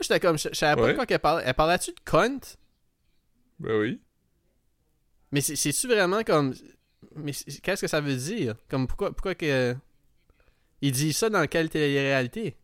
J'étais 0.00 0.20
comme 0.20 0.38
je 0.38 0.48
je 0.50 0.54
savais 0.54 0.80
pas 0.80 0.88
de 0.88 0.94
quoi 0.94 1.06
qu'elle 1.06 1.18
parlait. 1.20 1.44
Elle 1.46 1.54
parlait-tu 1.54 1.92
de 1.92 2.00
cunt? 2.04 2.38
Ben 3.58 3.78
oui. 3.80 4.00
Mais 5.32 5.40
c'est- 5.40 5.56
c'est-tu 5.56 5.88
vraiment 5.88 6.22
comme. 6.22 6.54
Mais 7.14 7.32
qu'est-ce 7.62 7.80
que 7.82 7.86
ça 7.88 8.00
veut 8.00 8.16
dire? 8.16 8.54
Comme 8.68 8.86
pourquoi, 8.86 9.10
pourquoi 9.12 9.34
que. 9.34 9.74
Il 10.82 10.92
dit 10.92 11.12
ça 11.12 11.30
dans 11.30 11.46
quelle 11.46 11.70
télé-réalité? 11.70 12.56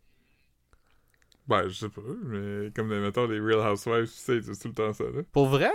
Ben, 1.49 1.69
je 1.69 1.75
sais 1.75 1.89
pas, 1.89 2.03
mais 2.25 2.71
comme, 2.75 2.89
mettons, 3.01 3.27
les 3.27 3.41
Real 3.41 3.73
Housewives, 3.73 4.07
tu 4.07 4.13
sais, 4.13 4.41
c'est 4.43 4.61
tout 4.61 4.69
le 4.69 4.75
temps 4.75 4.93
ça, 4.93 5.05
là. 5.05 5.23
Pour 5.33 5.47
vrai? 5.49 5.73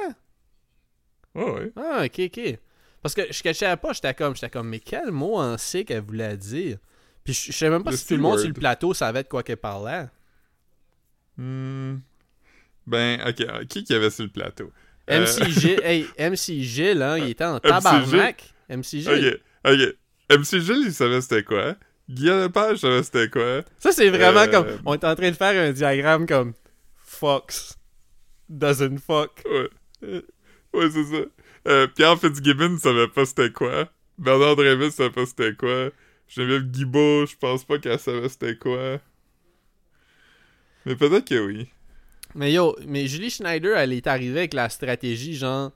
Ouais, 1.35 1.51
ouais. 1.51 1.71
Ah, 1.75 2.03
ok, 2.05 2.19
ok. 2.25 2.57
Parce 3.01 3.13
que 3.13 3.31
je 3.31 3.43
cachais 3.43 3.75
pas, 3.77 3.93
j'étais 3.93 4.13
comme, 4.13 4.35
j'étais 4.35 4.49
comme, 4.49 4.69
mais 4.69 4.79
quel 4.79 5.11
mot 5.11 5.37
en 5.37 5.57
C 5.57 5.85
qu'elle 5.85 6.03
voulait 6.03 6.37
dire? 6.37 6.77
Puis 7.23 7.33
je 7.33 7.51
je 7.51 7.57
sais 7.57 7.69
même 7.69 7.83
pas 7.83 7.91
Le 7.91 7.97
si 7.97 8.07
tout 8.07 8.13
le 8.15 8.21
monde 8.21 8.37
sur 8.39 8.47
le 8.47 8.53
plateau 8.53 8.93
savait 8.93 9.23
de 9.23 9.27
quoi 9.27 9.43
qu'elle 9.43 9.57
parlait. 9.57 10.07
Hmm. 11.37 11.97
Ben, 12.85 13.19
ok, 13.27 13.67
qui 13.67 13.83
qui 13.83 13.93
avait 13.93 14.09
sur 14.09 14.23
le 14.23 14.29
plateau? 14.31 14.71
Euh, 15.09 15.21
MC 15.25 15.49
Gilles, 15.51 15.81
hey, 15.83 16.05
MC 16.19 16.61
Gilles, 16.61 17.01
hein, 17.01 17.17
il 17.17 17.29
était 17.31 17.43
en 17.45 17.59
tabarnak. 17.59 18.53
MC 18.69 18.99
Gilles. 19.01 19.39
Ok, 19.65 19.71
ok. 19.73 20.37
MC 20.39 20.59
Gilles, 20.59 20.83
il 20.87 20.93
savait 20.93 21.21
c'était 21.21 21.43
quoi? 21.43 21.75
Guillaume 22.09 22.41
Lepage 22.43 22.77
savait 22.79 23.03
c'était 23.03 23.29
quoi? 23.29 23.61
Ça, 23.79 23.91
c'est 23.91 24.09
vraiment 24.09 24.41
Euh, 24.41 24.47
comme. 24.47 24.67
On 24.85 24.93
est 24.93 25.03
en 25.03 25.15
train 25.15 25.29
de 25.31 25.35
faire 25.35 25.61
un 25.69 25.71
diagramme 25.71 26.25
comme. 26.25 26.53
Fox. 27.03 27.77
Doesn't 28.49 28.99
fuck. 28.99 29.41
Ouais. 29.45 29.69
Euh, 30.03 30.21
Ouais, 30.73 30.89
c'est 30.91 31.03
ça. 31.05 31.25
Euh, 31.67 31.87
Pierre 31.87 32.19
Fitzgibbon 32.19 32.77
savait 32.77 33.07
pas 33.07 33.25
c'était 33.25 33.51
quoi. 33.51 33.89
Bernard 34.17 34.55
Drévis 34.55 34.91
savait 34.91 35.09
pas 35.09 35.25
c'était 35.25 35.53
quoi. 35.55 35.89
Geneviève 36.27 36.63
Guibault, 36.63 37.25
je 37.25 37.35
pense 37.37 37.63
pas 37.65 37.77
qu'elle 37.79 37.99
savait 37.99 38.29
c'était 38.29 38.55
quoi. 38.57 38.99
Mais 40.87 40.95
peut-être 40.95 41.27
que 41.27 41.45
oui. 41.45 41.67
Mais 42.33 42.53
yo, 42.53 42.75
mais 42.87 43.07
Julie 43.07 43.29
Schneider, 43.29 43.77
elle 43.77 43.93
est 43.93 44.07
arrivée 44.07 44.39
avec 44.39 44.53
la 44.53 44.69
stratégie 44.69 45.35
genre, 45.35 45.71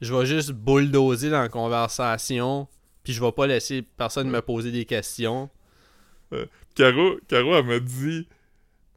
je 0.00 0.14
vais 0.14 0.26
juste 0.26 0.52
bulldozer 0.52 1.30
dans 1.30 1.42
la 1.42 1.48
conversation, 1.48 2.66
puis 3.04 3.12
je 3.12 3.20
vais 3.22 3.32
pas 3.32 3.46
laisser 3.46 3.82
personne 3.82 4.30
me 4.30 4.40
poser 4.40 4.72
des 4.72 4.84
questions. 4.84 5.50
Caro, 6.74 7.18
Caro, 7.28 7.54
elle 7.56 7.64
m'a 7.64 7.78
dit. 7.78 8.28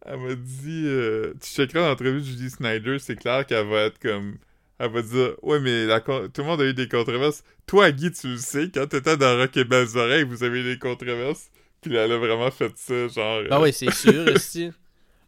Elle 0.05 0.19
m'a 0.19 0.35
dit. 0.35 0.83
euh, 0.85 1.33
tu 1.41 1.49
checkeras 1.49 1.87
l'entrevue 1.89 2.19
de 2.21 2.25
Julie 2.25 2.49
Snyder, 2.49 2.97
c'est 2.99 3.15
clair 3.15 3.45
qu'elle 3.45 3.67
va 3.67 3.83
être 3.83 3.99
comme. 3.99 4.37
Elle 4.77 4.91
va 4.91 5.01
dire 5.01 5.35
Ouais, 5.41 5.59
mais 5.59 5.85
la 5.85 5.99
tout 5.99 6.31
le 6.37 6.43
monde 6.43 6.61
a 6.61 6.65
eu 6.65 6.73
des 6.73 6.87
controverses. 6.87 7.43
Toi, 7.67 7.91
Guy, 7.91 8.11
tu 8.11 8.29
le 8.29 8.37
sais, 8.37 8.69
quand 8.73 8.87
t'étais 8.87 9.17
dans 9.17 9.37
Rock 9.37 9.55
et 9.57 9.65
Belles 9.65 9.97
Oreilles, 9.97 10.23
vous 10.23 10.43
avez 10.43 10.61
eu 10.61 10.63
des 10.63 10.79
controverses. 10.79 11.49
Puis 11.81 11.95
elle 11.95 12.11
a 12.11 12.17
vraiment 12.17 12.49
fait 12.49 12.71
ça, 12.77 13.07
genre. 13.09 13.41
Ben 13.49 13.57
euh, 13.57 13.63
oui, 13.63 13.73
c'est 13.73 13.93
sûr, 13.93 14.25
aussi. 14.35 14.71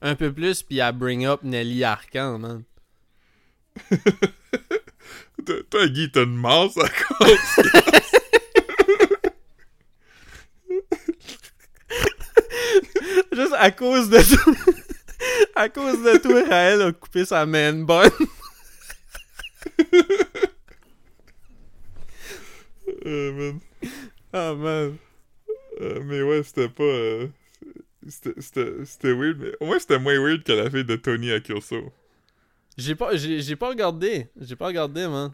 Un 0.01 0.15
peu 0.15 0.33
plus, 0.33 0.63
puis 0.63 0.79
elle 0.79 0.93
bring 0.93 1.25
up 1.25 1.41
Nelly 1.43 1.83
Arcan, 1.83 2.39
man. 2.39 2.63
toi, 5.69 5.87
Guy, 5.87 6.11
t'as 6.11 6.23
une 6.23 6.35
masse 6.35 6.77
à 6.77 6.89
cause. 6.89 7.61
Juste 13.33 13.53
à 13.57 13.71
cause 13.71 14.09
de 14.09 14.19
tout. 14.21 14.55
à 15.55 15.69
cause 15.69 16.03
de 16.03 16.17
tout, 16.17 16.33
Raël 16.49 16.81
a 16.81 16.91
coupé 16.91 17.25
sa 17.25 17.45
man 17.45 17.85
bun. 17.85 18.09
Euh, 23.05 23.31
man. 23.31 23.59
Ah, 24.33 24.53
man. 24.53 24.97
Euh, 25.81 25.99
mais 26.03 26.21
ouais, 26.21 26.43
c'était 26.43 26.69
pas. 26.69 26.83
euh, 26.83 27.27
c'était- 28.11 29.11
weird, 29.13 29.37
mais 29.39 29.51
au 29.59 29.65
moins 29.65 29.79
c'était 29.79 29.99
moins 29.99 30.19
weird 30.19 30.43
que 30.43 30.51
la 30.51 30.69
fille 30.69 30.85
de 30.85 30.95
Tony 30.95 31.31
Accurso. 31.31 31.91
J'ai 32.77 32.95
pas, 32.95 33.15
j'ai, 33.15 33.55
pas 33.55 33.69
regardé. 33.69 34.27
J'ai 34.39 34.55
pas 34.55 34.67
regardé, 34.67 35.07
man. 35.07 35.31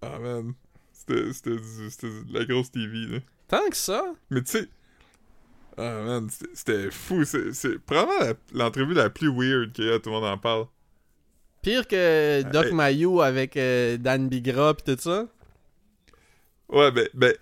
Ah 0.00 0.18
man. 0.18 0.54
C'était 0.92 1.22
de 1.22 2.32
la 2.32 2.44
grosse 2.44 2.70
TV, 2.70 3.06
là. 3.06 3.18
Tant 3.48 3.68
que 3.68 3.76
ça? 3.76 4.04
Mais 4.30 4.42
tu 4.42 4.52
sais. 4.52 4.68
Ah 5.76 6.02
man, 6.04 6.28
c'était- 6.54 6.90
fou. 6.90 7.24
C'est 7.24 7.78
probablement 7.80 8.20
la- 8.20 8.34
l'entrevue 8.64 8.94
la, 8.94 9.10
plus 9.10 9.28
weird 9.30 9.72
qu'il 9.72 9.86
y 9.86 9.90
a, 9.90 9.98
tout 9.98 10.10
le 10.10 10.16
monde 10.16 10.24
en 10.24 10.38
parle. 10.38 10.66
Pire 11.62 11.86
que 11.86 12.42
Doc 12.50 12.66
hey. 12.66 12.72
Mayou 12.72 13.20
avec 13.20 13.56
euh, 13.56 13.96
Dan 13.96 14.28
Bigra 14.28 14.74
pis 14.74 14.82
tout 14.84 14.96
ça? 15.00 15.28
Ouais, 16.68 16.90
ben. 16.90 17.08
Ben, 17.14 17.34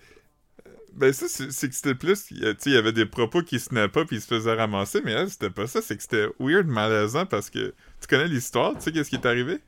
ben 0.95 1.13
ça, 1.13 1.27
c'est 1.29 1.69
que 1.69 1.75
c'était 1.75 1.95
plus. 1.95 2.27
Tu 2.27 2.37
sais, 2.37 2.57
il 2.67 2.73
y 2.73 2.77
avait 2.77 2.93
des 2.93 3.07
propos 3.07 3.43
qui 3.43 3.59
pas 3.59 4.05
puis 4.05 4.17
ils 4.17 4.21
se 4.21 4.27
faisaient 4.27 4.55
ramasser, 4.55 5.01
mais 5.05 5.13
elle, 5.13 5.31
c'était 5.31 5.51
pas 5.51 5.67
ça. 5.67 5.83
C'est 5.83 5.97
que 5.97 6.03
c'était 6.03 6.29
weird, 6.39 6.67
malaisant 6.67 7.27
parce 7.27 7.51
que. 7.51 7.75
Tu 8.01 8.07
connais 8.09 8.29
l'histoire? 8.29 8.75
Tu 8.75 8.83
sais 8.83 8.93
qu'est-ce 8.93 9.11
qui 9.11 9.17
est 9.17 9.27
arrivé? 9.27 9.59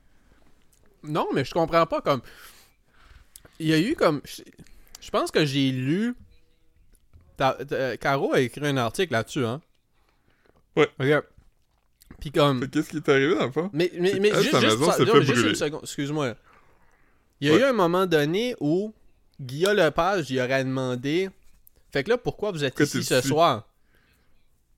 Non, 1.03 1.29
mais 1.35 1.45
je 1.45 1.53
comprends 1.53 1.87
pas 1.87 2.01
comme. 2.01 2.23
Il 3.59 3.67
y 3.69 3.73
a 3.73 3.81
eu 3.81 3.95
comme. 3.95 4.21
Je 5.01 5.11
pense 5.11 5.31
que 5.31 5.45
j'ai 5.45 5.71
lu. 5.71 6.15
Caro 8.01 8.33
a 8.33 8.41
écrit 8.41 8.67
un 8.67 8.77
article 8.77 9.13
là-dessus, 9.13 9.45
hein? 9.45 9.61
Ouais. 10.77 10.89
Regarde. 10.99 11.25
Puis 12.21 12.31
comme. 12.31 12.69
Qu'est-ce 12.69 12.91
qui 12.91 12.99
est 12.99 13.09
arrivé 13.09 13.35
dans 13.35 13.47
le 13.47 13.53
fond? 13.53 13.71
Mais, 13.73 13.91
mais, 13.99 14.15
mais 14.21 14.31
juste, 14.43 14.59
juste, 14.61 15.47
une 15.47 15.55
seconde, 15.55 15.81
excuse-moi. 15.83 16.35
Il 17.41 17.49
y 17.49 17.51
a 17.51 17.59
eu 17.59 17.63
un 17.65 17.73
moment 17.73 18.07
donné 18.07 18.55
où 18.61 18.95
Guillaume 19.41 19.77
Lepage, 19.77 20.31
il 20.31 20.41
aurait 20.41 20.65
demandé 20.65 21.31
Fait 21.93 22.03
que 22.03 22.11
là, 22.11 22.19
pourquoi 22.19 22.53
vous 22.53 22.65
êtes 22.65 22.79
ici 22.81 23.05
ce 23.05 23.21
soir? 23.21 23.69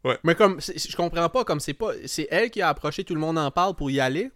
Ouais. 0.02 0.18
Mais 0.24 0.34
comme, 0.34 0.61
je 0.61 0.96
comprends 0.96 1.28
pas, 1.30 1.44
comme 1.44 1.61
c'est 1.61 1.72
pas. 1.72 1.92
C'est 2.07 2.28
elle 2.30 2.50
qui 2.50 2.61
a 2.61 2.68
approché 2.68 3.05
tout 3.05 3.14
le 3.14 3.20
monde 3.20 3.38
en 3.38 3.50
parle 3.50 3.74
pour 3.74 3.90
y 3.90 4.00
aller? 4.00 4.30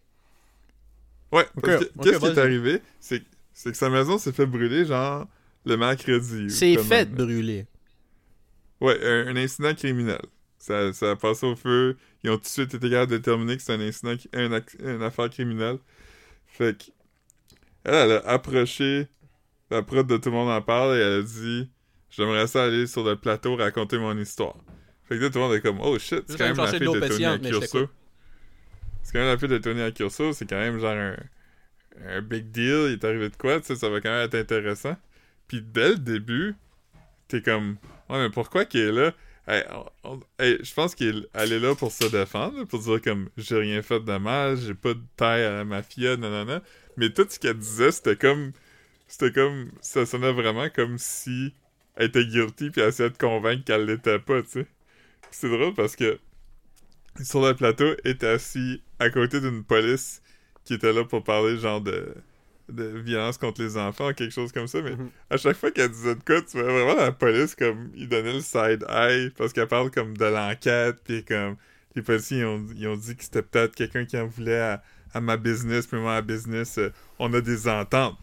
Ouais, 1.31 1.47
qu'est-ce 1.63 2.19
qui 2.19 2.27
est 2.27 2.39
arrivé? 2.39 2.81
C'est 3.01 3.25
que 3.65 3.77
sa 3.77 3.91
maison 3.91 4.17
s'est 4.17 4.33
fait 4.33 4.47
brûler, 4.47 4.87
genre, 4.87 5.27
le 5.67 5.77
mercredi. 5.77 6.49
C'est 6.51 6.79
fait 6.79 7.11
brûler. 7.11 7.67
Ouais, 8.81 8.99
un, 9.05 9.27
un 9.27 9.37
incident 9.37 9.75
criminel. 9.75 10.23
Ça, 10.57 10.93
ça 10.93 11.11
a 11.11 11.17
passé 11.17 11.45
au 11.47 11.57
feu. 11.57 11.97
Ils 12.23 12.31
ont 12.31 12.37
tout 12.37 12.43
de 12.43 12.47
suite 12.47 12.75
été 12.75 12.89
capables 12.89 13.11
de 13.11 13.17
déterminer 13.19 13.57
que 13.57 13.63
c'est 13.63 13.75
un 13.75 13.81
incident, 13.81 14.15
une 14.33 15.03
affaire 15.03 15.29
criminelle. 15.31 15.79
Fait 16.47 16.79
que, 16.79 16.85
elle, 17.85 17.95
elle 17.95 18.13
a 18.13 18.29
approché 18.29 19.09
la 19.71 19.83
prod 19.83 20.07
de 20.07 20.17
Tout 20.17 20.31
le 20.31 20.37
monde 20.37 20.51
en 20.51 20.63
parle 20.63 20.97
et 20.97 21.01
elle 21.01 21.21
a 21.21 21.23
dit 21.23 21.71
J'aimerais 22.11 22.47
ça 22.47 22.65
aller 22.65 22.87
sur 22.87 23.05
le 23.05 23.17
plateau 23.17 23.57
raconter 23.57 23.99
mon 23.99 24.17
histoire. 24.17 24.57
Fait 25.05 25.17
que 25.17 25.23
là, 25.23 25.31
tout 25.31 25.39
le 25.39 25.45
monde 25.45 25.55
est 25.55 25.61
comme 25.61 25.81
Oh 25.81 25.99
shit, 25.99 26.25
c'est 26.27 26.39
quand 26.39 26.45
même 26.45 26.57
me 26.57 26.63
la 26.63 26.69
fille 26.69 26.81
de 26.81 27.01
de 27.01 27.09
Tony 27.09 27.25
Accurso. 27.27 27.89
C'est 29.03 29.13
quand 29.13 29.21
même 29.21 29.29
la 29.29 29.39
fille 29.39 29.49
de 29.49 29.59
Tony 29.59 29.83
Accurso, 29.83 30.33
c'est 30.33 30.49
quand 30.49 30.59
même 30.59 30.79
genre 30.79 30.93
un, 30.93 31.17
un 32.07 32.23
big 32.23 32.51
deal. 32.51 32.87
Il 32.89 32.93
est 32.93 33.05
arrivé 33.05 33.29
de 33.29 33.37
quoi, 33.37 33.61
tu 33.61 33.67
sais, 33.67 33.77
ça 33.77 33.89
va 33.89 34.01
quand 34.01 34.11
même 34.11 34.25
être 34.25 34.35
intéressant. 34.35 34.97
Puis 35.47 35.63
dès 35.63 35.91
le 35.91 35.99
début, 35.99 36.55
t'es 37.29 37.43
comme 37.43 37.77
Ouais, 38.09 38.19
mais 38.19 38.31
pourquoi 38.31 38.65
qu'il 38.65 38.81
est 38.81 38.93
là? 38.93 39.13
Hey, 39.47 39.65
hey, 40.39 40.59
je 40.63 40.75
pense 40.75 40.95
qu'elle 40.95 41.27
elle 41.33 41.53
est 41.55 41.59
là 41.59 41.75
pour 41.75 41.91
se 41.91 42.05
défendre, 42.07 42.65
pour 42.65 42.81
dire 42.81 43.01
comme 43.01 43.31
j'ai 43.39 43.57
rien 43.57 43.81
fait 43.81 44.01
de 44.01 44.17
mal, 44.19 44.59
j'ai 44.59 44.75
pas 44.75 44.93
de 44.93 45.01
taille 45.17 45.45
à 45.45 45.51
la 45.53 45.65
mafia, 45.65 46.17
nanana. 46.19 46.63
Mais 46.99 47.11
tout 47.11 47.27
ce 47.29 47.39
qu'elle 47.39 47.57
disait, 47.57 47.93
c'était 47.93 48.17
comme. 48.17 48.53
C'était 49.09 49.33
comme. 49.33 49.73
Ça 49.81 50.07
sonnait 50.07 50.33
vraiment 50.33 50.69
comme 50.71 50.99
si 50.99 51.55
elle 51.97 52.07
était 52.09 52.27
guilty 52.27 52.71
puis 52.71 52.81
elle 52.83 52.89
essayait 52.91 53.11
de 53.11 53.19
convaincre 53.19 53.65
qu'elle 53.65 53.87
l'était 53.87 54.19
pas, 54.21 54.43
tu 54.43 54.51
sais. 54.51 54.65
Puis 55.23 55.31
C'est 55.33 55.51
drôle 55.51 55.75
parce 55.75 55.97
que 55.97 56.21
sur 57.23 57.45
le 57.47 57.55
plateau 57.55 57.95
était 58.05 58.27
assis 58.29 58.83
à 58.99 59.11
côté 59.11 59.41
d'une 59.41 59.65
police 59.65 60.23
qui 60.65 60.75
était 60.75 60.93
là 60.93 61.05
pour 61.05 61.25
parler 61.25 61.57
genre 61.59 61.81
de, 61.81 62.15
de 62.69 62.85
violence 62.99 63.39
contre 63.39 63.63
les 63.63 63.77
enfants, 63.77 64.13
quelque 64.13 64.33
chose 64.33 64.53
comme 64.53 64.67
ça, 64.69 64.83
mais 64.83 64.97
Mhm. 64.97 65.11
à 65.31 65.37
chaque 65.37 65.57
fois 65.57 65.71
qu'elle 65.71 65.91
disait 65.91 66.15
de 66.15 66.23
quoi, 66.25 66.43
tu 66.43 66.59
vois 66.61 66.71
vraiment 66.73 66.95
la 66.95 67.13
police 67.13 67.55
comme 67.55 67.91
il 67.95 68.09
donnait 68.09 68.35
le 68.35 68.41
side 68.41 68.85
eye 68.89 69.31
parce 69.31 69.53
qu'elle 69.53 69.69
parle 69.69 69.91
comme 69.91 70.17
de 70.17 70.25
l'enquête 70.27 70.99
puis 71.05 71.25
comme 71.25 71.57
les 71.97 72.03
policiers 72.03 72.41
ils 72.41 72.45
ont, 72.45 72.67
ils 72.77 72.89
ont 72.89 72.97
dit 72.97 73.17
que 73.17 73.25
c'était 73.25 73.43
peut-être 73.43 73.75
quelqu'un 73.75 74.05
qui 74.05 74.17
en 74.19 74.27
voulait 74.27 74.61
à, 74.61 74.83
à 75.15 75.21
ma 75.21 75.37
business 75.37 75.89
mais 75.93 75.99
moi 76.01 76.17
à 76.17 76.23
business 76.23 76.79
euh, 76.79 76.91
on 77.19 77.33
a 77.35 77.41
des 77.41 77.67
ententes 77.69 78.17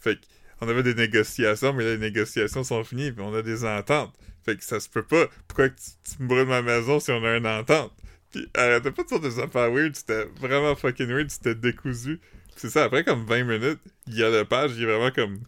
fait 0.00 0.18
on 0.60 0.68
avait 0.68 0.82
des 0.82 0.94
négociations 0.94 1.72
mais 1.72 1.84
là, 1.84 1.90
les 1.92 1.98
négociations 1.98 2.64
sont 2.64 2.84
finies 2.84 3.12
puis 3.12 3.22
on 3.22 3.34
a 3.34 3.42
des 3.42 3.64
ententes 3.64 4.14
fait 4.44 4.56
que 4.56 4.64
ça 4.64 4.80
se 4.80 4.88
peut 4.88 5.02
pas 5.02 5.26
pourquoi 5.48 5.68
que 5.68 5.76
tu, 5.76 6.16
tu 6.16 6.22
me 6.22 6.28
brûles 6.28 6.46
ma 6.46 6.62
maison 6.62 7.00
si 7.00 7.10
on 7.10 7.24
a 7.24 7.36
une 7.36 7.46
entente? 7.46 7.92
Puis 8.30 8.48
arrêtait 8.54 8.90
pas 8.90 9.02
de 9.02 9.08
dire 9.08 9.20
des 9.20 9.38
affaires 9.38 9.70
weird 9.70 9.94
c'était 9.94 10.26
vraiment 10.40 10.74
fucking 10.74 11.08
weird 11.08 11.30
c'était 11.30 11.54
décousu 11.54 12.20
c'est 12.56 12.70
ça 12.70 12.84
après 12.84 13.04
comme 13.04 13.24
20 13.26 13.44
minutes 13.44 13.80
il 14.06 14.16
y 14.16 14.22
a 14.22 14.30
le 14.30 14.44
page 14.44 14.72
il 14.76 14.82
est 14.82 14.86
vraiment 14.86 15.10
comme 15.10 15.40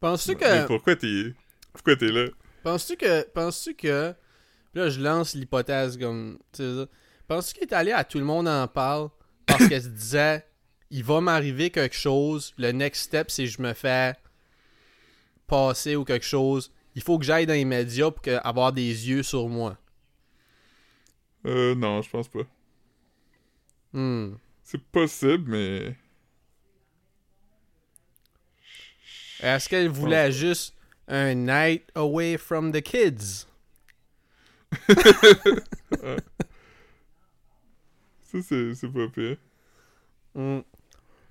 Penses-tu 0.00 0.36
que. 0.36 0.66
pourquoi 0.66 0.96
t'es 0.96 1.34
pourquoi 1.76 1.96
t'es 1.96 2.10
là? 2.10 2.26
Penses-tu 2.62 2.96
que. 2.96 3.22
Penses-tu 3.30 3.74
que. 3.74 4.14
Là, 4.74 4.88
je 4.88 5.00
lance 5.00 5.34
l'hypothèse 5.34 5.98
comme. 5.98 6.38
Tu 6.52 6.62
sais, 6.62 6.74
ça. 6.74 6.86
Penses-tu 7.28 7.54
qu'il 7.54 7.62
est 7.64 7.74
allé 7.74 7.92
à 7.92 8.04
tout 8.04 8.18
le 8.18 8.24
monde 8.24 8.48
en 8.48 8.66
parle 8.66 9.08
parce 9.46 9.68
qu'elle 9.68 9.82
se 9.82 9.88
disait 9.88 10.44
il 10.90 11.04
va 11.04 11.20
m'arriver 11.20 11.70
quelque 11.70 11.96
chose, 11.96 12.54
le 12.58 12.72
next 12.72 13.02
step, 13.04 13.30
c'est 13.30 13.46
je 13.46 13.60
me 13.62 13.72
fais 13.74 14.14
passer 15.46 15.96
ou 15.96 16.04
quelque 16.04 16.26
chose. 16.26 16.72
Il 16.94 17.02
faut 17.02 17.18
que 17.18 17.24
j'aille 17.24 17.46
dans 17.46 17.52
les 17.52 17.64
médias 17.64 18.10
pour 18.10 18.22
que- 18.22 18.40
avoir 18.42 18.72
des 18.72 19.08
yeux 19.08 19.22
sur 19.22 19.48
moi. 19.48 19.76
Euh, 21.44 21.74
non, 21.74 22.02
je 22.02 22.10
pense 22.10 22.28
pas. 22.28 22.42
Hmm. 23.92 24.34
C'est 24.62 24.82
possible, 24.82 25.50
mais. 25.50 25.96
Est-ce 29.40 29.68
qu'elle 29.68 29.88
voulait 29.88 30.32
juste 30.32 30.74
un 31.08 31.34
night 31.34 31.84
away 31.94 32.36
from 32.38 32.72
the 32.72 32.80
kids? 32.80 33.46
Ça, 38.22 38.42
c'est 38.42 38.74
c'est 38.74 38.88
pas 38.92 39.08
pire. 39.08 39.36
Hmm. 40.34 40.60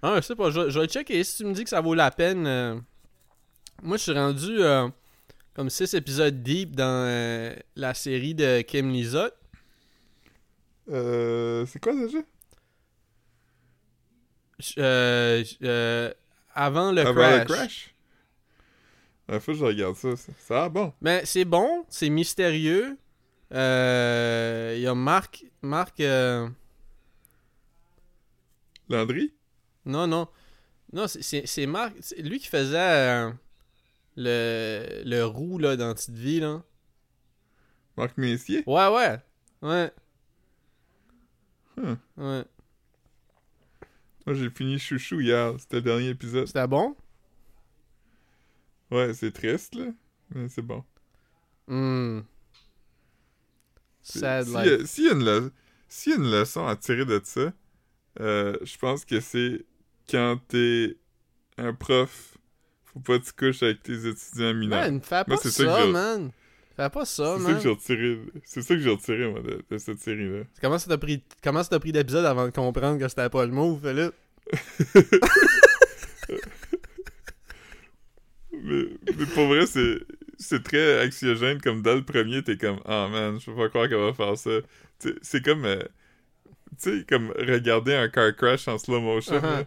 Ah, 0.01 0.15
je 0.17 0.21
sais 0.21 0.35
pas, 0.35 0.51
je, 0.51 0.59
vais- 0.61 0.69
je 0.71 0.79
vais 0.79 0.87
checker. 0.87 1.23
Si 1.23 1.37
tu 1.37 1.45
me 1.45 1.53
dis 1.53 1.63
que 1.63 1.69
ça 1.69 1.81
vaut 1.81 1.93
la 1.95 2.11
peine. 2.11 2.45
euh, 2.47 2.79
Moi, 3.81 3.97
je 3.97 4.03
suis 4.03 4.11
rendu 4.13 4.61
euh, 4.61 4.87
comme 5.53 5.69
6 5.69 5.93
épisodes 5.95 6.43
deep 6.43 6.75
dans 6.75 7.05
euh, 7.07 7.55
la 7.75 7.93
série 7.93 8.35
de 8.35 8.61
Kim 8.61 8.89
Lizotte. 8.91 9.35
Euh. 10.89 11.65
C'est 11.65 11.79
quoi 11.79 11.93
déjà? 11.95 12.19
Euh, 14.77 15.43
euh, 15.63 16.13
avant 16.53 16.91
le 16.91 17.01
Avant 17.01 17.13
crash. 17.21 17.39
le 17.39 17.45
crash 17.45 17.95
La 19.27 19.39
fois 19.41 19.53
que 19.53 19.59
je 19.59 19.65
regarde 19.65 19.95
ça, 19.95 20.15
ça, 20.15 20.31
ça 20.39 20.63
a 20.65 20.69
bon. 20.69 20.93
Mais 21.01 21.25
c'est 21.25 21.43
bon, 21.45 21.85
c'est 21.89 22.09
mystérieux. 22.09 22.97
Euh, 23.53 24.73
Il 24.77 24.81
y 24.81 24.87
a 24.87 24.95
Marc. 24.95 25.45
Marc. 25.61 25.99
euh, 25.99 26.47
Landry? 28.89 29.33
Non, 29.86 30.07
non. 30.07 30.27
Non, 30.93 31.07
c'est- 31.07 31.65
Marc. 31.67 31.93
c'est 31.99 32.21
lui 32.21 32.39
qui 32.39 32.47
faisait 32.47 32.77
euh, 32.77 33.31
le, 34.15 35.01
le 35.05 35.23
roux 35.25 35.57
là, 35.57 35.75
dans 35.75 35.93
Petite 35.93 36.15
Vie. 36.15 36.39
Là. 36.39 36.63
Marc 37.97 38.17
Messier? 38.17 38.63
Ouais, 38.65 38.88
ouais. 38.89 39.19
Ouais. 39.61 39.91
Hmm. 41.77 41.95
Ouais. 42.17 42.45
Moi, 44.25 44.33
j'ai 44.36 44.49
fini 44.49 44.79
Chouchou 44.79 45.19
hier. 45.21 45.53
C'était 45.59 45.77
le 45.77 45.81
dernier 45.81 46.09
épisode. 46.09 46.47
C'était 46.47 46.67
bon? 46.67 46.95
Ouais, 48.91 49.13
c'est 49.13 49.31
triste, 49.31 49.75
là. 49.75 49.88
Mais 50.29 50.47
c'est 50.49 50.61
bon. 50.61 50.83
Hmm. 51.67 52.21
C'est- 54.01 54.19
Sad 54.19 54.45
S'il 54.45 54.55
life. 54.55 54.81
y, 54.81 54.88
s'il 54.88 55.05
y 56.11 56.13
a 56.13 56.17
une 56.17 56.31
leçon 56.31 56.65
à 56.67 56.75
tirer 56.75 57.05
de 57.05 57.19
ça, 57.23 57.51
euh, 58.19 58.55
je 58.63 58.77
pense 58.77 59.03
que 59.05 59.19
c'est 59.19 59.65
quand 60.10 60.39
t'es 60.47 60.97
un 61.58 61.74
prof, 61.74 62.38
faut 62.86 62.99
pas 62.99 63.20
que 63.20 63.26
tu 63.26 63.34
couches 63.34 63.64
avec 63.64 63.84
tes 63.84 64.08
étudiants 64.08 64.53
mineurs. 64.53 64.82
Man, 64.82 65.01
fais 65.01 65.24
pas 65.24 65.26
Moi, 65.28 65.38
ça 65.38 65.86
man. 65.88 66.32
Fais 66.76 66.89
pas 66.89 67.06
ça, 67.06 67.38
c'est 67.38 67.43
ça 67.43 67.49
man. 67.49 67.58
que 67.58 67.64
j'ai 67.64 67.70
retiré. 67.70 68.20
C'est 68.43 68.62
ça 68.62 68.76
que 68.76 68.82
j'ai 68.82 68.89
retiré, 68.89 69.28
moi, 69.30 69.41
de, 69.41 69.64
de 69.70 69.78
cette 69.78 69.99
série-là. 69.99 70.43
Comment 70.62 70.78
ça 70.78 70.89
t'a 70.89 70.97
pris, 70.97 71.24
comment 71.41 71.64
ça 71.64 71.80
pris 71.80 71.91
d'épisode 71.91 72.26
avant 72.26 72.45
de 72.45 72.51
comprendre 72.51 72.99
que 72.99 73.08
c'était 73.08 73.30
pas 73.30 73.45
le 73.45 73.51
mot, 73.51 73.80
Philippe? 73.82 74.14
mais, 78.51 78.84
mais 79.18 79.26
pour 79.34 79.47
vrai, 79.47 79.66
c'est 79.66 79.99
c'est 80.38 80.64
très 80.64 81.06
anxiogène. 81.06 81.62
Comme 81.62 81.82
dans 81.82 81.95
le 81.95 82.03
premier, 82.03 82.43
t'es 82.43 82.58
comme, 82.58 82.80
ah 82.86 83.08
man, 83.12 83.39
je 83.39 83.45
peux 83.45 83.56
pas 83.56 83.70
croire 83.70 83.89
qu'elle 83.89 83.99
va 83.99 84.14
faire 84.14 84.38
ça. 84.38 84.51
C'est 85.22 85.43
comme, 85.43 85.66
euh, 85.66 85.80
tu 86.82 86.99
sais, 86.99 87.06
comme 87.08 87.32
regarder 87.38 87.95
un 87.95 88.10
car 88.10 88.36
crash 88.36 88.68
en 88.68 88.78
slow 88.78 89.01
motion. 89.01 89.39
Uh-huh. 89.39 89.66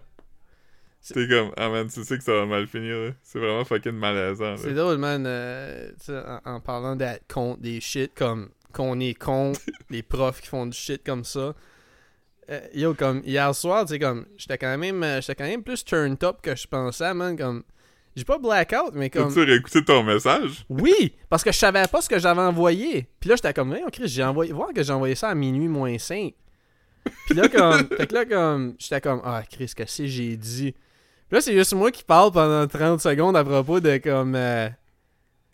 T'es 1.07 1.27
comme, 1.29 1.53
ah 1.57 1.71
man, 1.71 1.89
tu 1.89 2.05
sais 2.05 2.19
que 2.19 2.25
ça 2.25 2.35
va 2.35 2.45
mal 2.47 2.67
finir. 2.67 3.15
C'est 3.23 3.39
vraiment 3.39 3.65
fucking 3.65 3.93
malaisant. 3.93 4.57
C'est 4.59 4.75
drôle, 4.75 4.99
man. 4.99 5.25
euh, 5.27 5.91
en, 6.09 6.41
en 6.57 6.61
parlant 6.61 6.97
d'être 6.97 7.27
contre 7.33 7.61
des 7.61 7.81
shit 7.81 8.13
comme 8.15 8.51
qu'on 8.75 9.01
est 9.01 9.15
contre 9.15 9.61
les 9.91 10.03
profs 10.03 10.41
qui 10.43 10.49
font 10.49 10.67
du 10.67 10.77
shit 10.77 11.03
comme 11.05 11.25
ça. 11.25 11.55
Euh, 12.51 12.61
yo, 12.75 12.95
comme 12.95 13.23
hier 13.25 13.55
soir, 13.55 13.85
tu 13.87 13.93
sais, 13.95 13.99
comme 13.99 14.27
j'étais 14.37 14.59
quand 14.59 14.77
même 14.77 15.03
euh, 15.03 15.21
j'étais 15.21 15.35
quand 15.35 15.49
même 15.49 15.63
plus 15.63 15.85
turned 15.85 16.23
up 16.25 16.39
que 16.43 16.55
je 16.55 16.67
pensais, 16.67 17.15
man. 17.15 17.37
Comme 17.39 17.63
j'ai 18.17 18.25
pas 18.25 18.39
blackout, 18.39 18.93
mais 18.95 19.09
comme 19.11 19.29
As-tu 19.29 19.45
réécouté 19.45 19.85
ton 19.85 20.03
message? 20.03 20.65
oui, 20.69 21.15
parce 21.31 21.45
que 21.45 21.53
je 21.53 21.59
savais 21.59 21.87
pas 21.87 22.01
ce 22.03 22.09
que 22.09 22.19
j'avais 22.19 22.41
envoyé. 22.41 23.09
Puis 23.21 23.31
là, 23.31 23.37
j'étais 23.37 23.55
comme, 23.55 23.75
oh 23.83 23.89
Chris, 23.93 24.09
j'ai 24.09 24.25
envoyé, 24.25 24.53
voir 24.53 24.73
que 24.75 24.83
j'ai 24.83 24.93
envoyé 24.93 25.15
ça 25.15 25.29
à 25.29 25.35
minuit 25.35 25.69
moins 25.69 25.97
5. 25.99 26.35
Puis 27.27 27.35
là, 27.35 27.49
comme, 27.49 27.87
fait 27.97 28.07
que 28.07 28.15
là, 28.15 28.25
comme, 28.25 28.75
j'étais 28.79 29.01
comme, 29.01 29.21
ah, 29.25 29.43
Chris, 29.51 29.73
qu'est-ce 29.77 30.03
que 30.03 30.07
j'ai 30.09 30.37
dit? 30.37 30.75
Puis 31.29 31.37
là, 31.37 31.41
c'est 31.41 31.53
juste 31.53 31.75
moi 31.75 31.91
qui 31.91 32.03
parle 32.05 32.33
pendant 32.33 32.67
30 32.67 33.01
secondes 33.01 33.37
à 33.37 33.45
propos 33.45 33.81
de, 33.81 33.99
comme, 33.99 34.35
euh, 34.35 34.69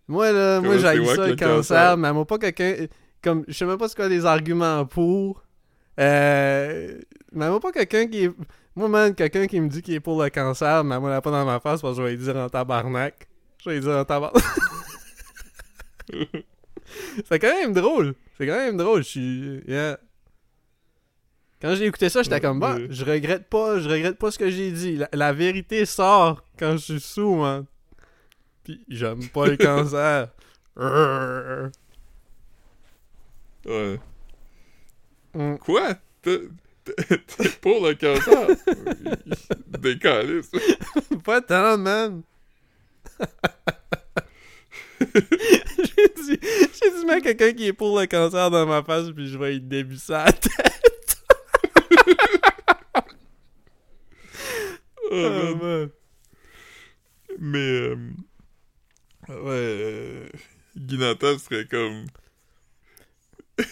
moi, 0.06 0.30
là, 0.30 0.60
moi, 0.60 0.76
j'ai 0.76 1.04
ça, 1.04 1.26
le 1.26 1.34
cancer, 1.36 1.96
mais 1.96 2.12
moi, 2.12 2.24
pas 2.24 2.38
quelqu'un, 2.38 2.86
comme, 3.22 3.44
je 3.48 3.54
sais 3.54 3.64
même 3.64 3.78
pas 3.78 3.88
ce 3.88 3.96
qu'il 3.96 4.04
y 4.04 4.06
a 4.06 4.10
des 4.10 4.24
arguments 4.24 4.86
pour. 4.86 5.42
Euh, 5.98 7.00
mais 7.32 7.48
moi, 7.48 7.58
pas 7.58 7.72
quelqu'un 7.72 8.06
qui 8.06 8.24
est, 8.24 8.30
moi, 8.76 8.88
man, 8.88 9.14
quelqu'un 9.14 9.46
qui 9.46 9.60
me 9.60 9.68
dit 9.68 9.82
qu'il 9.82 9.94
est 9.94 10.00
pour 10.00 10.22
le 10.22 10.30
cancer, 10.30 10.84
mais 10.84 11.00
moi, 11.00 11.10
là, 11.10 11.20
pas 11.20 11.32
dans 11.32 11.44
ma 11.44 11.58
face, 11.58 11.82
parce 11.82 11.96
que 11.96 12.02
je 12.02 12.06
vais 12.06 12.16
lui 12.16 12.24
dire 12.24 12.36
en 12.36 12.48
tabarnak. 12.48 13.28
Je 13.64 13.70
vais 13.70 13.80
dire 13.80 13.96
en 13.96 14.04
tabac. 14.04 14.32
C'est 17.28 17.38
quand 17.38 17.54
même 17.60 17.72
drôle. 17.72 18.14
C'est 18.38 18.46
quand 18.46 18.56
même 18.56 18.76
drôle. 18.76 19.02
Je 19.02 19.08
suis. 19.08 19.62
yeah. 19.66 19.98
Quand 21.64 21.74
j'ai 21.76 21.86
écouté 21.86 22.10
ça, 22.10 22.22
j'étais 22.22 22.42
comme 22.42 22.60
bah, 22.60 22.76
je 22.90 23.06
regrette 23.06 23.48
pas, 23.48 23.78
je 23.78 23.88
regrette 23.88 24.18
pas 24.18 24.30
ce 24.30 24.38
que 24.38 24.50
j'ai 24.50 24.70
dit. 24.70 24.96
La, 24.96 25.08
la 25.14 25.32
vérité 25.32 25.86
sort 25.86 26.44
quand 26.58 26.72
je 26.72 26.76
suis 26.76 27.00
sous, 27.00 27.36
man. 27.36 27.64
Puis 28.62 28.84
j'aime 28.86 29.26
pas 29.28 29.46
le 29.46 29.56
cancer. 29.66 30.28
Ouais. 33.64 33.98
Mm. 35.32 35.56
Quoi? 35.56 35.94
T'es 36.20 36.40
pour 37.62 37.82
le 37.86 37.94
cancer? 37.94 38.46
Décalé, 39.66 40.42
ça. 40.42 40.58
Pas 41.24 41.40
tant, 41.40 41.78
man. 41.78 42.20
j'ai 45.00 46.08
dit, 46.18 46.38
j'ai 46.42 46.90
dit, 46.90 47.06
mais 47.06 47.22
quelqu'un 47.22 47.52
qui 47.54 47.68
est 47.68 47.72
pour 47.72 47.98
le 47.98 48.04
cancer 48.06 48.50
dans 48.50 48.66
ma 48.66 48.82
face, 48.82 49.10
puis 49.12 49.28
je 49.28 49.38
vais 49.38 49.56
y 49.56 49.60
débuter 49.62 50.12
à 50.12 50.26
la 50.26 50.32
tête. 50.32 50.83
Oh, 55.14 55.52
Oh, 55.52 55.56
man. 55.56 55.90
Mais, 57.38 57.58
euh, 57.58 57.96
ouais, 59.28 60.28
euh, 60.78 61.38
serait 61.38 61.66
comme... 61.66 62.06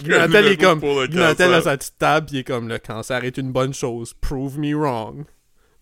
Guy 0.00 0.08
Nantel 0.08 0.46
est 0.46 0.60
comme. 0.60 0.80
Pour 0.80 1.00
le 1.00 1.06
Guy 1.06 1.16
Nantel 1.16 1.54
a 1.54 1.62
sa 1.62 1.78
petite 1.78 1.96
table, 1.96 2.26
pis 2.26 2.34
il 2.34 2.38
est 2.40 2.44
comme 2.44 2.68
le 2.68 2.78
cancer 2.78 3.24
est 3.24 3.38
une 3.38 3.50
bonne 3.50 3.72
chose. 3.72 4.12
Prove 4.12 4.58
me 4.58 4.74
wrong. 4.74 5.24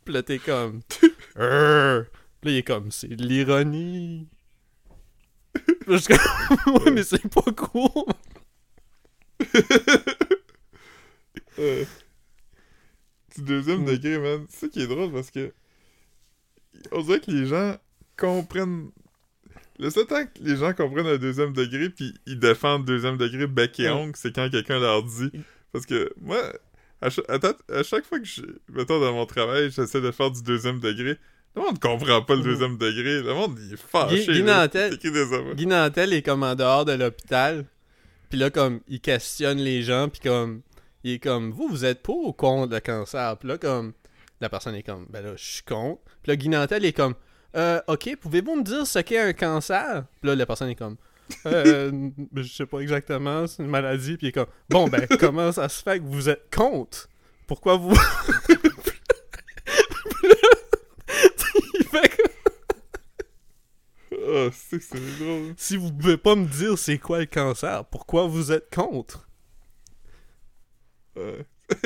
Pis 0.05 0.13
là, 0.13 0.23
t'es 0.23 0.39
comme. 0.39 0.81
Là, 2.43 2.51
il 2.51 2.57
est 2.57 2.63
comme, 2.63 2.91
c'est 2.91 3.09
de 3.09 3.25
l'ironie. 3.25 4.29
Puis 5.53 5.99
je 5.99 6.09
comme, 6.09 6.75
ouais, 6.85 6.91
mais 6.91 7.03
c'est 7.03 7.29
pas 7.29 7.53
cool. 7.53 7.91
Euh, 11.59 11.85
du 13.37 13.43
deuxième 13.43 13.83
Mm. 13.83 13.87
degré, 13.87 14.19
man. 14.19 14.47
C'est 14.49 14.67
ça 14.67 14.69
qui 14.69 14.83
est 14.83 14.87
drôle 14.87 15.13
parce 15.13 15.31
que. 15.31 15.53
On 16.93 17.03
dirait 17.03 17.21
que 17.21 17.31
les 17.31 17.47
gens 17.47 17.77
comprennent. 18.17 18.91
Le 19.79 19.91
seul 19.91 20.07
temps 20.07 20.25
que 20.25 20.43
les 20.43 20.57
gens 20.57 20.73
comprennent 20.75 21.07
le 21.07 21.19
deuxième 21.19 21.53
degré 21.53 21.89
puis 21.91 22.15
ils 22.27 22.39
défendent 22.39 22.83
le 22.89 22.95
deuxième 22.95 23.17
degré 23.17 23.47
bec 23.47 23.79
et 23.81 23.89
Mm. 23.89 23.93
ongle, 23.93 24.13
c'est 24.17 24.35
quand 24.35 24.49
quelqu'un 24.51 24.79
leur 24.79 25.03
dit. 25.03 25.31
Parce 25.73 25.87
que 25.87 26.13
moi, 26.21 26.39
à, 27.01 27.09
chaque 27.11 28.05
fois 28.05 28.19
que 28.19 28.25
je. 28.27 28.43
Mettons 28.69 29.01
dans 29.01 29.13
mon 29.13 29.27
travail, 29.27 29.71
j'essaie 29.71 30.01
de 30.01 30.11
faire 30.11 30.31
du 30.31 30.43
deuxième 30.43 30.81
degré. 30.81 31.17
Le 31.57 31.63
monde 31.63 31.79
comprend 31.81 32.23
pas 32.23 32.35
le 32.35 32.41
Mm. 32.43 32.45
deuxième 32.45 32.77
degré. 32.79 33.23
Le 33.23 33.35
monde, 33.35 33.59
il 33.67 33.75
est 33.75 33.77
fâché. 33.77 34.25
Guy-. 34.27 34.43
Nantel- 34.43 34.95
affaires. 34.95 35.55
Guy 35.55 35.67
Nantel 35.67 36.13
est 36.13 36.23
comme 36.23 36.43
en 36.43 36.55
dehors 36.55 36.85
de 36.85 36.93
l'hôpital. 36.93 37.65
Puis 38.29 38.39
là, 38.39 38.51
comme, 38.51 38.81
il 38.87 39.01
questionne 39.01 39.59
les 39.59 39.83
gens. 39.83 40.09
Puis 40.09 40.21
comme, 40.21 40.63
il 41.05 41.13
est 41.13 41.19
comme, 41.19 41.51
vous, 41.51 41.69
vous 41.69 41.85
êtes 41.85 42.03
pour 42.03 42.27
ou 42.27 42.33
contre 42.33 42.73
le 42.75 42.81
cancer? 42.81 43.37
Puis 43.39 43.49
là, 43.49 43.59
comme, 43.59 43.93
la 44.41 44.49
personne 44.49 44.75
est 44.75 44.83
comme, 44.83 45.07
ben 45.11 45.25
là, 45.25 45.33
je 45.37 45.45
suis 45.45 45.63
contre. 45.63 46.03
Puis 46.23 46.31
là, 46.31 46.37
Guy 46.37 46.49
Nantel 46.49 46.85
est 46.85 46.93
comme, 46.93 47.15
euh, 47.57 47.81
ok, 47.89 48.17
pouvez-vous 48.21 48.57
me 48.57 48.63
dire 48.63 48.87
ce 48.87 48.99
qu'est 49.01 49.19
un 49.19 49.33
cancer? 49.33 50.05
Puis 50.21 50.29
là, 50.29 50.37
la 50.37 50.47
personne 50.47 50.69
est 50.69 50.77
comme, 50.77 50.97
euh, 51.47 52.11
je 52.35 52.53
sais 52.53 52.67
pas 52.67 52.81
exactement, 52.81 53.47
c'est 53.47 53.63
une 53.63 53.69
maladie. 53.69 54.17
Puis 54.17 54.27
il 54.27 54.31
est 54.31 54.33
comme, 54.33 54.47
bon, 54.69 54.89
ben, 54.89 55.07
comment 55.21 55.53
ça 55.53 55.69
se 55.69 55.83
fait 55.83 55.99
que 55.99 56.05
vous 56.05 56.29
êtes 56.29 56.55
contre? 56.55 57.09
Pourquoi 57.47 57.77
vous? 57.77 57.95
Il 61.75 61.87
fait 61.87 62.17
comme, 62.17 62.31
Ah, 64.33 64.49
c'est 64.53 65.19
drôle. 65.19 65.55
Si 65.57 65.77
vous 65.77 65.93
pouvez 65.93 66.17
pas 66.17 66.37
me 66.37 66.47
dire 66.47 66.79
c'est 66.79 66.99
quoi 66.99 67.19
le 67.19 67.27
cancer, 67.27 67.85
pourquoi 67.87 68.27
vous 68.27 68.53
êtes 68.53 68.73
contre? 68.73 69.29
Ouais. 71.21 71.47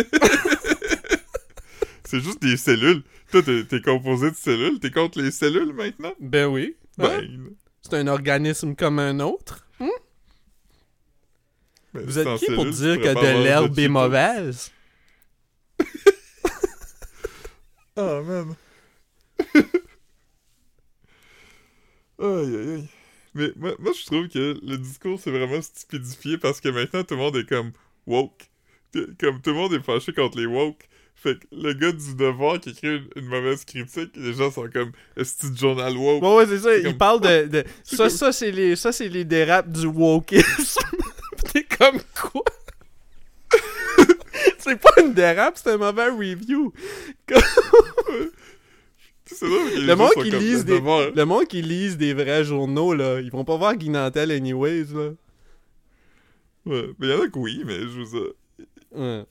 c'est 2.04 2.20
juste 2.20 2.40
des 2.40 2.56
cellules. 2.56 3.02
Toi, 3.30 3.42
t'es, 3.42 3.80
composé 3.80 4.30
de 4.30 4.36
cellules. 4.36 4.78
T'es 4.80 4.90
contre 4.90 5.20
les 5.20 5.30
cellules 5.30 5.72
maintenant? 5.72 6.12
Ben 6.20 6.46
oui. 6.46 6.76
Hein? 6.98 7.20
Ben, 7.20 7.50
C'est 7.82 7.94
un 7.94 8.06
organisme 8.06 8.74
comme 8.76 8.98
un 8.98 9.20
autre. 9.20 9.66
ben, 9.78 9.88
Vous 11.92 12.18
êtes 12.18 12.38
qui 12.38 12.46
pour 12.46 12.64
cellules, 12.64 12.74
dire 12.74 13.00
que 13.00 13.14
de 13.14 13.42
l'herbe 13.42 13.78
est 13.78 13.88
mauvaise? 13.88 14.70
Ah, 17.96 18.20
man. 18.22 18.56
aïe, 22.18 22.56
aïe, 22.56 22.70
aïe. 22.74 22.88
Mais 23.34 23.52
moi, 23.56 23.74
moi, 23.78 23.92
je 23.92 24.04
trouve 24.06 24.28
que 24.28 24.58
le 24.62 24.78
discours, 24.78 25.20
c'est 25.20 25.30
vraiment 25.30 25.62
stupidifié 25.62 26.36
parce 26.38 26.60
que 26.60 26.68
maintenant, 26.70 27.04
tout 27.04 27.14
le 27.14 27.20
monde 27.20 27.36
est 27.36 27.48
comme 27.48 27.70
woke. 28.06 28.50
Comme 29.20 29.40
tout 29.40 29.50
le 29.50 29.56
monde 29.56 29.74
est 29.74 29.82
fâché 29.82 30.12
contre 30.12 30.38
les 30.38 30.46
woke. 30.46 30.88
Fait 31.16 31.38
que 31.38 31.46
le 31.52 31.72
gars 31.72 31.92
du 31.92 32.14
devoir 32.16 32.60
qui 32.60 32.70
écrit 32.70 32.96
une, 32.96 33.06
une 33.16 33.26
mauvaise 33.28 33.64
critique, 33.64 34.10
les 34.16 34.34
gens 34.34 34.50
sont 34.50 34.68
comme 34.70 34.90
est-ce 35.16 35.48
que 35.48 35.56
journal 35.56 35.96
woke? 35.96 36.22
Ouais, 36.22 36.36
ouais, 36.36 36.46
c'est 36.46 36.58
ça. 36.58 36.76
Il 36.76 36.82
comme- 36.84 36.98
parle 36.98 37.20
de. 37.20 37.46
de- 37.50 37.64
Ça, 37.84 38.10
ça, 38.10 38.32
c'est 38.32 38.50
les, 38.50 38.76
ça, 38.76 38.92
c'est 38.92 39.08
les 39.08 39.24
dérapes 39.24 39.70
du 39.70 39.86
wokeisme. 39.86 40.80
T'es 41.52 41.62
comme 41.64 42.00
quoi? 42.20 42.42
c'est 44.58 44.80
pas 44.80 45.00
une 45.02 45.12
dérape, 45.14 45.56
c'est 45.56 45.70
un 45.70 45.76
mauvais 45.76 46.08
review. 46.08 46.72
Le 49.42 49.94
monde 49.94 50.10
qui 50.22 50.30
lise 50.30 50.64
des- 50.64 50.72
devoir. 50.74 51.10
Le 51.14 51.24
monde 51.24 51.46
qui 51.46 51.62
lise 51.62 51.96
des 51.96 52.12
vrais 52.14 52.44
journaux, 52.44 52.94
là, 52.94 53.20
ils 53.20 53.30
vont 53.30 53.44
pas 53.44 53.56
voir 53.56 53.76
Guy 53.76 53.88
Nantel 53.90 54.30
anyways, 54.30 54.86
là. 54.92 55.10
Ouais, 56.66 56.90
mais 56.98 57.06
il 57.08 57.10
y 57.10 57.14
en 57.14 57.22
a 57.22 57.28
que 57.28 57.38
oui, 57.38 57.62
mais 57.66 57.78
je 57.80 58.10
dire, 58.10 58.32
Ouais. 58.94 59.26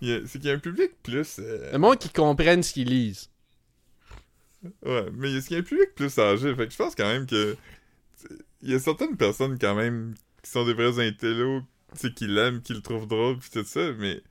c'est 0.00 0.38
qu'il 0.38 0.44
y 0.46 0.50
a 0.50 0.54
un 0.54 0.58
public 0.58 0.90
plus... 1.02 1.38
euh, 1.38 1.72
Le 1.72 1.78
monde 1.78 1.98
qui 1.98 2.10
comprenne 2.10 2.62
ce 2.62 2.72
qu'ils 2.72 2.88
lisent. 2.88 3.30
Ouais, 4.82 5.06
mais 5.12 5.30
il 5.30 5.34
y 5.34 5.38
a- 5.38 5.40
il 5.50 5.52
y 5.52 5.56
a 5.56 5.58
un 5.58 5.62
public 5.62 5.94
plus 5.94 6.18
âgé, 6.18 6.54
fait 6.54 6.66
que 6.66 6.72
je 6.72 6.76
pense 6.78 6.94
quand 6.94 7.06
même 7.06 7.26
que... 7.26 7.56
Il 8.62 8.70
y 8.70 8.74
a 8.74 8.78
certaines 8.78 9.16
personnes 9.16 9.58
quand 9.58 9.74
même 9.74 10.14
qui 10.42 10.50
sont 10.50 10.64
des 10.64 10.74
vrais 10.74 10.98
intellos, 11.06 11.60
tu 11.92 11.98
sais, 12.08 12.12
qui 12.12 12.26
l'aiment, 12.26 12.62
qui 12.62 12.72
le 12.74 12.80
trouvent 12.82 13.06
drôle, 13.06 13.38
pis 13.38 13.50
tout 13.50 13.64
ça, 13.64 13.92
mais... 13.92 14.22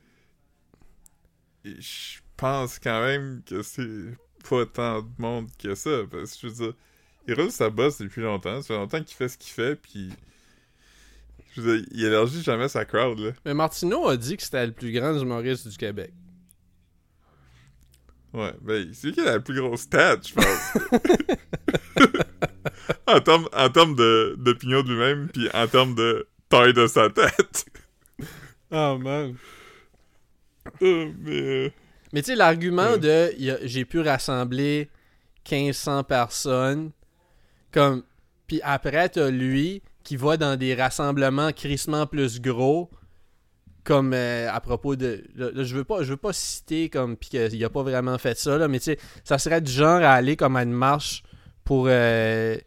Je 1.65 2.19
pense 2.37 2.79
quand 2.79 3.01
même 3.05 3.41
que 3.45 3.61
c'est 3.61 4.15
pas 4.49 4.65
tant 4.65 5.01
de 5.01 5.09
monde 5.17 5.49
que 5.57 5.75
ça, 5.75 6.01
parce 6.11 6.35
que 6.35 6.49
je 6.49 6.53
veux 6.53 6.75
dire, 7.35 7.51
sa 7.51 7.69
bosse 7.69 7.99
depuis 7.99 8.21
longtemps, 8.21 8.61
ça 8.61 8.67
fait 8.67 8.73
longtemps 8.75 9.03
qu'il 9.03 9.15
fait 9.15 9.29
ce 9.29 9.37
qu'il 9.37 9.53
fait, 9.53 9.75
puis... 9.75 10.09
Je 11.55 11.61
veux 11.61 11.77
dire, 11.77 11.87
il 11.91 12.03
élargit 12.05 12.41
jamais 12.41 12.67
sa 12.67 12.83
crowd, 12.85 13.19
là. 13.19 13.31
Mais 13.45 13.53
Martineau 13.53 14.07
a 14.07 14.17
dit 14.17 14.35
que 14.37 14.43
c'était 14.43 14.65
le 14.65 14.71
plus 14.71 14.91
grand 14.91 15.13
humoriste 15.19 15.67
du 15.67 15.77
Québec. 15.77 16.11
Ouais, 18.33 18.51
ben, 18.61 18.89
c'est 18.93 19.07
lui 19.07 19.13
qui 19.13 19.21
a 19.21 19.25
la 19.25 19.39
plus 19.39 19.53
grosse 19.61 19.87
tête, 19.87 20.27
je 20.27 20.33
pense. 20.33 20.77
en 23.07 23.19
termes 23.19 23.47
en 23.53 23.69
termes 23.69 23.95
de- 23.95 24.35
d'opinion 24.39 24.81
de 24.81 24.89
lui-même, 24.89 25.29
puis 25.31 25.47
en 25.53 25.67
termes 25.67 25.93
de 25.95 26.27
taille 26.49 26.73
de 26.73 26.87
sa 26.87 27.09
tête. 27.09 27.65
Oh 28.75 28.97
man. 28.97 29.35
Euh, 30.81 31.11
mais... 31.19 31.41
euh, 31.41 31.69
Mais 32.11 32.23
tu 32.23 32.31
sais, 32.31 32.35
l'argument 32.35 32.93
Ouais. 32.93 32.97
de 32.97 33.31
j'ai 33.65 33.85
pu 33.85 33.99
rassembler 33.99 34.89
1500 35.51 36.03
personnes, 36.05 36.89
comme. 37.71 38.01
Puis 38.47 38.61
après, 38.63 39.09
t'as 39.09 39.29
lui 39.29 39.83
qui 40.03 40.15
va 40.17 40.37
dans 40.37 40.57
des 40.57 40.75
rassemblements 40.75 41.51
crissement 41.51 42.05
plus 42.07 42.41
gros, 42.41 42.89
comme 43.83 44.13
euh, 44.13 44.49
à 44.51 44.59
propos 44.61 44.95
de. 44.95 45.23
là, 45.35 45.49
je 45.63 45.75
veux 45.75 45.83
pas 45.83 46.03
je 46.03 46.11
veux 46.11 46.17
pas 46.17 46.33
citer 46.33 46.89
comme. 46.89 47.17
Puis 47.17 47.29
qu'il 47.29 47.63
a 47.65 47.69
pas 47.69 47.83
vraiment 47.83 48.17
fait 48.17 48.37
ça, 48.37 48.57
là, 48.57 48.67
mais 48.67 48.79
tu 48.79 48.85
sais, 48.85 48.99
ça 49.23 49.37
serait 49.37 49.61
du 49.61 49.71
genre 49.71 50.01
à 50.01 50.13
aller 50.13 50.35
comme 50.35 50.55
à 50.55 50.63
une 50.63 50.71
marche 50.71 51.23
pour 51.63 51.85
euh, 51.87 52.57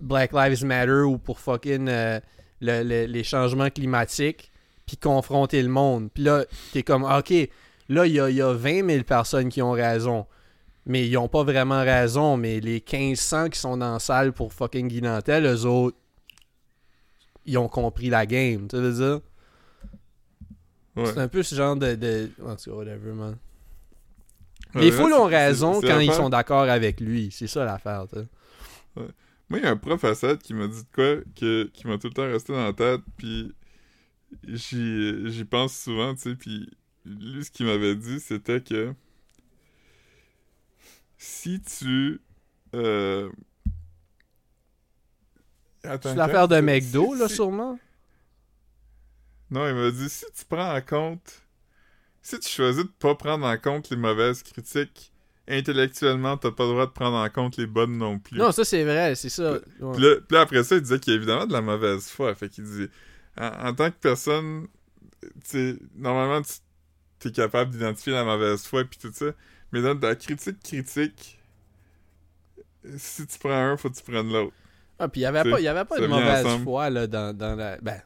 Black 0.00 0.32
Lives 0.32 0.64
Matter 0.64 1.02
ou 1.02 1.18
pour 1.18 1.40
fucking 1.40 1.88
euh, 1.88 2.20
le- 2.60 2.82
le- 2.82 3.06
les 3.06 3.24
changements 3.24 3.70
climatiques, 3.70 4.50
puis 4.86 4.96
confronter 4.96 5.62
le 5.62 5.68
monde. 5.68 6.10
Puis 6.12 6.22
là, 6.24 6.44
t'es 6.72 6.82
comme, 6.82 7.04
ok, 7.04 7.32
là, 7.88 8.06
il 8.06 8.12
y 8.14 8.20
a, 8.20 8.30
y 8.30 8.40
a 8.42 8.52
20 8.52 8.86
000 8.88 9.02
personnes 9.04 9.48
qui 9.48 9.60
ont 9.62 9.72
raison. 9.72 10.26
Mais 10.86 11.06
ils 11.06 11.16
ont 11.18 11.28
pas 11.28 11.42
vraiment 11.42 11.80
raison. 11.80 12.36
Mais 12.38 12.60
les 12.60 12.82
1500 12.90 13.50
qui 13.50 13.58
sont 13.58 13.76
dans 13.76 13.94
la 13.94 13.98
salle 13.98 14.32
pour 14.32 14.52
fucking 14.54 14.88
Guy 14.88 15.02
Nantel, 15.02 15.44
eux 15.44 15.64
autres, 15.66 15.96
ils 17.48 17.58
ont 17.58 17.68
compris 17.68 18.10
la 18.10 18.26
game. 18.26 18.68
Tu 18.68 18.76
veux 18.76 18.92
dire? 18.92 19.20
ouais. 20.96 21.06
C'est 21.06 21.18
un 21.18 21.28
peu 21.28 21.42
ce 21.42 21.54
genre 21.54 21.76
de. 21.76 21.94
de... 21.94 22.30
En 22.44 22.54
tout 22.56 22.70
cas, 22.70 22.76
whatever, 22.76 23.12
man. 23.12 23.36
Ouais, 24.74 24.82
les 24.82 24.92
foules 24.92 25.14
ont 25.14 25.24
raison 25.24 25.80
quand 25.80 25.98
ils 25.98 26.12
sont 26.12 26.28
d'accord 26.28 26.68
avec 26.68 27.00
lui. 27.00 27.30
C'est 27.32 27.46
ça 27.46 27.64
l'affaire, 27.64 28.06
tu. 28.12 28.18
Moi, 29.50 29.60
il 29.60 29.64
y 29.64 29.66
a 29.66 29.70
un 29.70 29.76
prof 29.78 30.04
à 30.04 30.14
7 30.14 30.42
qui 30.42 30.52
m'a 30.52 30.66
dit 30.68 30.82
de 30.82 30.88
quoi 30.94 31.22
que, 31.34 31.70
qui 31.72 31.86
m'a 31.86 31.96
tout 31.96 32.08
le 32.08 32.12
temps 32.12 32.30
resté 32.30 32.52
dans 32.52 32.64
la 32.64 32.74
tête, 32.74 33.00
puis 33.16 33.54
j'y 34.46 35.30
j'y 35.30 35.44
pense 35.44 35.74
souvent, 35.74 36.14
tu 36.14 36.20
sais, 36.20 36.34
puis 36.34 36.68
lui, 37.06 37.42
ce 37.42 37.50
qu'il 37.50 37.64
m'avait 37.64 37.94
dit, 37.94 38.20
c'était 38.20 38.60
que 38.60 38.92
si 41.16 41.62
tu 41.62 42.20
Euh... 42.74 43.30
Attends, 45.88 46.10
C'est 46.10 46.16
l'affaire 46.16 46.48
de 46.48 46.60
McDo, 46.60 47.14
si- 47.14 47.20
là, 47.20 47.28
si- 47.28 47.34
sûrement. 47.36 47.78
Non, 49.50 49.66
il 49.68 49.74
m'a 49.74 49.90
dit 49.90 50.08
si 50.08 50.24
tu 50.36 50.44
prends 50.44 50.74
en 50.76 50.80
compte. 50.82 51.42
Si 52.22 52.38
tu 52.38 52.48
choisis 52.48 52.84
de 52.84 52.90
pas 52.98 53.14
prendre 53.14 53.46
en 53.46 53.56
compte 53.56 53.88
les 53.90 53.96
mauvaises 53.96 54.42
critiques, 54.42 55.12
intellectuellement, 55.48 56.36
t'as 56.36 56.50
pas 56.50 56.64
le 56.64 56.70
droit 56.72 56.86
de 56.86 56.90
prendre 56.92 57.16
en 57.16 57.30
compte 57.30 57.56
les 57.56 57.66
bonnes 57.66 57.96
non 57.96 58.18
plus. 58.18 58.36
Non, 58.36 58.52
ça, 58.52 58.64
c'est 58.64 58.84
vrai, 58.84 59.14
c'est 59.14 59.30
ça. 59.30 59.52
Ouais. 59.80 59.92
Puis 59.94 60.02
là, 60.02 60.16
puis 60.16 60.34
là, 60.34 60.40
après 60.42 60.62
ça, 60.62 60.76
il 60.76 60.82
disait 60.82 60.98
qu'il 61.00 61.12
y 61.14 61.16
a 61.16 61.16
évidemment 61.16 61.46
de 61.46 61.52
la 61.54 61.62
mauvaise 61.62 62.08
foi. 62.08 62.34
Fait 62.34 62.50
qu'il 62.50 62.64
dit 62.64 62.88
en, 63.38 63.68
en 63.68 63.74
tant 63.74 63.90
que 63.90 63.96
personne, 63.96 64.66
normalement, 65.96 66.42
tu 66.42 66.52
t'es 67.18 67.32
capable 67.32 67.70
d'identifier 67.70 68.12
la 68.12 68.24
mauvaise 68.24 68.66
foi 68.66 68.84
puis 68.84 68.98
tout 68.98 69.12
ça. 69.14 69.26
Mais 69.72 69.80
dans 69.80 69.98
la 69.98 70.14
critique 70.16 70.62
critique, 70.62 71.38
si 72.96 73.26
tu 73.26 73.38
prends 73.38 73.50
un, 73.72 73.76
faut 73.76 73.90
que 73.90 73.96
tu 73.96 74.02
prennes 74.02 74.32
l'autre. 74.32 74.54
Ah, 74.98 75.08
puis 75.08 75.20
il 75.20 75.24
y 75.24 75.26
avait 75.26 75.42
sais, 75.42 75.68
avait 75.68 75.84
pas 75.84 75.98
de 76.00 76.06
mauvaise 76.06 76.44
ensemble. 76.46 76.64
foi, 76.64 76.90
là, 76.90 77.06
dans, 77.06 77.36
dans 77.36 77.54
la... 77.54 77.76
Ben, 77.78 78.00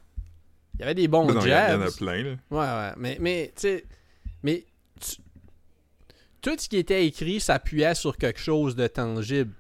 il 0.74 0.80
y 0.80 0.82
avait 0.84 0.95
des 0.95 1.09
bons 1.09 1.24
non, 1.26 1.40
il 1.40 1.49
y, 1.49 1.55
en 1.55 1.57
jabs. 1.57 1.82
a 1.82 1.90
plein, 1.90 2.22
là. 2.22 2.30
Ouais, 2.51 2.59
ouais. 2.88 2.93
Mais, 2.99 3.16
mais 3.20 3.53
tu 3.55 3.61
sais, 3.62 3.84
mais 4.43 4.64
tu- 5.01 5.16
tout 6.40 6.57
ce 6.59 6.68
qui 6.68 6.76
était 6.76 7.07
écrit 7.07 7.40
s'appuyait 7.40 7.95
sur 7.95 8.16
quelque 8.16 8.40
chose 8.40 8.74
de 8.76 8.86
tangible. 8.86 9.53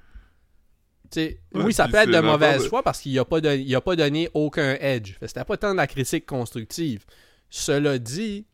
Sais, 1.10 1.40
Ouais, 1.54 1.64
oui, 1.64 1.72
ça 1.74 1.88
peut 1.88 1.98
être 1.98 2.10
de 2.10 2.20
mauvaise 2.20 2.62
de- 2.64 2.68
foi 2.68 2.82
parce 2.82 3.00
qu'il 3.00 3.18
a 3.18 3.24
pas, 3.24 3.40
don- 3.40 3.50
il 3.52 3.74
a 3.74 3.80
pas 3.82 3.94
donné 3.96 4.30
aucun 4.34 4.76
edge. 4.80 5.16
C'était 5.22 5.44
pas 5.44 5.56
tant 5.56 5.72
de 5.72 5.76
la 5.76 5.86
critique 5.86 6.24
constructive. 6.26 7.04
Cela 7.50 7.98
dit, 7.98 8.46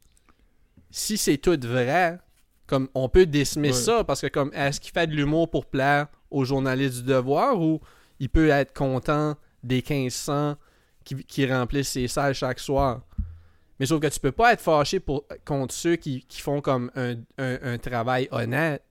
si 0.91 1.17
c'est 1.17 1.39
tout 1.39 1.59
vrai, 1.63 2.19
comme 2.67 2.89
on 2.95 3.09
peut 3.09 3.27
dismiss 3.27 3.77
Ouais. 3.77 3.83
ça 3.83 4.05
parce 4.05 4.21
que 4.21 4.27
comme 4.27 4.53
est-ce 4.55 4.81
qu'il 4.81 4.93
fait 4.93 5.07
de 5.07 5.15
l'humour 5.15 5.49
pour 5.51 5.67
plaire 5.67 6.09
aux 6.31 6.45
journalistes 6.45 6.97
du 6.99 7.03
devoir 7.05 7.61
ou 7.61 7.81
il 8.21 8.29
peut 8.29 8.49
être 8.49 8.73
content 8.75 9.37
des 9.63 9.83
1500 9.83 10.57
qui, 11.05 11.17
qui 11.25 11.47
remplissent 11.53 11.91
ses 11.91 12.09
salles 12.09 12.35
chaque 12.35 12.59
soir. 12.61 13.03
Mais 13.81 13.87
sauf 13.87 14.01
que 14.01 14.09
tu 14.09 14.19
peux 14.21 14.33
pas 14.33 14.53
être 14.53 14.61
fâché 14.61 15.01
pour, 15.01 15.25
contre 15.45 15.73
ceux 15.75 15.97
qui, 15.97 16.25
qui 16.29 16.41
font 16.41 16.61
comme 16.61 16.91
un, 16.97 17.15
un, 17.39 17.59
un 17.63 17.79
travail 17.79 18.29
honnête. 18.33 18.83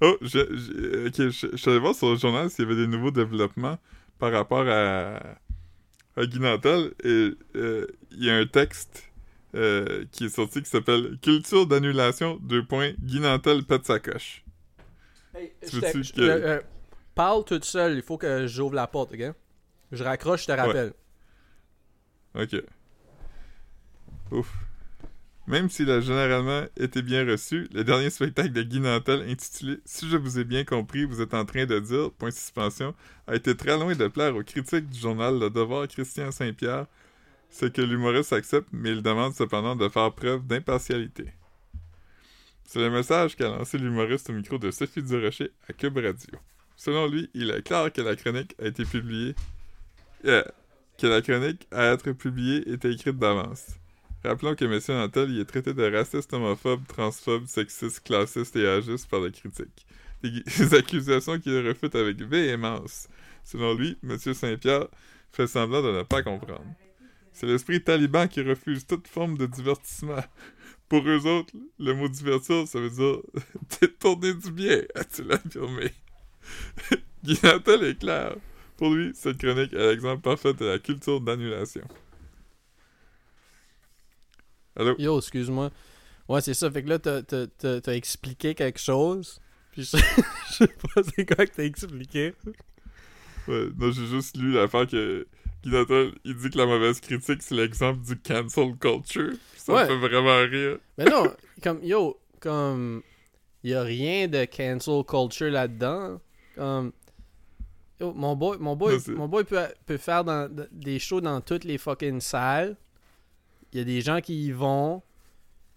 Oh, 0.00 0.16
je, 0.20 0.28
je- 0.28 1.10
je, 1.14 1.30
je 1.52 1.56
suis 1.56 1.70
allé 1.70 1.78
voir 1.78 1.94
sur 1.94 2.10
le 2.10 2.16
journal 2.16 2.50
s'il 2.50 2.64
y 2.64 2.66
avait 2.66 2.76
des 2.76 2.86
nouveaux 2.86 3.10
développements 3.10 3.78
par 4.18 4.32
rapport 4.32 4.66
à, 4.68 5.16
à 6.16 6.26
Guy 6.26 6.40
Nantel, 6.40 6.92
et 7.04 7.32
euh, 7.56 7.86
il 8.12 8.24
y 8.24 8.30
a 8.30 8.36
un 8.36 8.46
texte 8.46 9.04
euh, 9.54 10.04
qui 10.12 10.24
est 10.26 10.28
sorti 10.28 10.62
qui 10.62 10.68
s'appelle 10.70 11.18
Culture 11.22 11.66
d'annulation, 11.66 12.38
deux 12.42 12.64
points, 12.64 12.92
Guy 13.00 13.20
Nantel 13.20 13.64
pète 13.64 13.86
sa 13.86 13.98
coche. 14.00 14.44
Tu 15.68 15.76
veux-tu 15.76 16.04
je- 16.04 16.12
que- 16.12 16.20
euh, 16.22 16.58
euh, 16.58 16.60
parle 17.14 17.44
toute 17.44 17.64
seule, 17.64 17.96
il 17.96 18.02
faut 18.02 18.18
que 18.18 18.46
j'ouvre 18.46 18.74
la 18.74 18.86
porte, 18.86 19.12
ok? 19.12 19.32
Je 19.92 20.04
raccroche, 20.04 20.42
je 20.42 20.46
te 20.46 20.52
rappelle. 20.52 20.92
Ok. 22.34 22.56
Ouf. 24.30 24.52
Même 25.46 25.68
s'il 25.68 25.90
a 25.90 26.00
généralement 26.00 26.64
été 26.76 27.02
bien 27.02 27.26
reçu, 27.26 27.68
le 27.74 27.84
dernier 27.84 28.08
spectacle 28.08 28.52
de 28.52 28.62
Guy 28.62 28.80
Nantel 28.80 29.28
intitulé 29.28 29.78
Si 29.84 30.08
je 30.08 30.16
vous 30.16 30.38
ai 30.38 30.44
bien 30.44 30.64
compris, 30.64 31.04
vous 31.04 31.20
êtes 31.20 31.34
en 31.34 31.44
train 31.44 31.66
de 31.66 31.78
dire, 31.78 32.10
point 32.12 32.30
suspension, 32.30 32.94
a 33.26 33.34
été 33.34 33.54
très 33.54 33.76
loin 33.78 33.94
de 33.94 34.08
plaire 34.08 34.34
aux 34.34 34.42
critiques 34.42 34.88
du 34.88 34.98
journal 34.98 35.38
Le 35.38 35.50
Devoir 35.50 35.86
Christian 35.86 36.30
Saint-Pierre, 36.30 36.86
ce 37.50 37.66
que 37.66 37.82
l'humoriste 37.82 38.32
accepte, 38.32 38.68
mais 38.72 38.90
il 38.92 39.02
demande 39.02 39.34
cependant 39.34 39.76
de 39.76 39.88
faire 39.88 40.12
preuve 40.14 40.46
d'impartialité. 40.46 41.26
C'est 42.64 42.80
le 42.80 42.90
message 42.90 43.36
qu'a 43.36 43.48
lancé 43.48 43.76
l'humoriste 43.76 44.30
au 44.30 44.32
micro 44.32 44.56
de 44.56 44.70
Sophie 44.70 45.02
Durocher 45.02 45.52
à 45.68 45.74
Cube 45.74 45.98
Radio. 45.98 46.38
Selon 46.76 47.06
lui, 47.08 47.30
il 47.34 47.50
est 47.50 47.62
clair 47.62 47.92
que 47.92 48.00
la 48.02 48.16
chronique 48.16 48.54
a 48.62 48.66
été 48.66 48.84
publiée. 48.84 49.34
euh, 50.26 50.42
que 50.98 51.06
la 51.06 51.22
chronique 51.22 51.66
à 51.72 51.86
être 51.92 52.12
publiée 52.12 52.68
était 52.72 52.92
écrite 52.92 53.18
d'avance. 53.18 53.66
Rappelons 54.24 54.54
que 54.54 54.64
M. 54.64 54.80
Nantel 54.88 55.30
y 55.32 55.40
est 55.40 55.44
traité 55.44 55.74
de 55.74 55.90
raciste, 55.94 56.32
homophobe, 56.32 56.86
transphobe, 56.86 57.46
sexiste, 57.46 58.00
classiste 58.04 58.56
et 58.56 58.66
agiste 58.66 59.08
par 59.10 59.20
la 59.20 59.30
critique. 59.30 59.86
Des, 60.22 60.30
des 60.58 60.74
accusations 60.74 61.38
qu'il 61.38 61.66
refute 61.66 61.94
avec 61.94 62.20
véhémence. 62.22 63.08
Selon 63.44 63.74
lui, 63.74 63.98
M. 64.02 64.16
Saint-Pierre 64.18 64.88
fait 65.32 65.46
semblant 65.46 65.82
de 65.82 65.90
ne 65.92 66.02
pas 66.02 66.22
comprendre. 66.22 66.64
C'est 67.32 67.46
l'esprit 67.46 67.82
taliban 67.82 68.28
qui 68.28 68.40
refuse 68.42 68.86
toute 68.86 69.08
forme 69.08 69.36
de 69.36 69.46
divertissement. 69.46 70.24
Pour 70.88 71.06
eux 71.06 71.26
autres, 71.26 71.52
le 71.78 71.92
mot 71.94 72.08
divertir, 72.08 72.66
ça 72.68 72.78
veut 72.78 72.90
dire 72.90 73.18
détourner 73.80 74.34
du 74.34 74.52
bien, 74.52 74.82
a-t-il 74.94 75.30
affirmé. 75.32 75.92
Guy 77.24 77.38
Nantel 77.42 77.84
est 77.84 77.98
clair. 77.98 78.36
Pour 78.76 78.90
lui, 78.94 79.12
cette 79.14 79.38
chronique 79.38 79.72
est 79.72 79.86
l'exemple 79.90 80.22
parfait 80.22 80.52
de 80.54 80.64
la 80.64 80.78
culture 80.78 81.20
d'annulation. 81.20 81.82
Allô? 84.76 84.94
Yo, 84.98 85.18
excuse-moi. 85.18 85.70
Ouais, 86.28 86.40
c'est 86.40 86.54
ça. 86.54 86.70
Fait 86.70 86.82
que 86.82 86.88
là, 86.88 86.98
t'as- 86.98 87.94
expliqué 87.94 88.54
quelque 88.54 88.80
chose. 88.80 89.40
Puis 89.70 89.82
je, 89.84 89.96
je 90.48 90.52
sais 90.54 90.66
pas 90.68 91.02
c'est 91.14 91.26
quoi 91.26 91.46
que 91.46 91.52
t'as 91.54 91.64
expliqué. 91.64 92.34
Ouais, 93.46 93.68
non, 93.76 93.90
j'ai 93.92 94.06
juste 94.06 94.36
lu 94.36 94.52
l'affaire 94.52 94.86
que 94.86 95.26
Guy 95.62 95.70
Nantel, 95.70 96.12
il 96.24 96.34
dit 96.36 96.50
que 96.50 96.58
la 96.58 96.66
mauvaise 96.66 97.00
critique, 97.00 97.42
c'est 97.42 97.54
l'exemple 97.54 98.00
du 98.04 98.16
cancel 98.18 98.76
culture. 98.78 99.32
Ça 99.56 99.72
Ouais. 99.72 99.82
me 99.84 99.88
fait 99.88 100.08
vraiment 100.08 100.38
rire. 100.50 100.78
Mais 100.98 101.04
non, 101.04 101.24
comme, 101.62 101.82
yo, 101.82 102.18
comme, 102.40 103.02
y 103.62 103.72
a 103.74 103.82
rien 103.82 104.28
de 104.28 104.44
cancel 104.44 105.04
culture 105.04 105.50
là-dedans. 105.50 106.20
Yo, 108.00 108.12
mon 108.12 108.34
boy, 108.34 108.56
mon 108.58 108.74
boy, 108.74 108.98
mon 109.08 109.28
boy 109.28 109.44
peut, 109.44 109.60
peut 109.86 109.96
faire 109.98 110.24
dans- 110.24 110.50
des 110.72 110.98
shows 110.98 111.20
dans 111.20 111.40
toutes 111.40 111.64
les 111.64 111.78
fucking 111.78 112.20
salles. 112.20 112.76
Il 113.72 113.78
y 113.78 113.82
a 113.82 113.84
des 113.84 114.00
gens 114.00 114.20
qui 114.20 114.46
y 114.46 114.50
vont. 114.52 115.02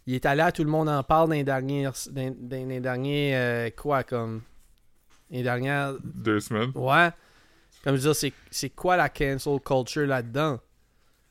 Il 0.07 0.13
est 0.15 0.25
allé 0.25 0.41
à 0.41 0.51
Tout 0.51 0.63
le 0.63 0.69
monde 0.69 0.89
en 0.89 1.03
parle 1.03 1.29
dans 1.29 1.35
les 1.35 1.43
dernières, 1.43 1.93
dans, 2.11 2.35
dans 2.39 2.67
les 2.69 2.79
derniers, 2.79 3.35
euh, 3.35 3.69
quoi, 3.75 4.03
comme, 4.03 4.41
les 5.29 5.43
dernières, 5.43 5.93
Deux 6.03 6.39
semaines. 6.39 6.71
ouais. 6.75 7.09
Comme 7.83 7.95
je 7.95 8.01
veux 8.01 8.07
dire, 8.09 8.15
c'est, 8.15 8.33
c'est 8.49 8.69
quoi 8.71 8.97
la 8.97 9.09
cancel 9.09 9.59
culture 9.59 10.07
là-dedans? 10.07 10.59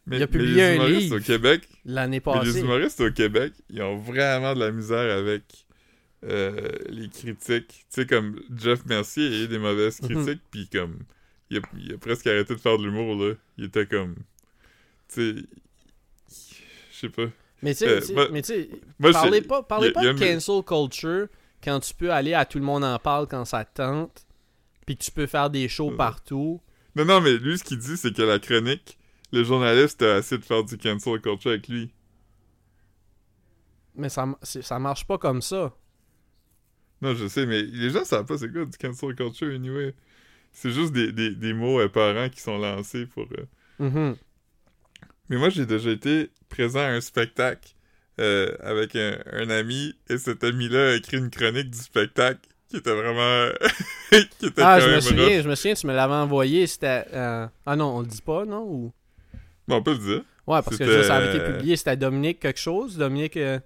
Mais, 0.07 0.19
Il 0.19 0.23
a 0.23 0.27
mais 0.27 0.31
publié 0.31 0.55
les 0.55 0.63
un 0.63 0.75
humoristes 0.75 1.01
livre. 1.01 1.17
au 1.17 1.21
Québec, 1.21 1.69
L'année 1.85 2.23
mais 2.25 2.33
les 2.35 2.39
passée. 2.47 2.61
humoristes 2.61 3.01
au 3.01 3.11
Québec, 3.11 3.53
ils 3.71 3.83
ont 3.83 3.97
vraiment 3.97 4.55
de 4.55 4.61
la 4.61 4.71
misère 4.71 5.19
avec 5.19 5.66
euh, 6.27 6.71
les 6.89 7.09
critiques. 7.09 7.69
Tu 7.69 7.85
sais, 8.03 8.07
comme 8.07 8.41
Jeff 8.57 8.85
Mercier, 8.87 9.27
a 9.27 9.45
eu 9.45 9.49
des 9.49 9.59
mauvaises 9.59 10.01
Mhm. 10.03 10.09
critiques, 10.25 10.43
puis 10.51 10.69
comme, 10.69 10.99
il 11.51 11.59
a, 11.59 11.61
il 11.79 11.95
a 11.95 11.99
presque 11.99 12.27
arrêté 12.27 12.55
de 12.55 12.61
faire 12.61 12.79
de 12.79 12.85
l'humour, 12.85 13.15
là. 13.17 13.35
Il 13.59 13.65
était 13.65 13.87
comme, 13.87 14.17
tu 15.09 15.45
sais, 16.29 16.45
je 16.93 16.97
sais 16.99 17.09
pas. 17.09 17.27
Mais 17.63 17.75
tu 17.75 17.79
sais, 17.87 17.89
Euh, 17.89 18.29
moi- 18.99 19.13
parlez 19.13 19.43
pas, 19.43 19.63
parlez 19.63 19.87
y 19.89 19.91
a- 19.91 19.93
pas 19.93 20.05
y 20.05 20.09
a 20.09 20.13
de 20.13 20.19
cancel 20.19 20.63
culture 20.65 21.29
quand 21.63 21.81
tu 21.81 21.95
peux 21.95 22.13
aller 22.13 22.35
à 22.35 22.45
tout 22.45 22.59
le 22.59 22.65
monde 22.65 22.85
en 22.85 22.99
parle 22.99 23.27
quand 23.27 23.45
ça 23.45 23.65
te 23.65 23.75
tente, 23.77 24.27
puis 24.85 24.97
que 24.97 25.03
tu 25.05 25.11
peux 25.11 25.27
faire 25.27 25.49
des 25.51 25.69
shows 25.69 25.91
partout. 25.93 26.61
Non, 26.95 27.05
non, 27.05 27.21
mais 27.21 27.37
lui, 27.39 27.59
ce 27.59 27.65
qu'il 27.65 27.79
dit, 27.79 27.97
c'est 27.97 28.15
que 28.15 28.23
la 28.23 28.39
chronique, 28.39 28.99
le 29.33 29.43
journaliste 29.45 30.03
a 30.03 30.19
essayé 30.19 30.39
de 30.41 30.45
faire 30.45 30.65
du 30.65 30.77
cancel 30.79 31.21
culture 31.21 31.51
avec 31.51 31.69
lui. 31.69 31.91
Mais 33.95 34.09
ça, 34.09 34.27
ça 34.43 34.79
marche 34.79 35.07
pas 35.07 35.19
comme 35.19 35.41
ça. 35.43 35.75
Non, 37.03 37.15
je 37.15 37.27
sais, 37.29 37.47
mais 37.47 37.63
les 37.63 37.91
gens 37.91 38.05
savent 38.05 38.25
pas 38.27 38.39
c'est 38.39 38.51
quoi 38.51 38.65
du 38.65 38.77
cancel 38.79 39.15
culture, 39.15 39.55
anyway. 39.55 39.95
C'est 40.53 40.71
juste 40.71 40.93
des, 40.93 41.13
des, 41.13 41.31
des 41.35 41.53
mots 41.53 41.79
apparents 41.81 42.29
qui 42.31 42.41
sont 42.41 42.59
lancés 42.59 43.07
pour... 43.07 43.25
euh, 43.39 43.45
Mhm. 43.79 44.17
Mais 45.29 45.37
moi, 45.37 45.51
j'ai 45.51 45.67
déjà 45.67 45.91
été 45.91 46.31
présent 46.49 46.81
à 46.81 46.87
un 46.89 47.01
spectacle 47.03 47.75
euh, 48.21 48.57
avec 48.61 48.97
un, 48.97 49.19
un 49.33 49.51
ami, 49.51 49.95
et 50.09 50.17
cet 50.17 50.43
ami-là 50.45 50.93
a 50.93 50.95
écrit 50.95 51.19
une 51.19 51.29
chronique 51.31 51.71
du 51.71 51.79
spectacle 51.79 52.41
qui 52.71 52.79
était 52.79 52.95
vraiment... 52.95 53.51
qui 54.39 54.47
était 54.47 54.63
Ah, 54.63 54.81
je 54.81 54.89
me 54.89 55.01
souviens, 55.01 55.25
rough. 55.37 55.43
je 55.43 55.49
me 55.51 55.55
souviens, 55.55 55.75
tu 55.75 55.87
me 55.87 55.95
l'avais 55.95 56.15
envoyé, 56.15 56.67
c'était... 56.67 57.05
euh, 57.13 57.47
Ah 57.67 57.77
non, 57.77 57.97
on 57.97 58.01
le 58.01 58.07
dit 58.07 58.23
pas, 58.23 58.47
non? 58.47 58.63
Ou... 58.65 58.93
Bon, 59.69 59.77
on 59.77 59.83
peut 59.83 59.93
le 59.93 59.99
dire. 59.99 60.25
Ouais, 60.47 60.63
parce 60.63 60.79
que 60.79 61.03
ça 61.03 61.17
avait 61.17 61.37
été 61.37 61.45
publié, 61.45 61.77
c'était 61.77 61.97
Dominique 61.97 62.41
quelque 62.41 62.61
chose, 62.61 62.97
Dominique, 62.97 63.37
euh, 63.37 63.59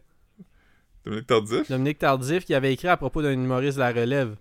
Dominique 1.05 1.27
Tardif? 1.27 1.69
Dominique 1.71 1.99
Tardif, 1.99 2.45
qui 2.45 2.55
avait 2.55 2.73
écrit 2.73 2.89
à 2.89 2.97
propos 2.97 3.23
d'un 3.23 3.33
humoriste 3.33 3.77
de 3.77 3.81
la 3.81 3.93
relève. 3.93 4.37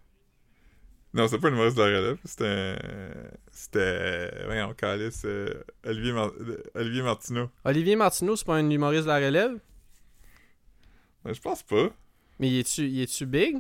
Non, 1.14 1.28
c'est 1.28 1.40
pas 1.40 1.48
un 1.48 1.52
humoriste 1.54 1.78
de 1.78 1.82
la 1.84 1.88
relève. 1.98 2.18
C'était... 2.26 2.46
un- 2.46 3.30
C'était... 3.52 4.46
Voyons, 4.46 4.74
calice, 4.74 5.22
euh, 5.26 5.64
Olivier, 5.86 6.14
Mar- 6.14 6.32
euh, 6.40 6.62
Olivier 6.76 7.02
Martineau. 7.02 7.50
Olivier 7.66 7.96
Martineau, 7.96 8.36
c'est 8.36 8.46
pas 8.46 8.56
un 8.58 8.70
humoriste 8.70 9.04
de 9.04 9.08
la 9.08 9.16
relève? 9.18 9.58
Ben, 11.26 11.34
je 11.34 11.42
pense 11.42 11.64
pas. 11.64 11.90
Mais 12.40 12.50
il 12.50 12.60
est-tu, 12.60 13.02
est-tu 13.02 13.26
big? 13.26 13.58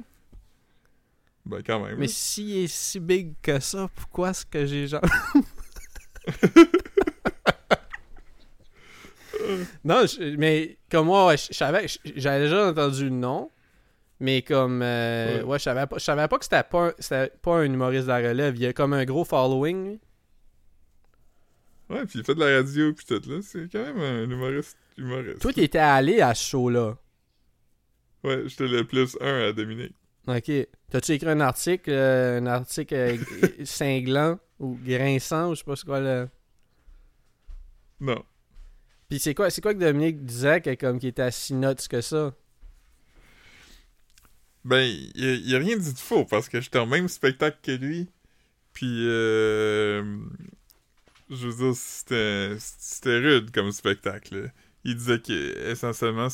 Ben, 1.46 1.62
quand 1.66 1.80
même. 1.86 1.98
Mais 1.98 2.08
s'il 2.08 2.58
est 2.58 2.68
si 2.68 3.00
big 3.00 3.34
que 3.42 3.60
ça, 3.60 3.90
pourquoi 3.96 4.30
est-ce 4.30 4.46
que 4.46 4.66
j'ai 4.66 4.88
genre. 4.88 5.02
non, 9.84 10.06
je- 10.06 10.36
mais 10.38 10.78
comme 10.92 11.08
moi, 11.08 11.28
ouais, 11.28 11.38
je 11.38 11.48
je 11.52 11.54
savais, 11.58 11.88
je- 11.88 11.98
j'avais 12.16 12.46
déjà 12.46 12.68
entendu 12.70 13.04
le 13.06 13.10
nom. 13.12 13.50
Mais 14.22 14.42
comme. 14.42 14.82
euh, 14.82 15.38
Ouais. 15.40 15.44
ouais, 15.44 15.60
je 15.60 15.64
savais 15.64 15.88
pas, 15.88 15.98
je 15.98 16.04
savais 16.04 16.28
pas 16.28 16.38
que 16.38 16.44
c'était 16.44 16.64
pas, 16.64 16.88
un- 16.88 16.94
c'était 17.00 17.32
pas 17.42 17.58
un 17.60 17.64
humoriste 17.64 18.04
de 18.04 18.08
la 18.10 18.18
relève. 18.18 18.56
Il 18.58 18.62
y 18.62 18.66
a 18.66 18.74
comme 18.74 18.92
un 18.94 19.06
gros 19.06 19.24
following. 19.24 19.86
lui. 19.92 20.00
Ouais, 21.90 22.06
puis 22.06 22.20
il 22.20 22.26
fait 22.26 22.36
de 22.36 22.40
la 22.42 22.58
radio, 22.58 22.94
puis 22.94 23.06
tout, 23.06 23.22
là. 23.30 23.40
C'est 23.42 23.68
quand 23.72 23.80
même 23.84 23.98
un 24.00 24.24
humoriste. 24.30 24.78
humoriste. 24.98 25.40
Toi, 25.40 25.54
t'étais 25.54 25.78
allé 25.80 26.20
à 26.22 26.36
ce 26.36 26.44
show-là. 26.50 26.98
Ouais, 28.26 28.44
j'étais 28.48 28.68
le 28.68 28.84
plus 28.86 29.18
un 29.22 29.48
à 29.50 29.54
Dominique. 29.54 29.96
Ok. 30.28 30.52
T'as-tu 30.92 31.14
écrit 31.14 31.30
un 31.30 31.40
article, 31.40 31.90
euh, 31.90 32.40
un 32.42 32.46
article 32.48 32.94
euh, 32.94 33.18
cinglant 33.64 34.38
ou 34.60 34.78
grinçant, 34.84 35.50
ou 35.50 35.56
je 35.56 35.60
sais 35.60 35.64
pas 35.66 35.76
c'est 35.78 35.86
quoi 35.86 36.02
le. 36.02 36.28
Non. 38.02 38.22
Puis 39.10 39.20
c'est 39.20 39.34
quoi, 39.34 39.50
c'est 39.50 39.62
quoi 39.62 39.74
que 39.74 39.80
Dominique 39.80 40.24
disait 40.24 40.62
que 40.62 40.76
comme 40.76 41.00
qu'il 41.00 41.10
était 41.10 41.24
à 41.24 41.32
si 41.32 41.54
notes 41.56 41.88
que 41.88 42.02
ça? 42.02 42.34
Ben, 44.66 44.84
il 45.16 45.26
a, 45.26 45.34
il 45.34 45.56
a 45.56 45.60
rien 45.60 45.78
dit 45.78 45.94
de 45.94 46.00
faux, 46.00 46.26
parce 46.26 46.48
que 46.50 46.62
j'étais 46.62 46.80
au 46.80 46.86
même 46.86 47.08
spectacle 47.08 47.58
que 47.64 47.72
lui. 47.72 48.08
Puis, 48.74 49.08
euh, 49.08 50.04
je 51.30 51.48
veux 51.48 51.72
dire, 51.72 51.76
c'était 51.76 52.56
c'était 52.60 53.18
rude 53.18 53.52
comme 53.52 53.72
spectacle. 53.72 54.52
Il 54.84 54.96
disait 54.96 55.20
qu'essentiellement, 55.20 56.28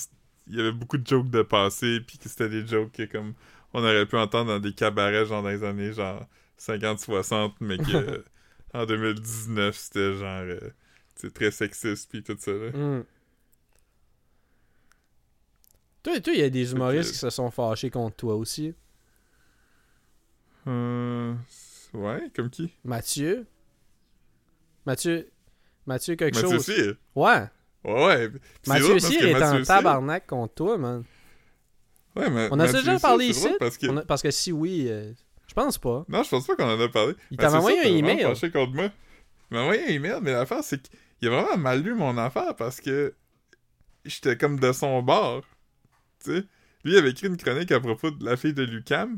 il 0.48 0.56
y 0.56 0.60
avait 0.60 0.72
beaucoup 0.72 0.98
de 0.98 1.08
jokes 1.08 1.30
de 1.30 1.42
passé, 1.44 2.02
puis 2.02 2.18
que 2.18 2.30
c'était 2.30 2.50
des 2.50 2.68
jokes 2.68 2.92
que, 2.92 3.04
comme, 3.04 3.34
on 3.74 3.84
aurait 3.84 4.06
pu 4.06 4.18
entendre 4.18 4.52
dans 4.52 4.60
des 4.60 4.74
cabarets, 4.74 5.26
genre 5.26 5.44
dans 5.44 5.50
les 5.50 5.64
années, 5.64 5.94
genre, 5.94 6.28
50-60, 6.60 7.54
mais 7.62 7.78
que, 7.78 8.24
en 8.74 8.86
2019, 8.86 9.76
c'était 9.76 10.14
genre, 10.14 10.44
euh, 10.44 10.60
sais, 11.16 11.30
très 11.32 11.52
sexiste, 11.52 12.10
puis 12.10 12.24
tout 12.24 12.36
ça, 12.40 12.52
là. 12.52 12.72
Hmm. 12.72 13.04
Toi, 16.04 16.20
toi, 16.22 16.34
il 16.34 16.40
y 16.40 16.44
a 16.44 16.50
des 16.50 16.72
humoristes 16.72 17.10
que- 17.10 17.14
qui 17.14 17.20
se 17.20 17.30
sont 17.30 17.50
fâchés 17.50 17.90
contre 17.90 18.16
toi 18.16 18.36
aussi. 18.36 18.74
Euh, 20.68 21.34
ouais, 21.94 22.32
comme 22.36 22.50
qui? 22.50 22.72
Mathieu. 22.84 23.46
Mathieu. 24.86 25.30
Mathieu 25.88 26.16
quelque 26.16 26.36
Mathieu 26.36 26.58
chose. 26.58 26.66
Cyr. 26.66 26.96
Ouais. 27.16 27.44
Ouais, 27.84 28.06
ouais. 28.06 28.32
C'est 28.64 28.70
Mathieu 28.70 29.00
Cyr 29.00 29.20
que 29.20 29.26
est 29.26 29.44
en 29.44 29.62
tabarnak 29.64 30.28
contre 30.28 30.54
toi, 30.56 30.78
man. 30.78 31.04
Ouais, 32.16 32.30
mais 32.30 32.48
On 32.52 32.54
a 32.54 32.66
Mathieu 32.66 32.80
déjà 32.80 33.00
parlé 33.00 33.34
c'est 33.34 33.48
ici? 33.50 33.56
Parce 33.60 33.78
que... 33.78 33.88
On 33.88 33.98
a- 33.98 34.06
parce 34.06 34.22
que 34.22 34.32
si 34.32 34.52
oui, 34.52 34.86
euh, 34.90 35.12
je 35.48 35.54
pense 35.54 35.78
pas. 35.78 36.06
Non, 36.08 36.24
je 36.24 36.30
pense 36.30 36.48
pas 36.48 36.56
qu'on 36.56 36.64
en 36.70 36.80
a 36.80 36.88
parlé. 36.90 37.14
Il 37.32 37.38
Cyr, 37.52 37.60
envoyé 37.60 37.80
un 37.82 37.96
email. 37.98 38.22
fâché 38.24 38.52
contre 38.52 38.74
moi. 38.74 38.90
Il 39.52 39.58
m'a 39.58 39.62
envoyé 39.64 39.84
un 39.84 39.88
email, 39.90 40.20
mais 40.22 40.32
l'affaire, 40.32 40.64
c'est 40.64 40.90
qu'il 41.20 41.30
a 41.30 41.32
vraiment 41.32 41.58
mal 41.58 41.82
lu 41.82 41.94
mon 41.94 42.18
affaire 42.18 42.56
parce 42.56 42.82
que 42.82 43.14
j'étais 44.04 44.38
comme 44.38 44.60
de 44.60 44.72
son 44.72 45.02
bord. 45.02 45.44
Tu 46.24 46.32
sais? 46.32 46.44
Lui, 46.84 46.94
il 46.94 46.98
avait 46.98 47.12
écrit 47.12 47.28
une 47.28 47.38
chronique 47.38 47.72
à 47.72 47.80
propos 47.80 48.12
de 48.12 48.24
la 48.24 48.38
fille 48.38 48.54
de 48.54 48.64
Lucam, 48.64 49.18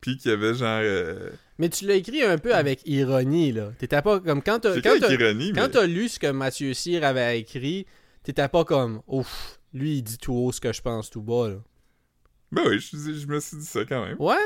puis 0.00 0.16
qu'il 0.16 0.30
y 0.30 0.34
avait 0.34 0.54
genre... 0.54 0.80
Euh... 0.82 1.30
Mais 1.58 1.68
tu 1.68 1.86
l'as 1.86 1.96
écrit 1.96 2.22
un 2.22 2.38
peu 2.38 2.54
avec 2.54 2.80
ironie, 2.86 3.52
là. 3.52 3.72
T'étais 3.78 4.00
pas 4.02 4.20
comme 4.20 4.42
quand 4.42 4.60
t'as 4.60 4.80
quand 4.80 4.98
t'as- 4.98 5.80
mais... 5.82 5.86
lu 5.86 6.08
ce 6.08 6.18
que 6.18 6.30
Mathieu 6.30 6.72
Cyr 6.74 7.04
avait 7.04 7.38
écrit, 7.38 7.86
t'étais 8.22 8.48
pas 8.48 8.64
comme 8.64 9.02
ouf, 9.06 9.60
lui 9.74 9.98
il 9.98 10.02
dit 10.02 10.18
tout 10.18 10.32
haut 10.32 10.52
ce 10.52 10.60
que 10.60 10.72
je 10.72 10.80
pense 10.80 11.10
tout 11.10 11.22
bas, 11.22 11.48
là. 11.48 11.56
Ben 12.52 12.62
oui, 12.66 12.78
je, 12.78 12.96
je 12.96 13.26
me 13.26 13.40
suis 13.40 13.56
dit 13.58 13.66
ça 13.66 13.84
quand 13.84 14.04
même. 14.04 14.16
Ouais? 14.18 14.36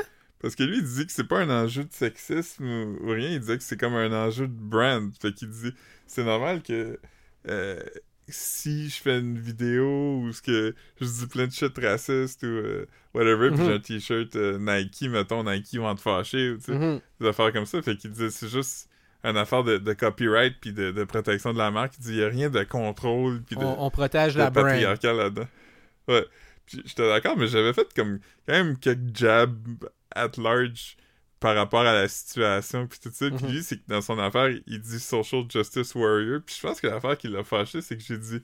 Parce 0.41 0.55
que 0.55 0.63
lui, 0.63 0.77
il 0.77 0.83
dit 0.83 1.05
que 1.05 1.11
c'est 1.11 1.23
pas 1.27 1.39
un 1.39 1.49
enjeu 1.49 1.83
de 1.83 1.93
sexisme 1.93 2.65
ou, 2.65 2.97
ou 3.05 3.09
rien, 3.11 3.29
il 3.29 3.39
disait 3.39 3.57
que 3.57 3.63
c'est 3.63 3.79
comme 3.79 3.93
un 3.95 4.11
enjeu 4.11 4.47
de 4.47 4.53
brand. 4.53 5.11
Fait 5.21 5.33
qu'il 5.33 5.49
dit, 5.49 5.71
c'est 6.07 6.23
normal 6.23 6.61
que 6.63 6.99
euh, 7.47 7.79
si 8.27 8.89
je 8.89 9.01
fais 9.01 9.19
une 9.19 9.37
vidéo 9.37 10.19
où 10.21 10.31
ce 10.31 10.41
que 10.41 10.73
je 10.99 11.05
dis 11.05 11.27
plein 11.27 11.47
de 11.47 11.51
shit 11.51 11.77
racistes 11.77 12.43
ou 12.43 12.47
euh, 12.47 12.85
whatever, 13.13 13.49
puis 13.51 13.59
Mhm. 13.59 13.65
j'ai 13.65 13.73
un 13.73 13.79
t-shirt 13.79 14.35
euh, 14.35 14.57
Nike, 14.59 15.03
mettons, 15.09 15.43
Nike 15.43 15.75
vont 15.75 15.93
te 15.95 16.01
fâcher, 16.01 16.51
ou 16.51 16.57
tu 16.57 16.63
sais, 16.65 16.71
Mhm. 16.73 17.01
des 17.19 17.27
affaires 17.27 17.51
comme 17.53 17.65
ça. 17.65 17.81
Fait 17.81 17.95
qu'il 17.95 18.11
disait, 18.11 18.29
c'est 18.29 18.47
juste 18.49 18.89
une 19.23 19.37
affaire 19.37 19.63
de, 19.63 19.77
de 19.77 19.93
copyright 19.93 20.55
puis 20.59 20.73
de, 20.73 20.91
de 20.91 21.03
protection 21.03 21.53
de 21.53 21.57
la 21.59 21.69
marque. 21.71 21.93
Il 21.99 22.03
dit, 22.03 22.11
il 22.13 22.17
y 22.19 22.23
a 22.23 22.27
rien 22.29 22.49
de 22.49 22.63
contrôle 22.63 23.41
puis 23.43 23.55
de 23.55 23.63
on, 23.63 23.85
on 23.85 23.89
protège 23.91 24.33
de 24.33 24.39
la 24.39 24.49
brand. 24.49 24.65
là-dedans. 24.67 25.47
Ouais. 26.07 26.25
Puis 26.65 26.81
j'étais 26.85 27.07
d'accord, 27.07 27.37
mais 27.37 27.47
j'avais 27.47 27.73
fait 27.73 27.87
comme 27.93 28.19
quand 28.47 28.53
même 28.53 28.77
quelques 28.77 29.15
jabs 29.15 29.57
at 30.15 30.31
large 30.37 30.97
par 31.39 31.55
rapport 31.55 31.81
à 31.81 31.93
la 31.93 32.07
situation 32.07 32.85
puis 32.87 32.99
tout 33.01 33.09
ça. 33.13 33.29
Puis 33.29 33.43
Mhm. 33.45 33.51
lui, 33.51 33.63
c'est 33.63 33.77
que 33.77 33.83
dans 33.87 34.01
son 34.01 34.19
affaire, 34.19 34.49
il 34.67 34.79
dit 34.79 34.99
social 34.99 35.43
justice 35.49 35.95
warrior. 35.95 36.41
Puis 36.45 36.55
je 36.59 36.67
pense 36.67 36.79
que 36.79 36.87
l'affaire 36.87 37.17
qui 37.17 37.27
l'a 37.27 37.43
fâché, 37.43 37.81
c'est 37.81 37.97
que 37.97 38.03
j'ai 38.03 38.17
dit 38.17 38.41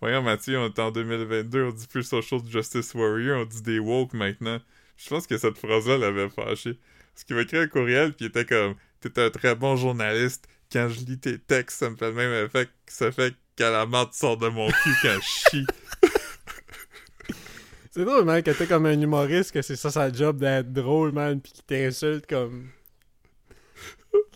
Voyons 0.00 0.22
Mathieu, 0.22 0.58
on 0.58 0.66
est 0.66 0.78
en 0.78 0.90
2022, 0.90 1.64
on 1.64 1.72
dit 1.72 1.86
plus 1.86 2.02
social 2.04 2.40
justice 2.48 2.94
warrior, 2.94 3.40
on 3.42 3.44
dit 3.44 3.62
des 3.62 3.78
woke 3.78 4.14
maintenant. 4.14 4.58
Je 4.96 5.08
pense 5.10 5.26
que 5.26 5.36
cette 5.38 5.58
phrase-là 5.58 5.98
l'avait 5.98 6.28
fâché. 6.30 6.78
Parce 7.14 7.24
qu'il 7.24 7.36
m'a 7.36 7.42
écrit 7.42 7.58
un 7.58 7.66
courriel 7.68 8.12
puis 8.14 8.24
il 8.24 8.28
était 8.28 8.44
comme 8.46 8.74
T'es 9.00 9.18
un 9.22 9.30
très 9.30 9.54
bon 9.54 9.76
journaliste. 9.76 10.46
Quand 10.72 10.88
je 10.88 11.00
lis 11.04 11.18
tes 11.18 11.38
textes, 11.38 11.78
ça 11.80 11.88
me 11.90 11.96
fait 11.96 12.08
le 12.08 12.14
même 12.14 12.44
effet 12.46 12.66
que 12.66 12.70
ça 12.92 13.10
fait 13.12 13.34
qu'à 13.56 13.70
la 13.70 13.86
marde 13.86 14.12
sort 14.12 14.36
de 14.36 14.48
mon 14.48 14.68
cul 14.70 14.94
quand 15.02 15.16
je 15.20 15.50
chie. 15.50 15.66
C'est 17.90 18.04
drôle, 18.04 18.24
man, 18.24 18.42
que 18.42 18.50
t'es 18.52 18.66
comme 18.66 18.86
un 18.86 19.00
humoriste, 19.00 19.50
que 19.52 19.62
c'est 19.62 19.74
ça 19.76 19.90
sa 19.90 20.12
job 20.12 20.38
d'être 20.38 20.72
drôle, 20.72 21.10
man, 21.12 21.40
pis 21.40 21.52
qu'il 21.52 21.64
t'insulte 21.64 22.26
comme. 22.26 22.68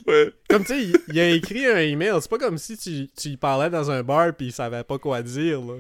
Ouais. 0.07 0.33
Comme 0.51 0.63
tu 0.65 0.75
sais, 0.75 0.83
il, 0.83 0.97
il 1.09 1.21
a 1.21 1.31
écrit 1.31 1.65
un 1.67 1.79
email, 1.79 2.13
c'est 2.21 2.31
pas 2.31 2.39
comme 2.39 2.59
si 2.59 2.77
tu, 2.77 3.09
tu 3.17 3.29
y 3.29 3.37
parlais 3.37 3.71
dans 3.71 3.91
un 3.91 4.03
bar 4.03 4.35
pis 4.37 4.47
il 4.47 4.53
savait 4.53 4.85
pas 4.85 4.99
quoi 4.99 5.23
dire, 5.23 5.61
là. 5.61 5.75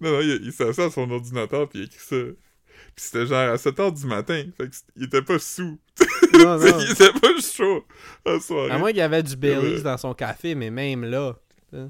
Non, 0.00 0.10
non, 0.12 0.20
il, 0.20 0.40
il 0.44 0.52
s'assoit 0.52 0.86
à 0.86 0.90
son 0.90 1.10
ordinateur 1.10 1.68
puis 1.68 1.80
il 1.80 1.84
écrit 1.86 1.98
ça. 1.98 2.16
Puis 2.16 3.04
c'était 3.04 3.26
genre 3.26 3.50
à 3.52 3.56
7h 3.56 3.98
du 3.98 4.06
matin. 4.06 4.44
Fait 4.56 4.68
que 4.68 4.74
c'était- 4.74 4.92
il 4.96 5.04
était 5.04 5.22
pas 5.22 5.38
sous. 5.38 5.78
Non, 6.34 6.58
non. 6.58 6.78
il 6.80 6.90
était 6.92 7.12
pas 7.12 7.28
chaud 7.42 7.84
en 8.24 8.40
soirée. 8.40 8.70
À 8.70 8.78
moins 8.78 8.88
qu'il 8.88 8.98
y 8.98 9.02
avait 9.02 9.22
du 9.22 9.36
Baileys 9.36 9.76
Ouais. 9.76 9.82
dans 9.82 9.98
son 9.98 10.14
café, 10.14 10.54
mais 10.54 10.70
même 10.70 11.04
là. 11.04 11.36
Ouais, 11.72 11.88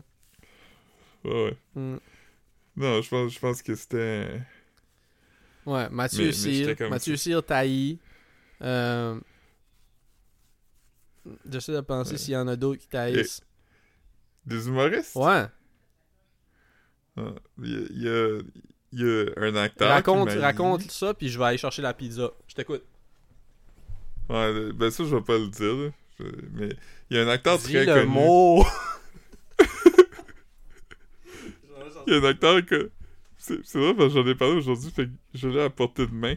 ouais. 1.24 1.56
hmm. 1.76 1.96
Non, 2.76 3.02
je 3.02 3.08
pense, 3.08 3.32
je 3.32 3.38
pense 3.38 3.62
que 3.62 3.74
c'était... 3.74 4.40
Ouais, 5.66 5.88
Mathieu 5.90 6.26
Mais- 6.26 6.32
Cyr. 6.32 6.76
Mathieu 6.90 7.16
Cyr 7.16 7.42
taillis. 7.44 7.98
Euh... 8.62 9.18
J'essaie 11.48 11.72
de 11.72 11.80
penser 11.80 12.12
Ouais. 12.12 12.18
s'il 12.18 12.34
y 12.34 12.36
en 12.36 12.48
a 12.48 12.56
d'autres 12.56 12.80
qui 12.80 12.88
taillissent. 12.88 13.42
Des 14.44 14.66
humoristes? 14.66 15.14
Ouais. 15.14 15.44
Ah, 17.16 17.34
Il 17.62 18.02
y 18.02 18.08
a, 18.08 18.40
il 18.92 19.00
y 19.00 19.32
un 19.36 19.54
acteur 19.56 19.88
Raconte, 19.88 20.30
raconte 20.30 20.90
ça, 20.90 21.14
puis 21.14 21.28
je 21.28 21.38
vais 21.38 21.44
aller 21.44 21.58
chercher 21.58 21.82
la 21.82 21.94
pizza. 21.94 22.30
Je 22.48 22.54
t'écoute. 22.54 22.82
Ouais, 24.28 24.72
ben 24.72 24.90
ça, 24.90 25.04
je 25.04 25.14
vais 25.14 25.22
pas 25.22 25.38
le 25.38 25.48
dire, 25.48 25.74
là. 25.74 25.90
Mais 26.52 26.70
il 27.10 27.16
y 27.16 27.20
a 27.20 27.24
un 27.24 27.28
acteur 27.28 27.58
Dis 27.58 27.64
très 27.72 27.84
le 27.84 27.94
connu. 27.94 28.06
mot. 28.06 28.64
Il 32.01 32.01
y 32.12 32.18
a 32.18 32.20
un 32.20 32.24
acteur 32.24 32.64
que... 32.64 32.90
C'est 33.38 33.74
vrai 33.74 33.94
que 33.96 34.08
j'en 34.08 34.26
ai 34.26 34.34
parlé 34.36 34.54
aujourd'hui, 34.56 34.92
je 35.34 35.48
l'ai 35.48 35.60
à 35.62 35.70
portée 35.70 36.06
de 36.06 36.12
main. 36.14 36.34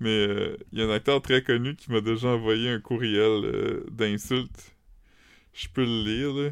Mais 0.00 0.10
euh, 0.26 0.56
il 0.72 0.80
y 0.80 0.82
a 0.82 0.86
un 0.86 0.90
acteur 0.90 1.22
très 1.22 1.42
connu 1.42 1.76
qui 1.76 1.92
m'a 1.92 2.00
déjà 2.00 2.28
envoyé 2.28 2.68
un 2.70 2.80
courriel 2.80 3.44
euh, 3.44 3.84
d'insulte. 3.90 4.74
Je 5.54 5.68
peux 5.68 5.84
le 5.84 6.02
lire, 6.04 6.32
là. 6.34 6.50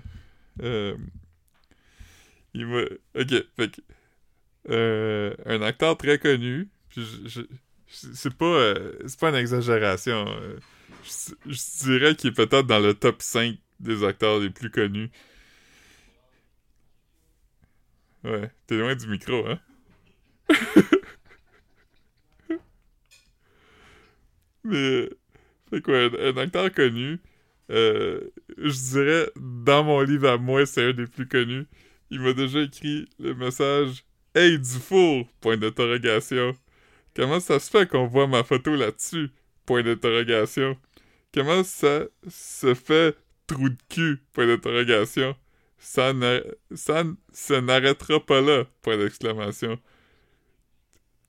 Euh, 0.63 0.97
il 2.55 2.67
m'a... 2.67 2.83
Ok, 3.15 3.31
fait 3.57 3.71
que... 3.71 3.81
euh, 4.71 5.35
un 5.47 5.63
acteur 5.63 5.97
très 5.97 6.19
connu, 6.19 6.69
puis 6.91 7.05
c'est 7.89 8.35
pas... 8.35 8.45
euh, 8.47 8.93
c'est 9.07 9.19
pas 9.19 9.31
une 9.31 9.37
exagération. 9.37 10.27
euh, 10.29 10.57
je, 11.05 11.53
je 11.53 11.85
dirais 11.85 12.15
qu'il 12.17 12.31
est 12.31 12.33
peut-être 12.35 12.67
dans 12.67 12.79
le 12.81 12.95
top 12.95 13.23
5 13.23 13.57
des 13.81 14.05
acteurs 14.05 14.39
les 14.41 14.51
plus 14.51 14.71
connus. 14.71 15.11
Ouais, 18.25 18.51
t'es 18.67 18.77
loin 18.77 18.95
du 18.95 19.07
micro, 19.09 19.47
hein? 19.47 19.59
Mais, 24.65 25.09
fait 25.71 25.81
quoi, 25.81 25.97
un, 25.97 26.37
acteur 26.37 26.71
connu, 26.73 27.19
euh, 27.71 28.21
je 28.59 28.91
dirais, 28.93 29.31
dans 29.37 29.85
mon 29.85 30.03
livre 30.03 30.29
à 30.29 30.37
moi, 30.37 30.67
c'est 30.67 30.91
un 30.91 30.93
des 30.93 31.07
plus 31.07 31.27
connus. 31.27 31.67
Il 32.11 32.21
m'a 32.21 32.35
déjà 32.35 32.61
écrit 32.61 33.09
le 33.19 33.35
message 33.35 34.05
«Hey, 34.35 34.59
Dufour!» 34.59 35.27
Point 35.41 35.57
d'interrogation. 35.57 36.55
Comment 37.17 37.41
ça 37.41 37.59
se 37.59 37.71
fait 37.71 37.89
qu'on 37.89 38.07
voit 38.07 38.27
ma 38.27 38.45
photo 38.45 38.77
là-dessus? 38.77 39.31
Point 39.65 39.83
d'interrogation. 39.83 40.77
Comment 41.33 41.65
ça 41.65 42.05
se 42.29 42.75
fait 42.75 43.17
trou 43.47 43.69
de 43.71 43.79
cul? 43.89 44.19
Point 44.33 44.47
d'interrogation. 44.47 45.35
Ça, 45.81 46.13
n'a- 46.13 46.43
ça 46.75 47.05
n'arrêtera 47.63 48.21
pas 48.25 48.41
là! 48.41 48.65
Point 48.83 48.99
d'exclamation. 48.99 49.79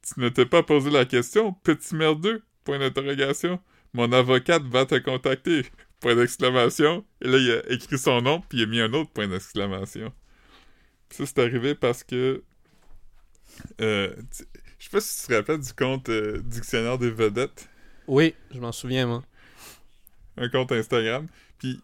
Tu 0.03 0.19
ne 0.19 0.29
t'es 0.29 0.45
pas 0.45 0.61
posé 0.63 0.89
la 0.89 1.05
question, 1.05 1.53
petit 1.53 1.95
merdeux? 1.95 2.43
Point 2.63 2.79
d'interrogation. 2.79 3.59
Mon 3.93 4.11
avocate 4.11 4.63
va 4.63 4.85
te 4.85 4.95
contacter! 4.99 5.65
Point 5.99 6.15
d'exclamation. 6.15 7.05
Et 7.21 7.27
là, 7.27 7.37
il 7.37 7.51
a 7.51 7.71
écrit 7.71 7.97
son 7.97 8.21
nom, 8.21 8.41
puis 8.41 8.59
il 8.59 8.63
a 8.63 8.65
mis 8.67 8.79
un 8.81 8.93
autre 8.93 9.11
point 9.11 9.27
d'exclamation. 9.27 10.11
Ça, 11.11 11.25
c'est 11.25 11.39
arrivé 11.39 11.75
parce 11.75 12.03
que... 12.03 12.43
euh, 13.81 14.13
tu- 14.35 14.45
Je 14.79 14.85
sais 14.85 14.89
pas 14.91 15.01
si 15.01 15.21
tu 15.21 15.27
te 15.27 15.33
rappelles 15.33 15.59
du 15.59 15.73
compte 15.73 16.09
euh, 16.09 16.39
Dictionnaire 16.43 16.97
des 16.97 17.11
vedettes. 17.11 17.69
Oui, 18.07 18.33
je 18.51 18.59
m'en 18.59 18.71
souviens, 18.71 19.05
moi. 19.07 19.23
Un 20.37 20.49
compte 20.49 20.71
Instagram. 20.71 21.27
Puis, 21.59 21.79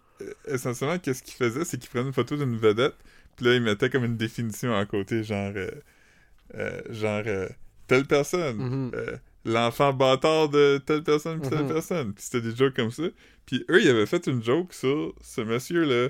essentiellement, 0.47 0.97
qu'est-ce 0.99 1.23
qu'il 1.23 1.33
faisait, 1.35 1.65
c'est 1.65 1.77
qu'il 1.79 1.89
prenait 1.89 2.07
une 2.07 2.13
photo 2.13 2.35
d'une 2.37 2.57
vedette, 2.57 2.95
puis 3.35 3.45
là, 3.45 3.55
il 3.55 3.61
mettait 3.61 3.89
comme 3.89 4.03
une 4.05 4.17
définition 4.17 4.75
à 4.75 4.85
côté, 4.85 5.23
genre... 5.23 5.51
euh, 5.55 5.69
euh, 6.55 6.81
genre, 6.89 7.23
euh, 7.27 7.47
telle 7.87 8.05
personne, 8.05 8.57
Mhm. 8.57 8.91
euh, 8.95 9.17
l'enfant 9.45 9.93
bâtard 9.93 10.49
de 10.49 10.77
telle 10.85 11.03
personne 11.03 11.39
puis 11.41 11.49
telle 11.49 11.63
Mhm. 11.63 11.73
personne. 11.73 12.13
Puis 12.13 12.23
c'était 12.23 12.41
des 12.41 12.55
jokes 12.55 12.73
comme 12.75 12.91
ça. 12.91 13.03
Puis 13.45 13.65
eux, 13.69 13.81
ils 13.81 13.89
avaient 13.89 14.05
fait 14.05 14.27
une 14.27 14.41
joke 14.43 14.73
sur 14.73 15.13
ce 15.21 15.41
monsieur-là, 15.41 16.09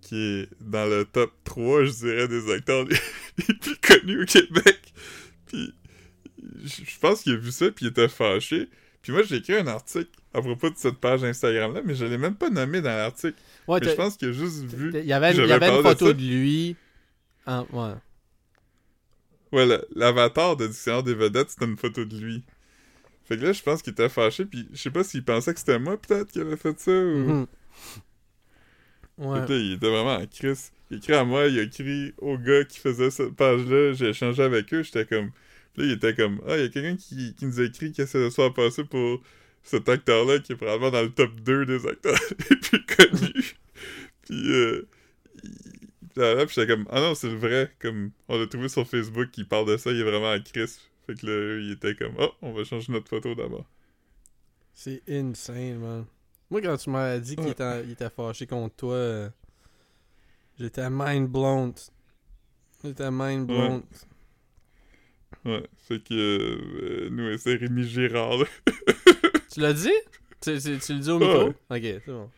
qui 0.00 0.16
est 0.16 0.48
dans 0.60 0.86
le 0.86 1.04
top 1.06 1.32
3, 1.44 1.84
je 1.84 1.90
dirais, 1.92 2.28
des 2.28 2.52
acteurs 2.52 2.84
les, 3.48 3.54
plus 3.54 3.76
connus 3.76 4.22
au 4.22 4.26
Québec. 4.26 4.80
Puis 5.46 5.74
je 6.64 6.98
pense 7.00 7.22
qu'il 7.22 7.32
a 7.32 7.36
vu 7.36 7.52
ça, 7.52 7.70
puis 7.70 7.86
il 7.86 7.88
était 7.88 8.08
fâché. 8.08 8.68
Puis 9.04 9.12
moi, 9.12 9.22
j'ai 9.22 9.36
écrit 9.36 9.54
un 9.56 9.66
article 9.66 10.08
à 10.32 10.40
propos 10.40 10.70
de 10.70 10.76
cette 10.78 10.96
page 10.96 11.22
Instagram-là, 11.22 11.82
mais 11.84 11.94
je 11.94 12.06
l'ai 12.06 12.16
même 12.16 12.36
pas 12.36 12.48
nommé 12.48 12.80
dans 12.80 12.88
l'article. 12.88 13.36
Ouais, 13.68 13.78
Mais 13.82 13.90
je 13.90 13.94
pense 13.94 14.16
qu'il 14.16 14.28
a 14.30 14.32
juste 14.32 14.62
vu... 14.64 14.92
il 14.94 15.04
y 15.04 15.12
avait, 15.12 15.32
il 15.32 15.44
y 15.44 15.46
j'avais 15.46 15.52
avait 15.66 15.68
une 15.68 15.76
de 15.76 15.82
photo 15.82 16.06
de, 16.14 16.18
lui. 16.22 16.74
en- 17.46 17.66
ouais. 17.70 17.92
Ouais, 19.52 19.66
l'avatar 19.94 20.56
de 20.56 20.66
Dictionnaire 20.68 21.02
des 21.02 21.14
vedettes, 21.14 21.50
c'était 21.50 21.66
une 21.66 21.76
photo 21.76 22.06
de 22.06 22.16
lui. 22.16 22.44
Fait 23.26 23.36
que 23.36 23.44
là, 23.44 23.52
je 23.52 23.62
pense 23.62 23.82
qu'il 23.82 23.92
était 23.92 24.08
fâché, 24.08 24.46
puis 24.46 24.66
je 24.72 24.78
sais 24.80 24.90
pas 24.90 25.04
s'il 25.04 25.22
pensait 25.22 25.52
que 25.52 25.60
c'était 25.60 25.78
moi, 25.78 26.00
peut-être, 26.00 26.32
qui 26.32 26.40
avait 26.40 26.56
fait 26.56 26.80
ça, 26.80 26.90
ou... 26.90 26.94
Mhm. 27.18 27.46
Ouais. 29.18 29.38
Là, 29.40 29.46
il 29.50 29.74
était 29.74 29.90
vraiment 29.90 30.16
en 30.16 30.26
crise. 30.26 30.72
Il 30.90 30.94
a 30.94 30.96
écrit 30.96 31.12
à 31.12 31.24
moi, 31.24 31.46
il 31.48 31.58
a 31.58 31.62
écrit 31.62 32.14
au 32.18 32.38
gars 32.38 32.64
qui 32.64 32.78
faisait 32.80 33.10
cette 33.10 33.36
page-là, 33.36 33.92
j'ai 33.92 34.08
échangé 34.08 34.42
avec 34.42 34.72
eux, 34.72 34.82
j'étais 34.82 35.04
comme... 35.04 35.30
Là, 35.76 35.84
il 35.84 35.90
était 35.92 36.14
comme, 36.14 36.40
ah, 36.46 36.56
il 36.56 36.62
y 36.62 36.64
a 36.64 36.68
quelqu'un 36.68 36.96
qui, 36.96 37.34
qui 37.34 37.46
nous 37.46 37.60
a 37.60 37.64
écrit 37.64 37.90
qui 37.92 38.00
essaie 38.02 38.22
de 38.22 38.30
se 38.30 38.34
faire 38.36 38.52
passer 38.54 38.84
pour 38.84 39.20
cet 39.62 39.88
acteur-là, 39.88 40.38
qui 40.40 40.52
est 40.52 40.56
probablement 40.56 40.90
dans 40.90 41.02
le 41.02 41.10
top 41.12 41.34
2 41.40 41.66
des 41.66 41.86
acteurs 41.86 42.18
les 42.50 42.56
plus 42.56 42.84
connus. 42.86 43.56
puis, 44.22 44.52
euh... 44.52 44.86
il- 45.42 45.50
puis 46.14 46.22
là, 46.22 46.46
puis 46.46 46.54
j'étais 46.54 46.72
comme, 46.72 46.86
ah 46.90 47.00
non, 47.00 47.14
c'est 47.16 47.28
le 47.28 47.36
vrai, 47.36 47.72
comme, 47.80 48.12
on 48.28 48.38
l'a 48.38 48.46
trouvé 48.46 48.68
sur 48.68 48.86
Facebook, 48.86 49.36
il 49.36 49.48
parle 49.48 49.66
de 49.66 49.76
ça, 49.76 49.90
il 49.90 49.98
est 50.00 50.04
vraiment 50.04 50.30
en 50.32 50.40
crise. 50.40 50.80
Fait 51.06 51.14
que 51.18 51.26
là, 51.26 51.60
il 51.60 51.72
était 51.72 51.94
comme, 51.96 52.14
oh, 52.20 52.30
on 52.40 52.52
va 52.52 52.62
changer 52.62 52.92
notre 52.92 53.08
photo 53.08 53.34
d'abord. 53.34 53.64
C'est 54.74 55.02
insane, 55.08 55.78
man. 55.78 56.04
Moi, 56.50 56.60
quand 56.62 56.76
tu 56.76 56.90
m'as 56.90 57.18
dit 57.18 57.34
qu'il 57.36 57.46
Ouais. 57.46 57.84
était, 57.90 58.10
fâché 58.10 58.46
contre 58.46 58.76
toi, 58.76 58.94
euh, 58.94 59.28
j'étais 60.58 60.88
mind 60.88 61.28
blown. 61.28 61.72
J'étais 62.84 63.10
mind 63.10 63.46
blown. 63.46 63.76
Ouais, 63.78 63.82
fait 65.88 66.02
que, 66.02 66.12
euh, 66.14 67.08
nous, 67.10 67.36
c'est 67.38 67.54
Rémi 67.56 67.84
Girard, 67.88 68.38
là. 68.38 68.44
Tu 69.52 69.60
l'as 69.60 69.72
dit? 69.72 69.92
Tu, 70.40 70.58
tu- 70.58 70.78
tu 70.78 70.92
le 70.94 70.98
dis 70.98 71.10
au 71.10 71.18
micro? 71.18 71.48
Ouais. 71.48 71.54
Ok, 71.70 72.02
c'est 72.04 72.12
bon. 72.12 72.30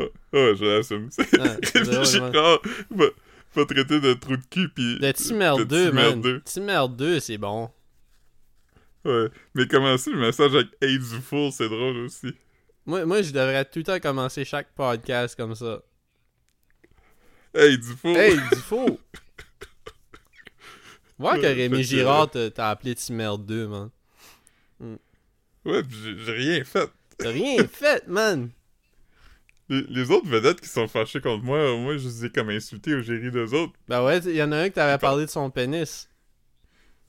Ah, 0.00 0.04
je 0.32 0.64
l'assume. 0.76 1.08
C'est 1.10 1.38
Ah, 1.40 1.56
c'est 1.62 1.78
Rémi 1.82 2.04
Girard 2.04 2.60
va, 2.90 3.06
va 3.54 3.64
traiter 3.66 4.00
de 4.00 4.12
trou 4.14 4.36
de 4.36 4.42
cul, 4.50 4.68
pis... 4.70 4.98
Petit 5.00 5.34
merdeux, 5.34 5.90
petit 5.90 6.60
man. 6.60 7.20
c'est 7.20 7.38
bon. 7.38 7.70
Ouais, 9.04 9.28
mais 9.54 9.66
commencer 9.68 10.10
le 10.10 10.18
message 10.18 10.54
avec 10.54 10.68
Hey 10.80 10.98
du 10.98 11.04
four, 11.20 11.52
c'est 11.52 11.68
drôle 11.68 11.98
aussi. 11.98 12.34
Moi, 12.86 13.04
moi, 13.06 13.22
je 13.22 13.30
devrais 13.32 13.64
tout 13.64 13.78
le 13.80 13.84
temps 13.84 14.00
commencer 14.00 14.44
chaque 14.44 14.74
podcast 14.74 15.36
comme 15.36 15.54
ça. 15.54 15.82
Hey 17.54 17.78
du 17.78 17.86
four! 17.92 18.16
Hey, 18.16 18.34
du 18.34 18.56
faux! 18.62 18.98
Voir 21.18 21.36
que 21.36 21.42
Ouais, 21.42 21.52
Rémi 21.52 21.78
que- 21.78 21.82
Girard 21.84 22.30
t'a 22.30 22.70
appelé 22.70 22.94
petit 22.94 23.12
merdeux, 23.12 23.68
man. 23.68 23.90
Ouais, 25.64 25.82
pis 25.82 25.96
j'ai 26.18 26.32
rien 26.32 26.64
fait. 26.64 26.90
T'as 27.18 27.30
rien 27.30 27.64
fait, 27.68 28.06
man! 28.08 28.50
Les, 29.70 29.80
les 29.88 30.10
autres 30.10 30.28
vedettes 30.28 30.60
qui 30.60 30.68
sont 30.68 30.86
fâchées 30.88 31.20
contre 31.22 31.42
moi, 31.42 31.74
moi, 31.78 31.96
je 31.96 32.06
les 32.06 32.24
ai 32.26 32.30
comme 32.30 32.50
insultés 32.50 32.94
ou 32.94 33.00
j'ai 33.00 33.16
ri 33.16 33.30
d'eux 33.30 33.54
autres. 33.54 33.72
Ben 33.88 34.04
ouais, 34.04 34.18
il 34.18 34.34
y 34.36 34.42
en 34.42 34.52
a 34.52 34.58
un 34.58 34.68
qui 34.68 34.74
t'avait 34.74 34.98
parlé 34.98 35.24
de 35.24 35.30
son 35.30 35.48
pénis. 35.50 36.08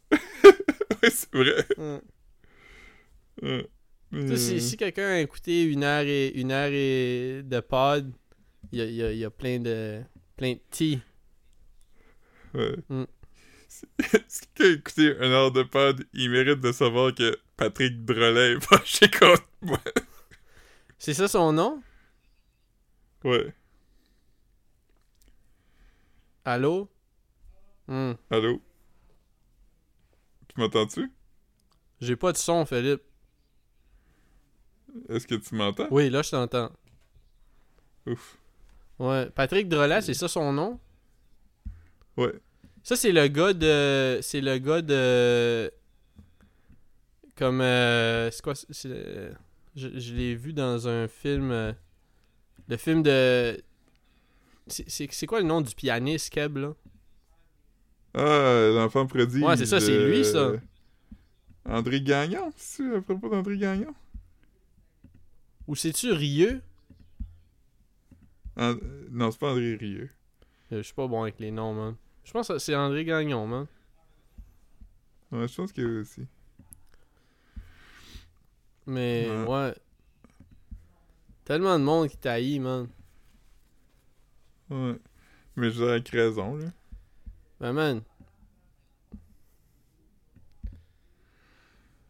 ouais, 0.14 1.10
c'est 1.10 1.34
vrai. 1.34 1.66
Ouais. 3.42 3.68
Tu 4.14 4.28
sais, 4.30 4.38
si, 4.38 4.62
si 4.62 4.78
quelqu'un 4.78 5.10
a 5.10 5.20
écouté 5.20 5.64
une 5.64 5.84
heure 5.84 6.04
et 6.06 6.30
une 6.30 6.52
heure 6.52 6.72
et 6.72 7.42
de 7.44 7.60
pod, 7.60 8.14
il 8.72 8.80
y 8.80 8.82
a, 8.82 8.86
il 8.86 8.94
y 8.96 9.04
a- 9.04 9.12
il 9.12 9.18
y 9.18 9.26
a 9.26 9.30
plein 9.30 9.60
de 9.60 10.02
plein 10.38 10.54
de 10.54 10.60
tea. 10.72 11.02
Ouais. 12.54 12.76
Mm. 12.88 13.04
Si 14.28 14.28
si 14.28 14.42
quelqu'un 14.56 14.66
a 14.66 14.74
écouté 14.74 15.18
un 15.20 15.32
heure 15.32 15.52
de 15.52 15.64
pod, 15.64 16.06
il 16.14 16.30
mérite 16.30 16.60
de 16.60 16.72
savoir 16.72 17.14
que 17.14 17.38
Patrick 17.58 18.06
Drolet 18.06 18.54
est 18.54 18.60
fâché 18.64 19.10
contre 19.10 19.48
moi. 19.62 19.80
C'est 20.98 21.14
ça 21.14 21.28
son 21.28 21.52
nom? 21.54 21.82
Ouais. 23.24 23.54
Allô? 26.46 26.90
Hmm. 27.88 28.14
Allô? 28.30 28.62
Tu 30.48 30.60
m'entends-tu? 30.62 31.12
J'ai 32.02 32.16
pas 32.16 32.32
de 32.32 32.38
son, 32.38 32.66
Philippe. 32.66 33.02
Est-ce 35.10 35.28
que 35.28 35.36
tu 35.36 35.56
m'entends? 35.56 35.88
Oui, 35.92 36.10
là 36.10 36.22
je 36.22 36.32
t'entends. 36.32 36.72
Ouf. 38.06 38.38
Ouais. 39.00 39.30
Patrick 39.32 39.68
Drolet, 39.68 40.02
c'est 40.02 40.14
ça 40.14 40.28
son 40.28 40.54
nom? 40.54 40.80
Ouais. 42.18 42.34
Ça, 42.86 42.96
c'est 42.96 43.12
le 43.12 43.28
gars 43.28 43.54
de. 43.54 44.20
C'est 44.22 44.42
le 44.42 44.60
gars 44.60 44.82
de. 44.84 45.72
Comme. 47.36 47.60
euh, 47.62 48.30
c'est 48.30 48.44
quoi 48.44 48.54
c'est- 48.56 49.32
Je, 49.76 49.88
je 50.00 50.14
l'ai 50.14 50.36
vu 50.36 50.54
dans 50.54 50.88
un 50.88 51.08
film. 51.08 51.50
euh, 51.52 51.74
le 52.68 52.78
film 52.78 53.02
de. 53.02 53.60
C'est- 54.68 54.88
C'est 54.88 55.12
c'est 55.12 55.26
quoi 55.26 55.42
le 55.42 55.48
nom 55.48 55.62
du 55.62 55.74
pianiste, 55.74 56.32
Keb, 56.32 56.58
là? 56.58 56.74
Ah, 58.14 58.70
l'enfant 58.74 59.06
prodige. 59.08 59.42
Ouais, 59.44 59.58
c'est 59.58 59.66
ça, 59.66 59.80
c'est 59.80 60.08
lui, 60.08 60.24
ça. 60.24 60.52
André 61.68 62.00
Gagnon, 62.02 62.54
c'est 62.56 62.96
à 62.96 63.02
propos 63.02 63.30
d'André 63.30 63.58
Gagnon? 63.58 63.94
Ou 65.68 65.76
c'est-tu 65.76 66.12
Rieux? 66.12 66.62
And- 68.56 68.78
Non, 69.10 69.32
c'est 69.32 69.40
pas 69.40 69.50
André 69.52 69.76
Rieu. 69.76 70.10
Euh, 70.72 70.78
Je 70.78 70.82
suis 70.84 70.94
pas 70.94 71.08
bon 71.08 71.24
avec 71.24 71.40
les 71.40 71.50
noms, 71.52 71.74
man. 71.74 71.96
Je 72.26 72.32
pense 72.32 72.48
que 72.50 72.58
c'est 72.58 72.76
André 72.76 73.06
Gagnon, 73.06 73.48
man. 73.48 73.68
Ouais, 75.32 75.48
je 75.48 75.56
pense 75.56 75.72
qu'il 75.72 75.84
y 75.84 75.88
a 75.88 76.00
aussi. 76.02 76.28
Mais, 78.88 79.28
Ouais. 79.30 79.46
ouais. 79.48 79.76
Tellement 81.46 81.78
de 81.80 81.84
monde 81.84 82.10
qui 82.10 82.18
t'haït, 82.18 82.60
man. 82.60 82.88
Ouais. 84.70 84.96
Mais 85.56 85.70
je 85.70 85.76
dirais 85.76 85.92
avec 85.92 86.10
raison, 86.10 86.56
là. 86.58 86.66
Ben, 87.60 87.74
man. 87.74 88.02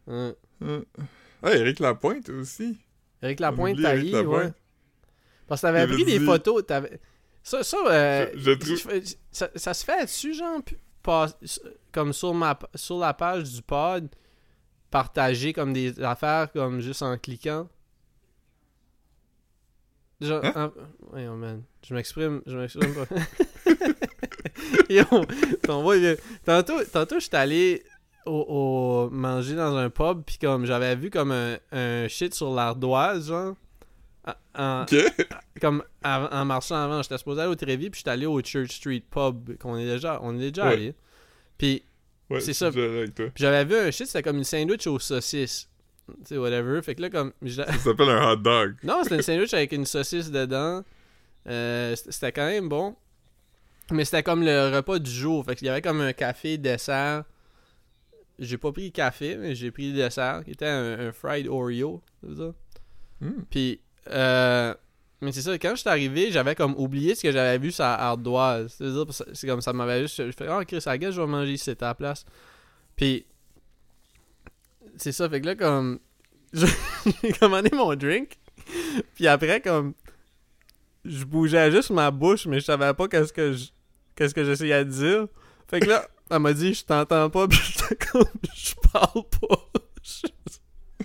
Ouais. 0.08 0.36
Ah, 1.42 1.54
Eric 1.54 1.80
Lapointe 1.80 2.30
aussi. 2.30 2.78
On 3.22 3.36
Lapointe 3.40 3.82
taillé, 3.82 4.20
ouais. 4.22 4.52
Parce 5.48 5.62
que 5.62 5.68
t'avais 5.68 5.88
pris 5.88 6.06
des 6.06 6.20
photos, 6.20 6.66
t'avais... 6.66 7.00
Ça, 7.48 7.64
ça, 7.64 7.78
euh, 7.88 8.26
Je- 8.34 8.40
je 8.52 8.54
trouve- 8.54 8.92
je- 8.92 9.14
ça, 9.32 9.50
ça 9.56 9.74
se 9.76 9.86
fait 9.86 10.04
dessus, 10.06 10.34
genre, 10.34 10.62
pas- 11.04 11.28
comme 11.92 12.12
sur, 12.12 12.34
ma, 12.34 12.58
sur 12.74 12.98
la 12.98 13.14
page 13.14 13.44
du 13.54 13.62
pod, 13.62 14.10
partager 14.90 15.54
comme 15.54 15.72
des 15.72 16.02
affaires, 16.02 16.52
comme 16.52 16.80
juste 16.82 17.04
en 17.04 17.16
cliquant. 17.20 17.70
Genre, 20.22 20.42
Hein? 20.44 20.72
en- 21.14 21.36
man, 21.36 21.62
je 21.88 21.94
m'exprime, 21.94 22.42
je 22.48 22.58
m'exprime 22.58 22.94
pas. 22.96 23.06
Yo, 24.90 25.04
ton 25.64 25.84
voix, 25.84 25.98
il- 25.98 26.18
tantôt, 26.46 26.84
tantôt 26.86 27.20
j'étais 27.20 27.38
allé 27.38 27.84
au, 28.26 28.32
au- 28.32 29.10
manger 29.12 29.56
dans 29.56 29.76
un 29.76 29.90
pub, 29.92 30.24
puis 30.26 30.38
comme 30.40 30.66
j'avais 30.66 30.96
vu 30.96 31.12
comme 31.12 31.32
un, 31.32 31.58
un 31.72 32.08
shit 32.08 32.34
sur 32.34 32.54
l'ardoise, 32.54 33.28
genre. 33.28 33.56
En, 34.56 34.86
comme 35.62 35.84
en 36.04 36.46
marchant 36.46 36.76
avant, 36.76 37.02
j'étais 37.04 37.18
supposé 37.18 37.42
aller 37.42 37.52
au 37.52 37.56
Trévis, 37.56 37.90
puis 37.92 38.00
j'étais 38.00 38.10
allé 38.12 38.26
au 38.26 38.42
Church 38.42 38.72
Street 38.78 39.04
Pub, 39.12 39.56
qu'on 39.58 39.78
est 39.78 39.86
déjà, 39.86 40.20
on 40.24 40.36
est 40.40 40.50
déjà 40.52 40.66
Ouais. 40.68 40.74
allé. 40.74 40.96
Puis 41.58 41.84
Ouais, 42.30 42.40
C'est 42.42 42.54
ça. 42.54 42.72
j'avais 43.36 43.66
vu 43.66 43.76
un 43.76 43.92
shit, 43.92 44.08
c'était 44.08 44.24
comme 44.24 44.38
une 44.38 44.44
sandwich 44.44 44.88
aux 44.88 44.98
saucisses. 44.98 45.70
Tu 46.08 46.14
sais, 46.26 46.38
whatever. 46.40 46.82
Fait 46.82 46.96
que 46.96 47.02
là, 47.04 47.10
comme. 47.12 47.34
Ça 47.48 47.72
s'appelle 47.78 48.10
un 48.10 48.32
hot 48.32 48.38
dog. 48.38 48.76
non, 48.84 49.02
c'était 49.04 49.16
une 49.18 49.22
sandwich 49.24 49.54
avec 49.54 49.72
une 49.74 49.86
saucisse 49.86 50.32
dedans. 50.32 50.84
Euh, 51.48 51.96
c'était 51.96 52.32
quand 52.32 52.46
même 52.48 52.68
bon. 52.68 52.96
Mais 53.92 54.06
c'était 54.06 54.24
comme 54.24 54.44
le 54.44 54.76
repas 54.76 54.98
du 54.98 55.12
jour. 55.12 55.46
Fait 55.46 55.56
qu'il 55.56 55.68
y 55.68 55.70
avait 55.70 55.82
comme 55.84 56.02
un 56.02 56.14
café, 56.14 56.58
dessert. 56.58 57.26
J'ai 58.40 58.58
pas 58.58 58.72
pris 58.72 58.86
le 58.86 58.92
café, 58.92 59.36
mais 59.38 59.54
j'ai 59.56 59.70
pris 59.72 59.92
le 59.92 59.98
dessert, 59.98 60.42
qui 60.44 60.52
était 60.52 60.66
un, 60.66 61.00
un 61.08 61.12
fried 61.12 61.48
Oreo. 61.48 62.02
Ça? 62.36 62.54
Hmm. 63.22 63.44
Puis, 63.50 63.80
euh, 64.10 64.74
mais 65.22 65.32
c'est 65.32 65.42
ça, 65.42 65.58
quand 65.58 65.76
j'étais 65.76 65.90
arrivé, 65.90 66.32
j'avais 66.32 66.56
comme 66.56 66.76
oublié 66.78 67.16
ce 67.16 67.24
que 67.24 67.32
j'avais 67.32 67.58
vu 67.58 67.72
sur 67.72 67.84
la 67.84 67.94
ardoise. 67.94 68.78
C'est 69.34 69.48
comme 69.48 69.62
ça 69.62 69.74
m'avait 69.74 70.02
juste. 70.02 70.26
Je 70.26 70.32
fais, 70.32 70.48
oh 70.50 70.62
Chris, 70.68 70.84
à 70.86 71.00
je 71.00 71.22
vais 71.22 71.28
manger 71.28 71.54
ici, 71.54 71.64
c'est 71.66 71.82
à 71.84 71.88
la 71.88 71.96
place. 71.96 72.26
Puis, 72.96 73.26
c'est 74.98 75.12
ça, 75.12 75.30
fait 75.30 75.42
que 75.42 75.48
là, 75.48 75.56
comme. 75.56 76.00
J'ai 76.54 77.32
commandé 77.34 77.70
mon 77.74 77.96
drink. 77.96 78.38
Puis 79.16 79.28
après, 79.28 79.62
comme. 79.62 79.94
Je 81.04 81.24
bougeais 81.24 81.72
juste 81.72 81.92
ma 81.92 82.12
bouche, 82.12 82.48
mais 82.48 82.60
je 82.60 82.66
savais 82.66 82.94
pas 82.94 83.08
qu'est-ce 83.08 83.34
que 83.34 83.54
je. 83.54 83.66
Qu'est-ce 84.16 84.34
que 84.34 84.44
j'essayais 84.46 84.86
de 84.86 84.90
dire. 84.90 85.28
Fait 85.70 85.80
que 85.80 85.88
là, 85.88 86.08
elle 86.30 86.40
m'a 86.40 86.54
dit, 86.54 86.74
je 86.74 86.86
t'entends 86.86 87.30
pas, 87.30 87.48
puis 87.48 87.60
je 88.56 88.74
parle 88.92 89.24
pas. 89.40 89.70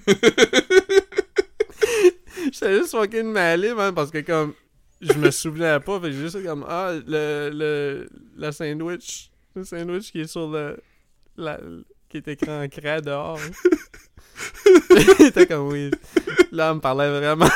J'étais 2.52 2.78
juste 2.78 2.90
fucking 2.90 3.32
mêlé, 3.32 3.74
man, 3.74 3.94
parce 3.94 4.10
que 4.10 4.18
comme, 4.20 4.54
je 5.00 5.12
me 5.14 5.30
souvenais 5.30 5.78
pas, 5.80 6.00
fait 6.00 6.12
juste 6.12 6.42
comme, 6.44 6.64
ah, 6.68 6.92
le, 7.06 7.50
le, 7.52 8.08
la 8.36 8.52
sandwich, 8.52 9.30
le 9.54 9.64
sandwich 9.64 10.10
qui 10.10 10.20
est 10.20 10.26
sur 10.26 10.50
le, 10.50 10.78
la, 11.36 11.60
qui 12.08 12.16
est 12.16 12.28
écrit 12.28 12.50
en 12.50 12.68
craie 12.68 13.00
dehors. 13.00 13.38
J'étais 15.18 15.46
comme, 15.46 15.68
oui. 15.68 15.90
Là, 16.52 16.70
elle 16.70 16.76
me 16.76 16.80
parlait 16.80 17.10
vraiment 17.10 17.48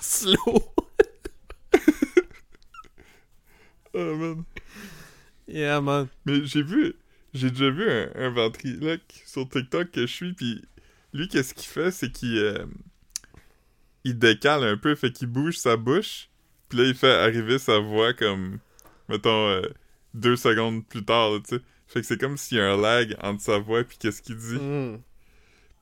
slow. 0.00 0.74
Oh, 3.96 4.16
man. 4.16 4.44
Yeah, 5.46 5.80
man. 5.80 6.08
Mais 6.26 6.44
j'ai 6.44 6.62
vu, 6.62 6.94
j'ai 7.32 7.50
déjà 7.50 7.70
vu 7.70 7.88
un, 7.88 8.10
un 8.16 8.30
ventriloque 8.30 9.22
sur 9.24 9.48
TikTok 9.48 9.90
que 9.92 10.00
je 10.02 10.12
suis, 10.12 10.32
puis 10.32 10.62
lui, 11.12 11.28
qu'est-ce 11.28 11.54
qu'il 11.54 11.68
fait, 11.68 11.92
c'est 11.92 12.10
qu'il 12.10 12.38
euh, 12.38 12.66
il 14.04 14.18
décale 14.18 14.64
un 14.64 14.76
peu, 14.76 14.94
fait 14.94 15.10
qu'il 15.10 15.28
bouge 15.28 15.56
sa 15.56 15.76
bouche, 15.76 16.28
puis 16.68 16.78
là, 16.78 16.84
il 16.84 16.94
fait 16.94 17.10
arriver 17.10 17.58
sa 17.58 17.78
voix 17.78 18.12
comme, 18.12 18.58
mettons, 19.08 19.48
euh, 19.48 19.62
deux 20.14 20.36
secondes 20.36 20.86
plus 20.86 21.04
tard, 21.04 21.32
tu 21.46 21.56
sais. 21.56 21.62
Fait 21.86 22.00
que 22.00 22.06
c'est 22.06 22.18
comme 22.18 22.36
s'il 22.36 22.58
y 22.58 22.60
a 22.60 22.72
un 22.72 22.80
lag 22.80 23.16
entre 23.22 23.42
sa 23.42 23.58
voix 23.58 23.80
et 23.80 23.84
qu'est-ce 23.84 24.22
qu'il 24.22 24.36
dit. 24.36 24.58
Mm. 24.58 25.02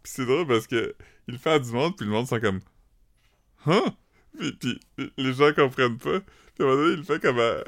Puis 0.03 0.13
c'est 0.15 0.27
drôle 0.27 0.47
parce 0.47 0.67
que 0.67 0.95
il 1.29 1.35
le 1.35 1.39
fait 1.39 1.51
à 1.51 1.59
du 1.59 1.71
monde, 1.71 1.97
puis 1.97 2.07
le 2.07 2.13
monde 2.13 2.27
sont 2.27 2.41
comme 2.41 2.61
Huh? 3.67 3.91
Puis, 4.39 4.81
puis 4.97 5.13
les 5.17 5.33
gens 5.35 5.53
comprennent 5.53 5.99
pas. 5.99 6.21
Puis 6.21 6.61
à 6.61 6.63
un 6.65 6.67
moment 6.67 6.83
donné, 6.83 6.93
il 6.95 6.99
le 6.99 7.05
fait 7.05 7.21
comme 7.21 7.39
un, 7.39 7.63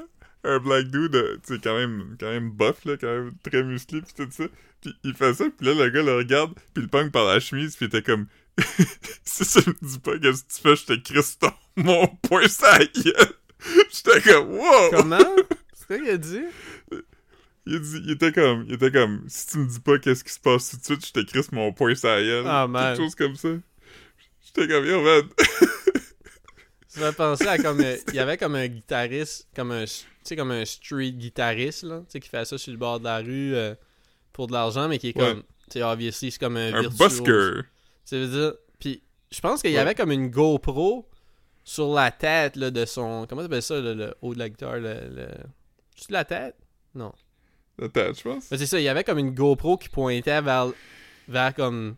un 0.44 0.59
black 0.59 0.86
dude, 0.88 1.14
euh, 1.14 1.36
tu 1.46 1.55
sais, 1.55 1.61
quand 1.62 1.76
même, 1.76 2.16
quand 2.18 2.30
même 2.30 2.50
buff, 2.50 2.84
là, 2.84 2.96
quand 2.96 3.07
même 3.07 3.32
très 3.42 3.62
musclé, 3.62 4.02
puis 4.02 4.12
tout 4.14 4.30
ça. 4.30 4.44
Puis 4.80 4.94
il 5.05 5.14
fait 5.14 5.34
ça, 5.34 5.44
puis 5.57 5.66
là, 5.66 5.74
le 5.74 5.90
gars 5.90 6.02
le 6.02 6.16
regarde, 6.16 6.55
puis 6.74 6.84
il 6.84 6.88
pogne 6.88 7.11
par 7.11 7.26
la 7.26 7.40
chemise, 7.40 7.76
puis 7.76 7.86
il 7.86 7.88
était 7.88 8.02
comme 8.02 8.26
Si 9.24 9.44
ça 9.44 9.61
me 9.66 9.74
dit 9.86 9.98
pas 9.98 10.18
qu'est-ce 10.18 10.42
que 10.44 10.52
tu 10.55 10.61
fais, 10.62 10.76
je 10.76 10.84
te 10.84 10.92
crisse 11.12 11.38
mon 11.76 12.07
poing 12.07 12.46
sa 12.48 12.78
gueule. 12.78 13.32
J'étais 13.92 14.20
comme 14.32 14.50
Wow! 14.59 14.90
Comment? 14.92 15.18
C'est 15.74 15.86
quoi 15.86 15.98
qu'il 15.98 16.11
a 16.11 16.16
dit? 16.18 16.42
Il, 17.66 17.80
dit- 17.80 18.00
il 18.05 18.11
était 18.12 18.30
comme, 18.32 18.64
il 18.68 18.74
était 18.74 18.92
comme, 18.92 19.24
si 19.26 19.46
tu 19.48 19.59
me 19.59 19.66
dis 19.66 19.80
pas 19.80 19.98
qu'est-ce 19.98 20.22
qui 20.22 20.32
se 20.32 20.38
passe 20.38 20.70
tout 20.70 20.76
de 20.76 20.84
suite, 20.84 21.07
je 21.07 21.12
te 21.12 21.20
crisse 21.20 21.50
mon 21.50 21.74
la 21.78 22.22
gueule. 22.22 22.44
Ah, 22.46 22.66
man. 22.68 22.94
Quelque 22.94 23.05
chose 23.05 23.14
comme 23.14 23.34
ça. 23.36 23.48
J'étais 24.44 24.68
comme, 24.68 24.84
yo, 24.86 25.02
man. 25.02 25.22
Ça 26.88 27.11
fait 27.11 27.16
penser 27.16 27.46
à 27.48 27.59
comme. 27.59 27.80
euh, 27.80 27.96
Il 28.09 28.14
y 28.14 28.18
avait 28.20 28.36
comme 28.36 28.55
un 28.55 28.68
guitariste, 28.68 29.48
comme 29.57 29.72
un. 29.72 29.84
Tu 29.84 30.05
sais, 30.22 30.36
comme 30.36 30.52
un 30.52 30.64
street 30.64 31.12
guitariste, 31.12 31.82
là. 31.82 32.00
Tu 32.00 32.12
sais, 32.12 32.20
qui 32.20 32.28
fait 32.28 32.44
ça 32.44 32.57
sur 32.57 32.70
le 32.70 32.78
bord 32.78 33.00
de 33.00 33.05
la 33.05 33.18
rue 33.18 33.55
euh, 33.57 33.74
pour 34.32 34.46
de 34.46 34.52
l'argent, 34.52 34.86
mais 34.88 34.98
qui 34.98 35.09
est 35.09 35.16
Ouais. 35.18 35.32
comme. 35.32 35.42
Tu 35.70 35.72
sais, 35.78 35.82
obviously, 35.82 36.30
c'est 36.30 36.38
comme 36.38 36.57
un. 36.57 36.72
Un 36.72 36.80
virtuose. 36.82 36.98
busker. 37.22 37.61
Ça 38.05 38.16
veut 38.16 38.28
dire. 38.28 38.55
Puis, 38.78 39.02
je 39.30 39.40
pense 39.40 39.62
qu'il 39.62 39.72
y 39.72 39.78
avait 39.78 39.94
comme 39.94 40.11
une 40.12 40.30
GoPro 40.30 41.09
sur 41.64 41.94
la 41.94 42.11
tête, 42.11 42.57
là, 42.57 42.70
de 42.70 42.84
son. 42.84 43.26
Comment 43.28 43.42
t'appelles 43.42 43.62
ça, 43.62 43.80
le, 43.80 43.94
le 43.94 44.14
haut 44.22 44.34
de 44.34 44.38
la 44.38 44.48
guitare, 44.48 44.76
le. 44.76 45.09
le... 45.11 45.28
La 46.11 46.24
tête? 46.24 46.57
Non. 46.94 47.12
La 47.78 47.88
tête, 47.88 48.18
je 48.18 48.22
pense. 48.22 48.50
Mais 48.50 48.59
c'est 48.59 48.66
ça, 48.66 48.78
il 48.78 48.84
y 48.84 48.88
avait 48.88 49.05
comme 49.05 49.18
une 49.18 49.34
GoPro 49.34 49.76
qui 49.76 49.88
pointait 49.88 50.42
vers, 50.42 50.68
vers 51.28 51.55
comme 51.55 51.96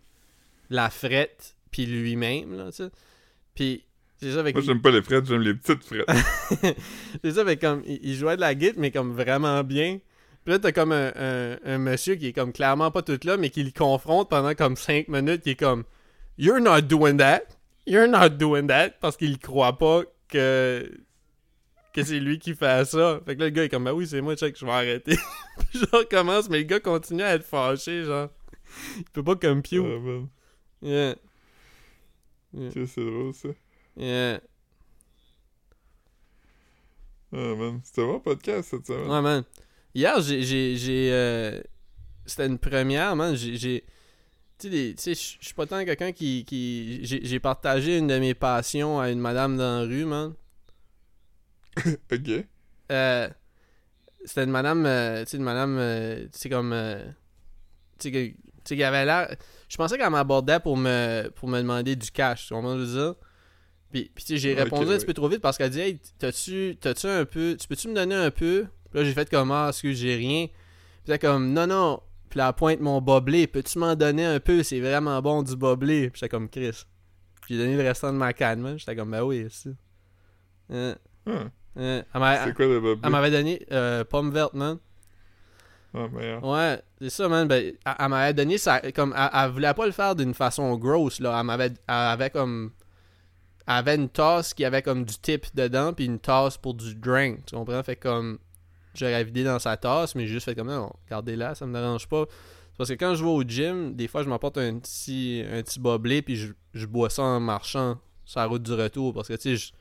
la 0.70 0.90
frette, 0.90 1.56
puis 1.70 1.86
lui-même, 1.86 2.56
là, 2.56 2.66
tu 2.66 2.84
sais. 2.84 2.90
Puis, 3.54 3.84
c'est 4.18 4.32
ça, 4.32 4.40
avec 4.40 4.54
Moi, 4.54 4.64
j'aime 4.64 4.80
pas 4.80 4.90
les 4.90 5.02
frettes, 5.02 5.26
j'aime 5.26 5.42
les 5.42 5.54
petites 5.54 5.84
frettes. 5.84 6.06
c'est 7.22 7.32
ça, 7.32 7.44
fait 7.44 7.56
comme, 7.56 7.82
il, 7.86 7.98
il 8.02 8.14
jouait 8.14 8.36
de 8.36 8.40
la 8.40 8.54
guitare, 8.54 8.76
mais 8.78 8.90
comme 8.90 9.14
vraiment 9.14 9.62
bien. 9.64 9.98
Puis 10.44 10.52
là, 10.52 10.58
t'as 10.58 10.72
comme 10.72 10.92
un, 10.92 11.12
un, 11.16 11.58
un 11.64 11.78
monsieur 11.78 12.14
qui 12.14 12.28
est 12.28 12.32
comme 12.32 12.52
clairement 12.52 12.90
pas 12.90 13.02
tout 13.02 13.18
là, 13.24 13.36
mais 13.36 13.50
qui 13.50 13.64
le 13.64 13.72
confronte 13.72 14.30
pendant 14.30 14.54
comme 14.54 14.76
5 14.76 15.08
minutes, 15.08 15.42
qui 15.42 15.50
est 15.50 15.56
comme 15.56 15.84
You're 16.38 16.60
not 16.60 16.82
doing 16.82 17.16
that. 17.18 17.42
You're 17.86 18.08
not 18.08 18.30
doing 18.30 18.66
that. 18.68 18.90
Parce 19.00 19.16
qu'il 19.16 19.38
croit 19.38 19.78
pas 19.78 20.02
que 20.28 20.90
que 21.92 22.04
c'est 22.04 22.20
lui 22.20 22.38
qui 22.38 22.54
fait 22.54 22.84
ça. 22.84 23.20
Fait 23.24 23.34
que 23.36 23.40
là, 23.40 23.46
le 23.46 23.50
gars 23.50 23.64
est 23.64 23.68
comme 23.70 23.84
Bah 23.84 23.94
oui, 23.94 24.06
c'est 24.06 24.20
moi, 24.20 24.36
check, 24.36 24.56
je 24.58 24.66
vais 24.66 24.70
arrêter. 24.72 25.16
Puis 25.70 25.78
genre, 25.80 26.06
commence, 26.08 26.48
mais 26.50 26.58
le 26.58 26.64
gars 26.64 26.80
continue 26.80 27.22
à 27.22 27.34
être 27.34 27.44
fâché, 27.44 28.04
genre. 28.04 28.28
Il 28.98 29.04
peut 29.04 29.22
pas 29.24 29.36
comme 29.36 29.62
Pew. 29.62 29.78
Ah. 29.82 30.26
Yeah. 30.82 31.14
Ok, 32.54 32.72
c'est 32.86 33.04
drôle, 33.04 33.32
ça. 33.32 33.48
Yeah. 33.96 34.40
Ah, 37.32 37.54
man. 37.56 37.80
C'était 37.82 38.02
un 38.02 38.06
bon 38.06 38.20
podcast, 38.20 38.68
cette 38.70 38.86
semaine. 38.86 39.10
Ouais, 39.10 39.22
man. 39.22 39.44
Hier, 39.94 40.20
j'ai. 40.20 40.42
j'ai, 40.42 40.76
j'ai 40.76 41.10
euh, 41.12 41.60
C'était 42.26 42.46
une 42.46 42.58
première, 42.58 43.16
man. 43.16 43.34
J'ai. 43.36 43.56
j'ai- 43.56 43.84
Tu 44.58 44.94
sais, 44.96 45.14
je 45.14 45.36
suis 45.44 45.54
pas 45.54 45.66
tant 45.66 45.84
quelqu'un 45.84 46.12
qui. 46.12 46.44
qui... 46.46 47.00
J'ai 47.04 47.40
partagé 47.40 47.98
une 47.98 48.06
de 48.06 48.18
mes 48.18 48.34
passions 48.34 48.98
à 48.98 49.10
une 49.10 49.20
madame 49.20 49.56
dans 49.56 49.80
la 49.80 49.86
rue, 49.86 50.04
man. 50.06 50.34
Ok. 52.12 52.46
Euh, 52.92 53.28
C'était 54.24 54.44
une 54.44 54.50
madame. 54.50 54.86
euh, 54.86 55.24
tu 55.24 55.32
sais, 55.32 55.36
une 55.38 55.42
madame. 55.44 55.76
euh, 55.78 56.24
tu 56.32 56.38
sais, 56.38 56.48
comme. 56.50 56.72
euh, 56.72 57.04
tu 57.98 58.10
sais, 58.10 58.12
que- 58.12 58.28
tu 58.28 58.36
sais, 58.64 58.76
qui 58.76 58.82
avait 58.84 59.04
l'air. 59.04 59.36
Je 59.68 59.76
pensais 59.76 59.98
qu'elle 59.98 60.10
m'abordait 60.10 60.60
pour 60.60 60.76
me, 60.76 61.28
pour 61.36 61.48
me 61.48 61.58
demander 61.60 61.96
du 61.96 62.10
cash. 62.10 62.48
Tu 62.48 62.54
comprends 62.54 62.74
ce 62.74 62.80
que 62.80 62.86
je 62.86 62.90
veux 62.92 63.04
dire? 63.06 63.14
Puis, 63.92 64.10
puis 64.14 64.24
tu 64.24 64.34
sais, 64.34 64.38
j'ai 64.38 64.54
répondu 64.54 64.92
un 64.92 64.94
ouais. 64.94 64.98
petit 64.98 65.06
peu 65.06 65.14
trop 65.14 65.28
vite 65.28 65.40
parce 65.40 65.58
qu'elle 65.58 65.70
dit 65.70 65.80
Hey, 65.80 66.00
t'as-tu 66.18 66.76
t'as-tu 66.80 67.06
un 67.08 67.24
peu. 67.24 67.56
Tu 67.60 67.68
peux-tu 67.68 67.88
me 67.88 67.94
donner 67.94 68.14
un 68.16 68.30
peu? 68.30 68.66
Puis 68.90 69.00
là, 69.00 69.04
j'ai 69.04 69.12
fait 69.14 69.30
comme 69.30 69.52
Ah, 69.52 69.68
excuse, 69.70 69.98
j'ai 69.98 70.16
rien. 70.16 70.46
Puis 70.48 71.10
là, 71.10 71.18
comme 71.18 71.52
Non, 71.52 71.66
non. 71.66 72.00
Puis 72.28 72.40
elle 72.40 72.52
pointe 72.52 72.80
mon 72.80 73.00
boblé. 73.00 73.46
Peux-tu 73.46 73.78
m'en 73.78 73.94
donner 73.94 74.24
un 74.24 74.40
peu? 74.40 74.62
C'est 74.62 74.80
vraiment 74.80 75.20
bon 75.22 75.42
du 75.42 75.56
boblé. 75.56 76.10
Puis 76.10 76.20
j'étais 76.20 76.28
comme 76.28 76.48
Chris. 76.48 76.84
Puis 77.42 77.54
j'ai 77.56 77.58
donné 77.64 77.76
le 77.76 77.82
restant 77.82 78.12
de 78.12 78.18
ma 78.18 78.32
canne, 78.32 78.60
man. 78.60 78.78
J'étais 78.78 78.96
comme 78.96 79.10
Ben 79.10 79.22
oui. 79.22 79.46
Euh, 80.72 80.94
Ah, 81.26 81.30
euh, 81.78 82.02
elle 82.14 82.20
m'a- 82.20 82.44
c'est 82.44 82.54
quoi 82.54 82.66
le 82.66 82.80
bob? 82.80 83.00
elle 83.04 83.10
m'avait 83.10 83.30
donné 83.30 83.64
euh, 83.72 84.04
pomme 84.04 84.30
verte, 84.32 84.54
man. 84.54 84.78
Ah, 85.94 86.08
meilleur. 86.12 86.44
Ouais, 86.44 86.82
c'est 87.00 87.10
ça, 87.10 87.28
man. 87.28 87.46
Ben, 87.48 87.72
elle, 87.84 87.94
elle 87.98 88.08
m'avait 88.08 88.34
donné 88.34 88.58
ça. 88.58 88.80
Comme, 88.92 89.14
elle, 89.16 89.30
elle 89.32 89.50
voulait 89.50 89.72
pas 89.74 89.86
le 89.86 89.92
faire 89.92 90.14
d'une 90.14 90.34
façon 90.34 90.76
grosse, 90.76 91.20
là. 91.20 91.38
Elle 91.38 91.46
m'avait. 91.46 91.66
Elle 91.70 91.74
avait 91.94 92.30
comme. 92.30 92.72
Elle 93.68 93.74
avait 93.74 93.94
une 93.96 94.08
tasse 94.08 94.54
qui 94.54 94.64
avait 94.64 94.82
comme 94.82 95.04
du 95.04 95.18
tip 95.18 95.46
dedans, 95.54 95.92
puis 95.92 96.04
une 96.06 96.18
tasse 96.20 96.56
pour 96.58 96.74
du 96.74 96.94
drink. 96.94 97.46
Tu 97.46 97.54
comprends? 97.56 97.82
Fait 97.82 97.96
comme. 97.96 98.38
J'aurais 98.96 99.24
vidé 99.24 99.44
dans 99.44 99.58
sa 99.58 99.76
tasse, 99.76 100.14
mais 100.14 100.26
j'ai 100.26 100.34
juste 100.34 100.46
fait 100.46 100.54
comme 100.54 100.68
non, 100.68 100.90
gardez-la, 101.08 101.54
ça 101.54 101.66
me 101.66 101.72
dérange 101.72 102.08
pas. 102.08 102.24
C'est 102.28 102.76
parce 102.78 102.90
que 102.90 102.94
quand 102.94 103.14
je 103.14 103.24
vais 103.24 103.30
au 103.30 103.42
gym, 103.42 103.94
des 103.94 104.06
fois, 104.08 104.22
je 104.22 104.28
m'apporte 104.28 104.58
un 104.58 104.78
petit, 104.78 105.42
un 105.50 105.62
petit 105.62 105.80
boblé, 105.80 106.22
puis 106.22 106.36
je, 106.36 106.52
je 106.74 106.86
bois 106.86 107.08
ça 107.08 107.22
en 107.22 107.40
marchant 107.40 107.98
sur 108.24 108.40
la 108.40 108.46
route 108.46 108.62
du 108.62 108.72
retour. 108.72 109.14
Parce 109.14 109.28
que, 109.28 109.34
tu 109.34 109.56
sais, 109.56 109.56
je, 109.56 109.72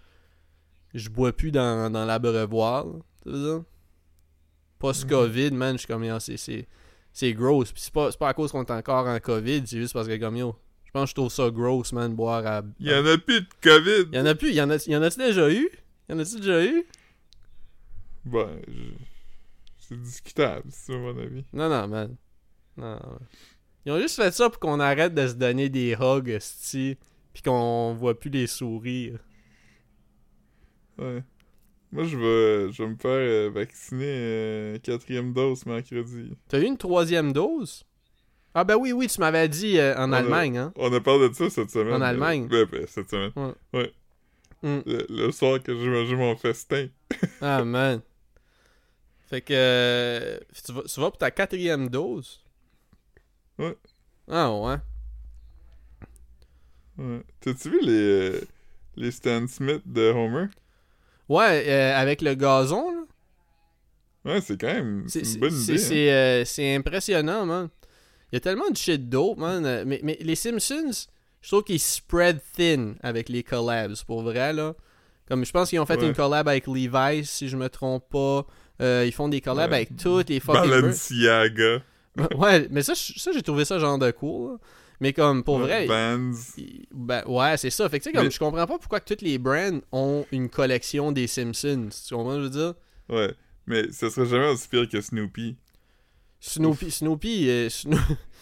je 0.97 1.09
bois 1.09 1.33
plus 1.33 1.51
dans, 1.51 1.91
dans 1.91 2.05
l'abreuvoir. 2.05 2.85
Tu 3.23 3.29
veux 3.31 3.43
dire? 3.43 3.63
Post-Covid, 4.79 5.51
man, 5.51 5.73
je 5.73 5.79
suis 5.79 5.87
comme, 5.87 6.19
c'est, 6.19 6.37
c'est, 6.37 6.67
c'est 7.11 7.33
gross. 7.33 7.71
Puis 7.71 7.81
c'est 7.81 7.93
pas, 7.93 8.11
c'est 8.11 8.17
pas 8.19 8.29
à 8.29 8.33
cause 8.33 8.51
qu'on 8.51 8.63
est 8.63 8.71
encore 8.71 9.07
en 9.07 9.19
Covid, 9.19 9.63
c'est 9.65 9.77
juste 9.77 9.93
parce 9.93 10.07
que, 10.07 10.15
comme, 10.17 10.37
yo, 10.37 10.55
je 10.85 10.91
pense 10.91 11.03
que 11.05 11.09
je 11.09 11.15
trouve 11.15 11.31
ça 11.31 11.49
gross, 11.49 11.91
man, 11.91 12.13
boire 12.15 12.45
à. 12.45 12.61
Il 12.79 12.87
y 12.87 12.93
en 12.93 13.05
a 13.05 13.17
plus 13.17 13.41
de 13.41 13.47
COVID. 13.61 14.09
Il 14.11 14.17
y 14.17 14.19
en 14.21 14.25
a 14.25 14.35
plus, 14.35 14.49
il 14.49 14.55
y 14.55 14.61
en 14.61 14.69
a, 14.69 14.75
il 14.75 14.91
y 14.93 14.95
en 14.95 15.01
a-tu 15.01 15.17
déjà 15.19 15.51
eu? 15.51 15.69
Il 16.07 16.15
y 16.15 16.15
en 16.15 16.19
a-tu 16.19 16.37
déjà 16.37 16.63
eu? 16.63 16.85
Ben, 18.25 18.59
je- 18.67 19.03
c'est 19.77 20.01
discutable, 20.01 20.67
c'est 20.71 20.97
mon 20.97 21.17
avis. 21.17 21.43
Non, 21.53 21.69
non, 21.69 21.87
man. 21.87 22.15
Non, 22.77 22.93
non. 22.95 23.19
Ils 23.85 23.91
ont 23.91 23.99
juste 23.99 24.15
fait 24.15 24.31
ça 24.33 24.49
pour 24.49 24.59
qu'on 24.59 24.79
arrête 24.79 25.13
de 25.13 25.27
se 25.27 25.33
donner 25.33 25.69
des 25.69 25.95
hugs, 25.99 26.29
esti, 26.29 26.97
puis 27.33 27.43
qu'on 27.43 27.93
voit 27.93 28.19
plus 28.19 28.31
les 28.31 28.47
sourires. 28.47 29.19
Ouais. 30.97 31.23
Moi, 31.91 32.03
je 32.05 32.17
vais, 32.17 32.71
je 32.73 32.83
vais 32.83 32.89
me 32.89 32.95
faire 32.95 33.11
euh, 33.11 33.49
vacciner 33.53 34.05
euh, 34.07 34.79
quatrième 34.79 35.33
dose 35.33 35.65
mercredi. 35.65 36.31
T'as 36.47 36.59
eu 36.59 36.63
une 36.65 36.77
troisième 36.77 37.31
dose? 37.31 37.83
Ah 38.53 38.63
ben 38.63 38.75
oui, 38.77 38.91
oui, 38.93 39.07
tu 39.07 39.19
m'avais 39.19 39.47
dit 39.49 39.77
euh, 39.77 39.95
en 39.97 40.09
On 40.09 40.13
a- 40.13 40.17
Allemagne, 40.17 40.57
hein? 40.57 40.73
On 40.77 40.91
a 40.93 40.99
parlé 41.01 41.29
de 41.29 41.33
ça 41.35 41.49
cette 41.49 41.69
semaine. 41.69 41.93
En 41.93 42.01
euh, 42.01 42.05
Allemagne? 42.05 42.47
ben, 42.47 42.65
ben, 42.71 42.85
cette 42.87 43.09
semaine. 43.09 43.31
Ouais. 43.35 43.53
Ouais. 43.73 43.93
Mm. 44.63 44.79
Le, 44.85 45.05
le 45.09 45.31
soir 45.31 45.61
que 45.61 45.77
j'ai 45.77 45.89
mangé 45.89 46.15
mon 46.15 46.35
festin. 46.37 46.87
Ah, 47.41 47.63
man. 47.65 48.01
Fait 49.27 49.41
que. 49.41 49.53
euh, 49.53 50.39
tu, 50.65 50.71
vas, 50.71 50.83
tu 50.83 50.99
vas 50.99 51.09
pour 51.09 51.17
ta 51.17 51.31
quatrième 51.31 51.89
dose? 51.89 52.41
Ouais. 53.57 53.75
Ah, 54.29 54.51
ouais. 54.51 54.75
Ouais. 56.97 57.21
T'as-tu 57.41 57.69
vu 57.69 57.79
les, 57.81 57.91
euh, 57.91 58.41
les 58.95 59.11
Stan 59.11 59.45
Smith 59.47 59.81
de 59.85 60.09
Homer? 60.11 60.45
Ouais, 61.27 61.65
euh, 61.67 61.95
avec 61.95 62.21
le 62.21 62.35
gazon, 62.35 62.91
là. 62.91 63.01
Ouais, 64.33 64.41
c'est 64.41 64.59
quand 64.59 64.67
même 64.67 65.05
une 65.13 65.39
bonne 65.39 65.51
c'est- 65.51 65.73
idée. 65.73 65.73
hein. 65.73 65.77
c'est, 65.77 66.11
euh, 66.13 66.45
c'est 66.45 66.75
impressionnant, 66.75 67.45
man. 67.45 67.69
y 68.31 68.37
a 68.37 68.39
tellement 68.39 68.69
de 68.69 68.75
shit 68.77 69.07
dope, 69.09 69.37
man. 69.37 69.83
Mais, 69.85 69.99
mais 70.03 70.17
les 70.19 70.35
Simpsons, 70.35 71.07
je 71.41 71.47
trouve 71.47 71.63
qu'ils 71.63 71.79
spread 71.79 72.39
thin 72.55 72.95
avec 73.01 73.29
les 73.29 73.43
collabs, 73.43 73.93
pour 74.07 74.23
vrai, 74.23 74.51
là. 74.53 74.73
Comme 75.27 75.43
je 75.45 75.51
pense 75.51 75.69
qu'ils 75.69 75.79
ont 75.79 75.85
fait 75.85 75.97
Ouais. 75.97 76.07
une 76.07 76.13
collab 76.15 76.47
avec 76.47 76.67
Levi's, 76.67 77.29
si 77.29 77.49
je 77.49 77.57
me 77.57 77.67
trompe 77.69 78.09
pas. 78.09 78.45
Euh, 78.81 79.03
ils 79.05 79.11
font 79.13 79.29
des 79.29 79.41
collabs 79.41 79.69
Ouais. 79.71 79.77
avec 79.77 79.95
toutes 79.97 80.29
les 80.29 80.39
fucking... 80.39 80.69
Balenciaga. 80.69 81.81
ouais, 82.37 82.67
mais 82.71 82.81
ça, 82.83 82.93
j'ai 82.95 83.41
trouvé 83.41 83.65
ça 83.65 83.79
genre 83.79 83.97
de 83.97 84.11
cool. 84.11 84.51
là. 84.53 84.57
Mais 85.01 85.11
comme, 85.13 85.43
pour 85.43 85.59
vrai... 85.59 85.85
Il- 86.57 86.85
Ben, 86.93 87.23
ouais, 87.27 87.57
c'est 87.57 87.69
ça. 87.69 87.87
Fait 87.89 87.99
que 87.99 88.03
tu 88.05 88.09
sais, 88.09 88.13
comme, 88.15 88.25
Mais- 88.25 88.31
je 88.31 88.39
comprends 88.39 88.65
pas 88.65 88.77
pourquoi 88.77 88.99
que 89.01 89.05
toutes 89.05 89.21
les 89.21 89.37
brands 89.37 89.79
ont 89.91 90.25
une 90.31 90.49
collection 90.49 91.11
des 91.11 91.27
Simpsons. 91.27 91.89
Tu 92.07 92.15
comprends 92.15 92.31
ce 92.31 92.35
que 92.37 92.41
je 92.43 92.47
veux 92.47 92.49
dire? 92.49 92.73
Ouais. 93.09 93.33
Mais 93.67 93.91
ça 93.91 94.09
serait 94.09 94.25
jamais 94.27 94.47
aussi 94.47 94.67
pire 94.69 94.87
que 94.87 95.01
Snoopy. 95.01 95.55
Snoopy, 96.39 96.91
Snoopy, 96.91 97.49
euh, 97.49 97.67
Sno- 97.69 97.97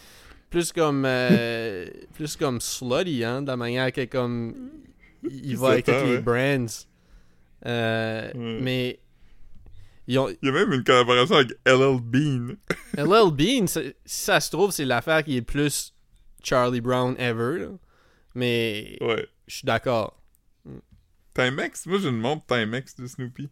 plus 0.50 0.72
comme 0.72 1.04
euh, 1.06 1.86
plus 2.12 2.36
comme 2.36 2.60
slutty, 2.60 3.24
hein, 3.24 3.42
de 3.42 3.46
la 3.48 3.56
manière 3.56 3.90
que 3.92 4.04
comme 4.04 4.54
il 5.28 5.56
va 5.56 5.68
avec 5.70 5.86
toutes 5.86 5.94
les 6.04 6.16
ouais. 6.16 6.20
brands. 6.20 6.66
Euh, 7.66 8.30
Ouais. 8.34 8.58
Mais 8.60 8.98
ils 10.06 10.18
ont, 10.18 10.28
Il 10.28 10.38
y 10.42 10.48
a 10.48 10.52
même 10.52 10.72
une 10.72 10.84
collaboration 10.84 11.36
avec 11.36 11.52
LL 11.66 12.00
Bean. 12.00 12.54
LL 12.96 13.30
Bean, 13.32 13.66
ça- 13.66 13.82
si 14.04 14.24
ça 14.24 14.40
se 14.40 14.50
trouve, 14.50 14.70
c'est 14.70 14.84
l'affaire 14.84 15.22
qui 15.24 15.36
est 15.36 15.42
plus 15.42 15.94
Charlie 16.42 16.80
Brown 16.80 17.14
ever. 17.18 17.60
là. 17.60 17.68
Mais 18.34 18.96
Ouais. 19.00 19.26
je 19.46 19.54
suis 19.56 19.66
d'accord. 19.66 20.20
Timex, 21.34 21.86
moi 21.86 21.98
j'ai 21.98 22.08
une 22.08 22.18
montre 22.20 22.44
Timex 22.46 22.94
de 22.96 23.06
Snoopy. 23.06 23.48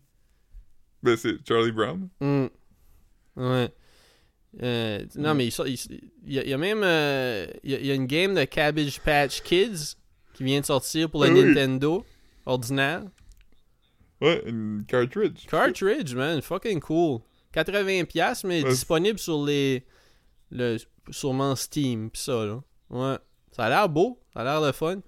Ben 1.03 1.17
c'est 1.17 1.37
Charlie 1.47 1.73
Brown. 1.73 2.09
Ouais. 3.37 3.73
Euh, 4.63 5.05
non, 5.17 5.35
mais 5.35 5.47
il, 5.47 5.51
sort- 5.51 5.67
il- 5.67 6.11
il 6.27 6.33
y, 6.35 6.53
a, 6.53 6.59
même 6.59 6.83
euh, 6.85 7.47
il, 7.65 7.71
y 7.71 7.75
a, 7.75 7.79
il 7.81 7.87
y 7.87 7.91
a 7.91 7.95
une 7.95 8.07
game 8.07 8.35
de 8.35 8.45
Cabbage 8.45 9.01
Patch 9.01 9.41
Kids 9.43 9.97
qui 10.35 10.45
vient 10.45 10.61
de 10.61 10.67
sortir 10.67 11.11
pour 11.11 11.25
le 11.25 11.31
Ah 11.31 11.33
oui. 11.33 11.45
Nintendo 11.45 12.05
ordinaire. 12.47 13.03
Ouais, 14.23 14.43
une 14.47 14.85
cartridge. 14.87 15.47
Cartridge, 15.47 16.14
man, 16.14 16.41
fucking 16.41 16.81
cool. 16.81 17.20
80$, 17.55 18.47
mais 18.47 18.62
Ouais. 18.62 18.70
disponible 18.70 19.18
sur 19.18 19.45
les. 19.45 19.85
Le, 20.51 20.79
sûrement 21.11 21.55
Steam, 21.57 22.11
pis 22.11 22.20
ça, 22.20 22.45
là. 22.47 22.62
Ouais. 22.91 23.18
Ça 23.51 23.64
a 23.64 23.68
l'air 23.68 23.89
beau, 23.89 24.18
ça 24.33 24.41
a 24.41 24.45
l'air 24.45 24.62
de 24.62 24.73
fun. 24.73 25.01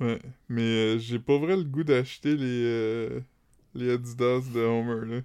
Ouais. 0.00 0.18
Mais 0.48 0.62
euh, 0.62 0.98
j'ai 0.98 1.18
pas 1.20 1.38
vrai 1.38 1.56
le 1.56 1.62
goût 1.64 1.84
d'acheter 1.84 2.36
les, 2.36 2.62
euh, 2.64 3.20
les 3.74 3.92
Adidas 3.92 4.40
de 4.52 4.60
Homer 4.60 5.14
là. 5.14 5.20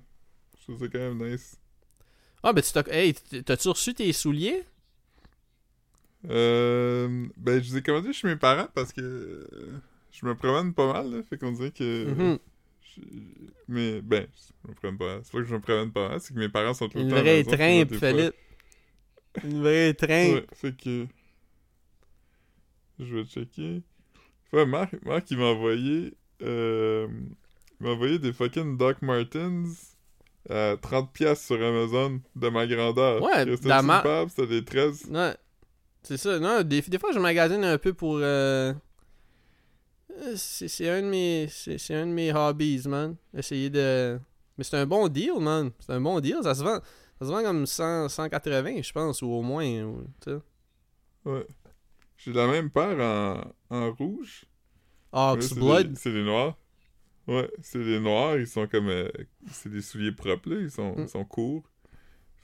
Je 0.59 0.63
trouve 0.63 0.79
ça 0.79 0.87
quand 0.91 0.99
même 0.99 1.31
nice. 1.31 1.57
Ah, 2.43 2.53
ben, 2.53 2.61
tu 2.61 2.71
t'as. 2.71 2.83
Hey, 2.91 3.13
t'as-tu 3.13 3.69
reçu 3.69 3.93
tes 3.95 4.11
souliers? 4.13 4.63
Euh, 6.29 7.27
ben 7.37 7.63
je 7.63 7.71
les 7.71 7.77
ai 7.77 7.81
commandés 7.81 8.11
chez 8.13 8.27
mes 8.27 8.35
parents 8.35 8.67
parce 8.75 8.91
que 8.91 9.01
euh, 9.01 9.79
je 10.11 10.25
me 10.25 10.35
promène 10.35 10.73
pas 10.73 10.91
mal 10.93 11.11
là. 11.11 11.23
Fait 11.23 11.37
qu'on 11.37 11.51
dirait 11.51 11.71
que. 11.71 12.05
Mhm. 12.05 12.39
je- 12.95 13.01
Mais 13.67 14.01
ben, 14.01 14.27
je 14.65 14.69
me 14.69 14.73
promène 14.75 14.97
pas 14.97 15.05
mal. 15.05 15.21
C'est 15.23 15.31
pas 15.31 15.37
que 15.39 15.45
je 15.45 15.53
me 15.53 15.59
promène 15.61 15.91
pas 15.91 16.09
mal, 16.09 16.19
c'est 16.21 16.33
que 16.33 16.39
mes 16.39 16.49
parents 16.49 16.73
sont 16.73 16.89
tout 16.89 16.97
le 16.97 17.03
Une 17.03 17.09
temps 17.09 17.15
la 17.15 17.21
vraie 17.21 17.43
trimpe, 17.43 17.95
Philippe. 17.95 18.35
Une 19.43 19.61
vraie 19.61 19.93
trimpe. 19.93 20.09
Ouais, 20.35 20.45
fait 20.53 20.75
que. 20.75 21.05
Je 22.99 23.15
vais 23.15 23.23
checker. 23.23 23.81
Ouais, 24.51 24.65
Marc, 24.65 24.93
Marc 25.05 25.29
il 25.31 25.37
m'a 25.37 25.45
envoyé. 25.45 26.13
Euh, 26.41 27.07
il 27.79 27.85
m'a 27.85 27.91
envoyé 27.93 28.19
des 28.19 28.33
fucking 28.33 28.77
Doc 28.77 29.01
Martens 29.01 29.95
à 30.49 30.75
30$ 30.75 31.35
sur 31.45 31.61
Amazon 31.63 32.19
de 32.35 32.49
ma 32.49 32.65
grandeur. 32.67 33.21
Ouais, 33.21 33.45
C'était 33.55 33.81
ma- 33.83 34.25
c'était 34.29 34.47
des 34.47 34.65
13. 34.65 35.09
Non, 35.09 35.33
c'est 36.03 36.17
ça. 36.17 36.39
Non, 36.39 36.63
des, 36.63 36.81
des 36.81 36.97
fois, 36.99 37.11
je 37.13 37.19
magasine 37.19 37.63
un 37.63 37.77
peu 37.77 37.93
pour. 37.93 38.17
euh, 38.17 38.73
C'est 40.35 40.67
c'est 40.67 40.89
un 40.89 41.01
de 41.01 41.07
mes. 41.07 41.47
C'est 41.49 41.77
c'est 41.77 41.95
un 41.95 42.07
de 42.07 42.11
mes 42.11 42.33
hobbies, 42.33 42.83
man. 42.87 43.15
Essayer 43.33 43.69
de. 43.69 44.19
Mais 44.57 44.63
c'est 44.63 44.77
un 44.77 44.85
bon 44.85 45.07
deal, 45.07 45.39
man. 45.39 45.71
C'est 45.79 45.93
un 45.93 46.01
bon 46.01 46.19
deal. 46.19 46.37
Ça 46.43 46.53
se 46.55 46.63
vend. 46.63 46.79
Ça 47.19 47.25
se 47.25 47.31
vend 47.31 47.41
comme 47.43 47.65
100, 47.65 48.09
180, 48.09 48.81
je 48.81 48.91
pense, 48.93 49.21
ou 49.21 49.27
au 49.27 49.41
moins. 49.41 49.83
ou-. 49.83 50.05
Ouais. 51.25 51.45
J'ai 52.17 52.33
la 52.33 52.47
même 52.47 52.69
paire 52.69 52.97
en, 52.99 53.75
en 53.75 53.91
rouge. 53.93 54.45
Là, 55.13 55.33
Ox 55.33 55.47
c'est 55.47 55.55
des- 55.55 55.95
C'est 55.95 56.11
des 56.13 56.23
noirs. 56.23 56.57
Ouais, 57.27 57.49
c'est 57.61 57.83
des 57.83 57.99
noirs, 57.99 58.37
ils 58.37 58.47
sont 58.47 58.67
comme. 58.67 58.89
euh, 58.89 59.09
c'est 59.51 59.69
des 59.69 59.81
souliers 59.81 60.11
propres, 60.11 60.49
là. 60.49 60.59
Ils 60.61 60.71
sont, 60.71 60.95
Mm. 60.95 61.01
ils 61.03 61.09
sont 61.09 61.25
courts. 61.25 61.63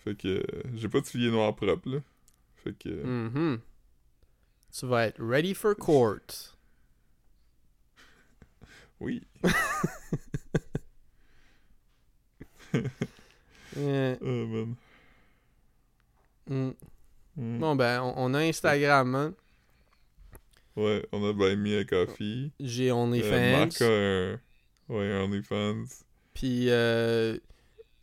Fait 0.03 0.15
que. 0.15 0.28
euh, 0.28 0.43
j'ai 0.76 0.88
pas 0.89 1.01
de 1.01 1.05
souliers 1.05 1.32
noirs 1.32 1.55
propres, 1.55 1.89
là. 1.89 1.99
Fait 2.63 2.73
que. 2.78 2.89
Mhm. 2.89 3.59
Tu 4.78 4.86
vas 4.86 5.07
être 5.07 5.21
ready 5.23 5.53
for 5.53 5.76
court. 5.76 6.54
Oui. 8.99 9.21
Yeah. 13.75 14.15
Oh, 14.21 14.45
man. 14.47 14.75
Mm. 16.49 16.73
Mm. 17.37 17.59
Bon, 17.59 17.75
ben, 17.75 18.01
on, 18.01 18.13
on 18.17 18.33
a 18.35 18.39
Instagram, 18.47 19.09
man. 19.09 19.33
Ouais, 20.77 21.05
on 21.11 21.23
a 21.29 21.33
Buy 21.33 21.55
Me 21.57 21.79
a 21.79 21.83
Coffee. 21.83 22.51
J'ai 22.59 22.89
Euh, 22.89 22.95
OnlyFans. 22.95 23.51
Marc 23.59 23.81
a 23.81 23.85
un... 23.85 24.39
Ouais, 24.89 25.13
OnlyFans. 25.23 25.83
Puis 26.33 26.69
euh, 26.69 27.37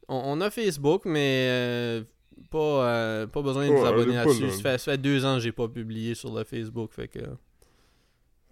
on, 0.08 0.22
on 0.38 0.40
a 0.40 0.50
Facebook, 0.50 1.04
mais 1.06 1.46
euh, 1.50 2.04
pas, 2.50 2.58
euh, 2.88 3.26
pas 3.26 3.42
besoin 3.42 3.66
de 3.66 3.72
Ouais, 3.72 3.78
vous 3.80 3.86
abonner 3.86 4.14
est 4.14 4.24
pas 4.24 4.24
là-dessus. 4.24 4.42
là. 4.46 4.50
Ça 4.52 4.62
fait, 4.62 4.78
ça 4.78 4.92
fait 4.92 4.98
deux 4.98 5.24
ans 5.24 5.36
que 5.36 5.40
j'ai 5.42 5.52
pas 5.52 5.68
publié 5.68 6.14
sur 6.14 6.34
le 6.34 6.44
Facebook, 6.44 6.92
fait 6.92 7.08
que 7.08 7.20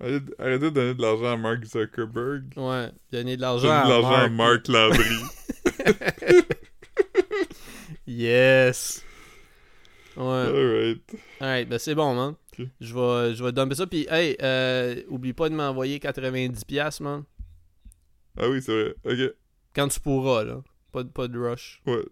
arrêtez 0.01 0.59
de 0.59 0.71
donner 0.71 0.95
de 0.95 1.03
l'argent 1.03 1.33
à 1.33 1.37
Mark 1.37 1.65
Zuckerberg. 1.65 2.53
ouais, 2.57 2.91
donner 3.13 3.37
de 3.37 3.41
l'argent 3.43 3.71
à 3.71 3.89
l'argent 3.89 4.13
à 4.13 4.29
Landry. 4.29 5.05
Yes. 8.07 9.05
Ouais. 10.17 10.25
Alright. 10.25 11.17
Alright, 11.41 11.69
ben 11.69 11.79
c'est 11.79 11.95
bon, 11.95 12.15
man. 12.15 12.35
Je 12.81 12.93
vais, 12.95 13.35
je 13.35 13.43
vais 13.45 13.53
dumper 13.53 13.75
ça. 13.75 13.87
Puis, 13.87 14.07
hey, 14.11 14.37
euh, 14.43 15.03
oublie 15.09 15.33
pas 15.33 15.49
de 15.49 15.55
m'envoyer 15.55 15.99
90$, 15.99 17.03
man. 17.03 17.25
Ah 18.37 18.49
oui, 18.49 18.61
c'est 18.61 18.73
vrai. 18.73 18.95
Ok. 19.05 19.35
Quand 19.75 19.89
tu 19.89 20.01
pourras, 20.01 20.45
là. 20.45 20.63
Pas, 20.93 21.05
de- 21.05 21.09
pas 21.09 21.29
de 21.29 21.39
rush. 21.39 21.81
Ouais. 21.87 22.05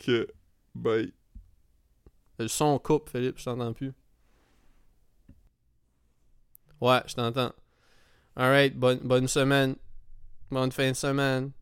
Ok. 0.00 0.10
Bye. 0.74 1.12
Le 2.38 2.48
son 2.48 2.78
coupe, 2.78 3.10
Philippe, 3.10 3.38
je 3.38 3.44
t'entends 3.44 3.72
plus. 3.72 3.92
Ouais, 6.80 7.02
je 7.06 7.14
t'entends. 7.14 7.52
Alright, 8.36 8.76
bonne, 8.76 9.00
bonne 9.02 9.28
semaine. 9.28 9.76
Bonne 10.50 10.72
fin 10.72 10.90
de 10.90 10.96
semaine. 10.96 11.52